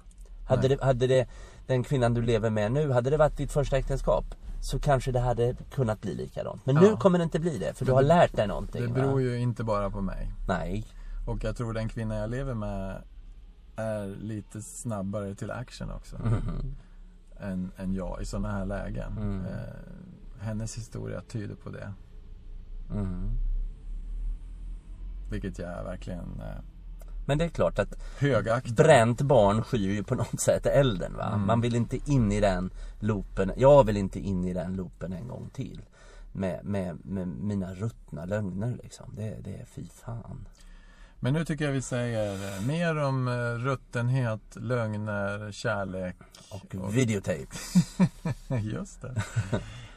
Hade 0.49 0.69
Nej. 0.69 0.77
det, 0.77 0.85
hade 0.85 1.07
det, 1.07 1.29
den 1.67 1.83
kvinnan 1.83 2.15
du 2.15 2.23
lever 2.23 2.51
med 2.51 2.73
nu, 2.73 2.91
hade 2.91 3.11
det 3.11 3.17
varit 3.17 3.37
ditt 3.37 3.53
första 3.53 3.77
äktenskap 3.77 4.25
så 4.61 4.79
kanske 4.79 5.13
det 5.13 5.21
hade 5.21 5.55
kunnat 5.71 6.01
bli 6.01 6.15
likadant. 6.15 6.67
Men 6.67 6.75
nu 6.75 6.87
Ja. 6.87 6.97
kommer 6.97 7.19
det 7.19 7.25
inte 7.25 7.41
bli 7.41 7.59
det, 7.59 7.75
för 7.75 7.85
du 7.85 7.93
har 7.93 8.03
lärt 8.03 8.37
dig 8.37 8.47
någonting. 8.49 8.83
Det 8.83 8.89
va? 8.89 8.95
beror 8.95 9.21
ju 9.21 9.39
inte 9.39 9.65
bara 9.65 9.91
på 9.91 10.01
mig. 10.01 10.33
Nej. 10.49 10.87
Och 11.27 11.45
jag 11.45 11.57
tror 11.57 11.73
den 11.73 11.89
kvinna 11.89 12.15
jag 12.17 12.31
lever 12.31 12.55
med 12.55 13.03
är 13.77 14.07
lite 14.07 14.63
snabbare 14.63 15.35
till 15.35 15.51
action 15.51 15.91
också. 15.91 16.17
Mhm. 16.19 16.75
Än, 17.41 17.71
än 17.77 17.95
jag 17.95 18.23
i 18.23 18.25
sådana 18.25 18.51
här 18.53 18.67
lägen. 18.67 19.13
Mm. 19.19 19.45
Eh, 19.47 20.41
hennes 20.41 20.77
historia 20.77 21.21
tyder 21.21 21.55
på 21.55 21.71
det. 21.71 21.93
Mm. 22.95 23.31
Vilket 25.31 25.59
jag 25.59 25.85
verkligen 25.85 26.41
eh, 26.41 26.63
Men 27.31 27.39
det 27.39 27.45
är 27.45 27.49
klart 27.49 27.79
att 27.79 27.95
högaktar. 28.19 28.73
bränt 28.73 29.21
barn 29.21 29.63
skyr 29.63 29.91
ju 29.91 30.03
på 30.03 30.15
något 30.15 30.41
sätt 30.41 30.67
elden 30.67 31.17
va. 31.17 31.27
Mm. 31.27 31.47
Man 31.47 31.61
vill 31.61 31.75
inte 31.75 31.99
in 32.11 32.33
i 32.33 32.41
den 32.41 32.71
loopen. 33.01 33.53
Jag 33.57 33.85
vill 33.85 33.97
inte 33.97 34.21
in 34.21 34.45
i 34.45 34.53
den 34.53 34.77
loopen 34.77 35.13
en 35.13 35.29
gång 35.29 35.51
till. 35.51 35.81
Med, 36.33 36.65
med, 36.65 36.99
med 37.05 37.29
mina 37.29 37.75
ruttna 37.75 38.25
lögner 38.25 38.79
liksom. 38.83 39.15
Det, 39.17 39.37
det 39.45 39.55
är 39.57 39.65
fy 39.65 39.85
fan. 40.05 40.49
Men 41.21 41.35
nu 41.35 41.45
tycker 41.45 41.65
jag 41.65 41.73
vi 41.73 41.83
säger 41.83 42.33
eh, 42.33 42.67
mer 42.67 42.97
om 42.97 43.29
eh, 43.29 43.65
ruttenhet, 43.65 44.57
lögner, 44.57 45.53
kärlek. 45.53 46.17
Och 46.49 46.97
videotape. 46.97 47.57
Just 48.63 49.03
det. 49.03 49.23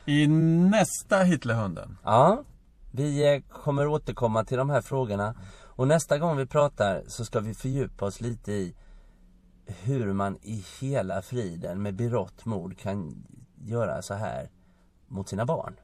I 0.06 0.28
nästa 0.28 1.24
Hitlerhunden. 1.24 1.98
Ja. 2.04 2.44
Vi 2.92 3.34
eh, 3.34 3.42
kommer 3.64 3.88
återkomma 3.88 4.46
till 4.46 4.58
de 4.58 4.70
här 4.70 4.82
frågorna. 4.82 5.36
Och 5.76 5.88
nästa 5.88 6.18
gång 6.18 6.38
vi 6.38 6.46
pratar 6.46 7.04
så 7.08 7.26
ska 7.26 7.40
vi 7.40 7.54
fördjupa 7.54 8.06
oss 8.06 8.22
lite 8.22 8.52
i 8.52 8.76
hur 9.66 10.14
man 10.14 10.38
i 10.42 10.66
hela 10.82 11.22
friden 11.22 11.82
med 11.82 11.96
berått 11.96 12.46
mod 12.46 12.78
kan 12.78 13.26
göra 13.66 14.02
så 14.02 14.14
här 14.14 14.50
mot 15.08 15.30
sina 15.30 15.46
barn. 15.46 15.76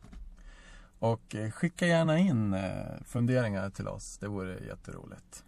Och 0.99 1.35
eh, 1.35 1.51
skicka 1.51 1.87
gärna 1.87 2.17
in 2.17 2.53
eh, 2.53 3.01
funderingar 3.05 3.69
till 3.69 3.87
oss. 3.87 4.17
Det 4.17 4.27
vore 4.27 4.65
jätteroligt. 4.65 5.43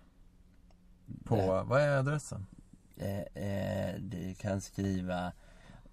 På, 1.23 1.35
Det- 1.35 1.63
vad 1.63 1.81
är 1.81 1.97
adressen? 1.97 2.45
eh, 2.97 3.19
eh, 3.43 3.95
du 3.99 4.35
kan 4.35 4.61
skriva 4.61 5.31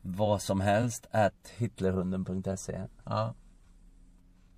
vad 0.03 0.43
som 0.43 0.61
helst 0.61 1.07
at 1.11 1.49
hitlerhunden.se 1.57 2.85
Ja. 3.05 3.35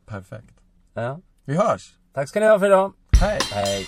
Perfekt. 0.06 0.54
Ja, 0.94 1.20
Vi 1.44 1.56
hörs! 1.56 1.98
tack 2.12 2.28
ska 2.28 2.40
ni 2.40 2.46
ha 2.46 2.58
för 2.58 2.66
idag. 2.66 2.92
Hey, 3.20 3.38
hey. 3.52 3.86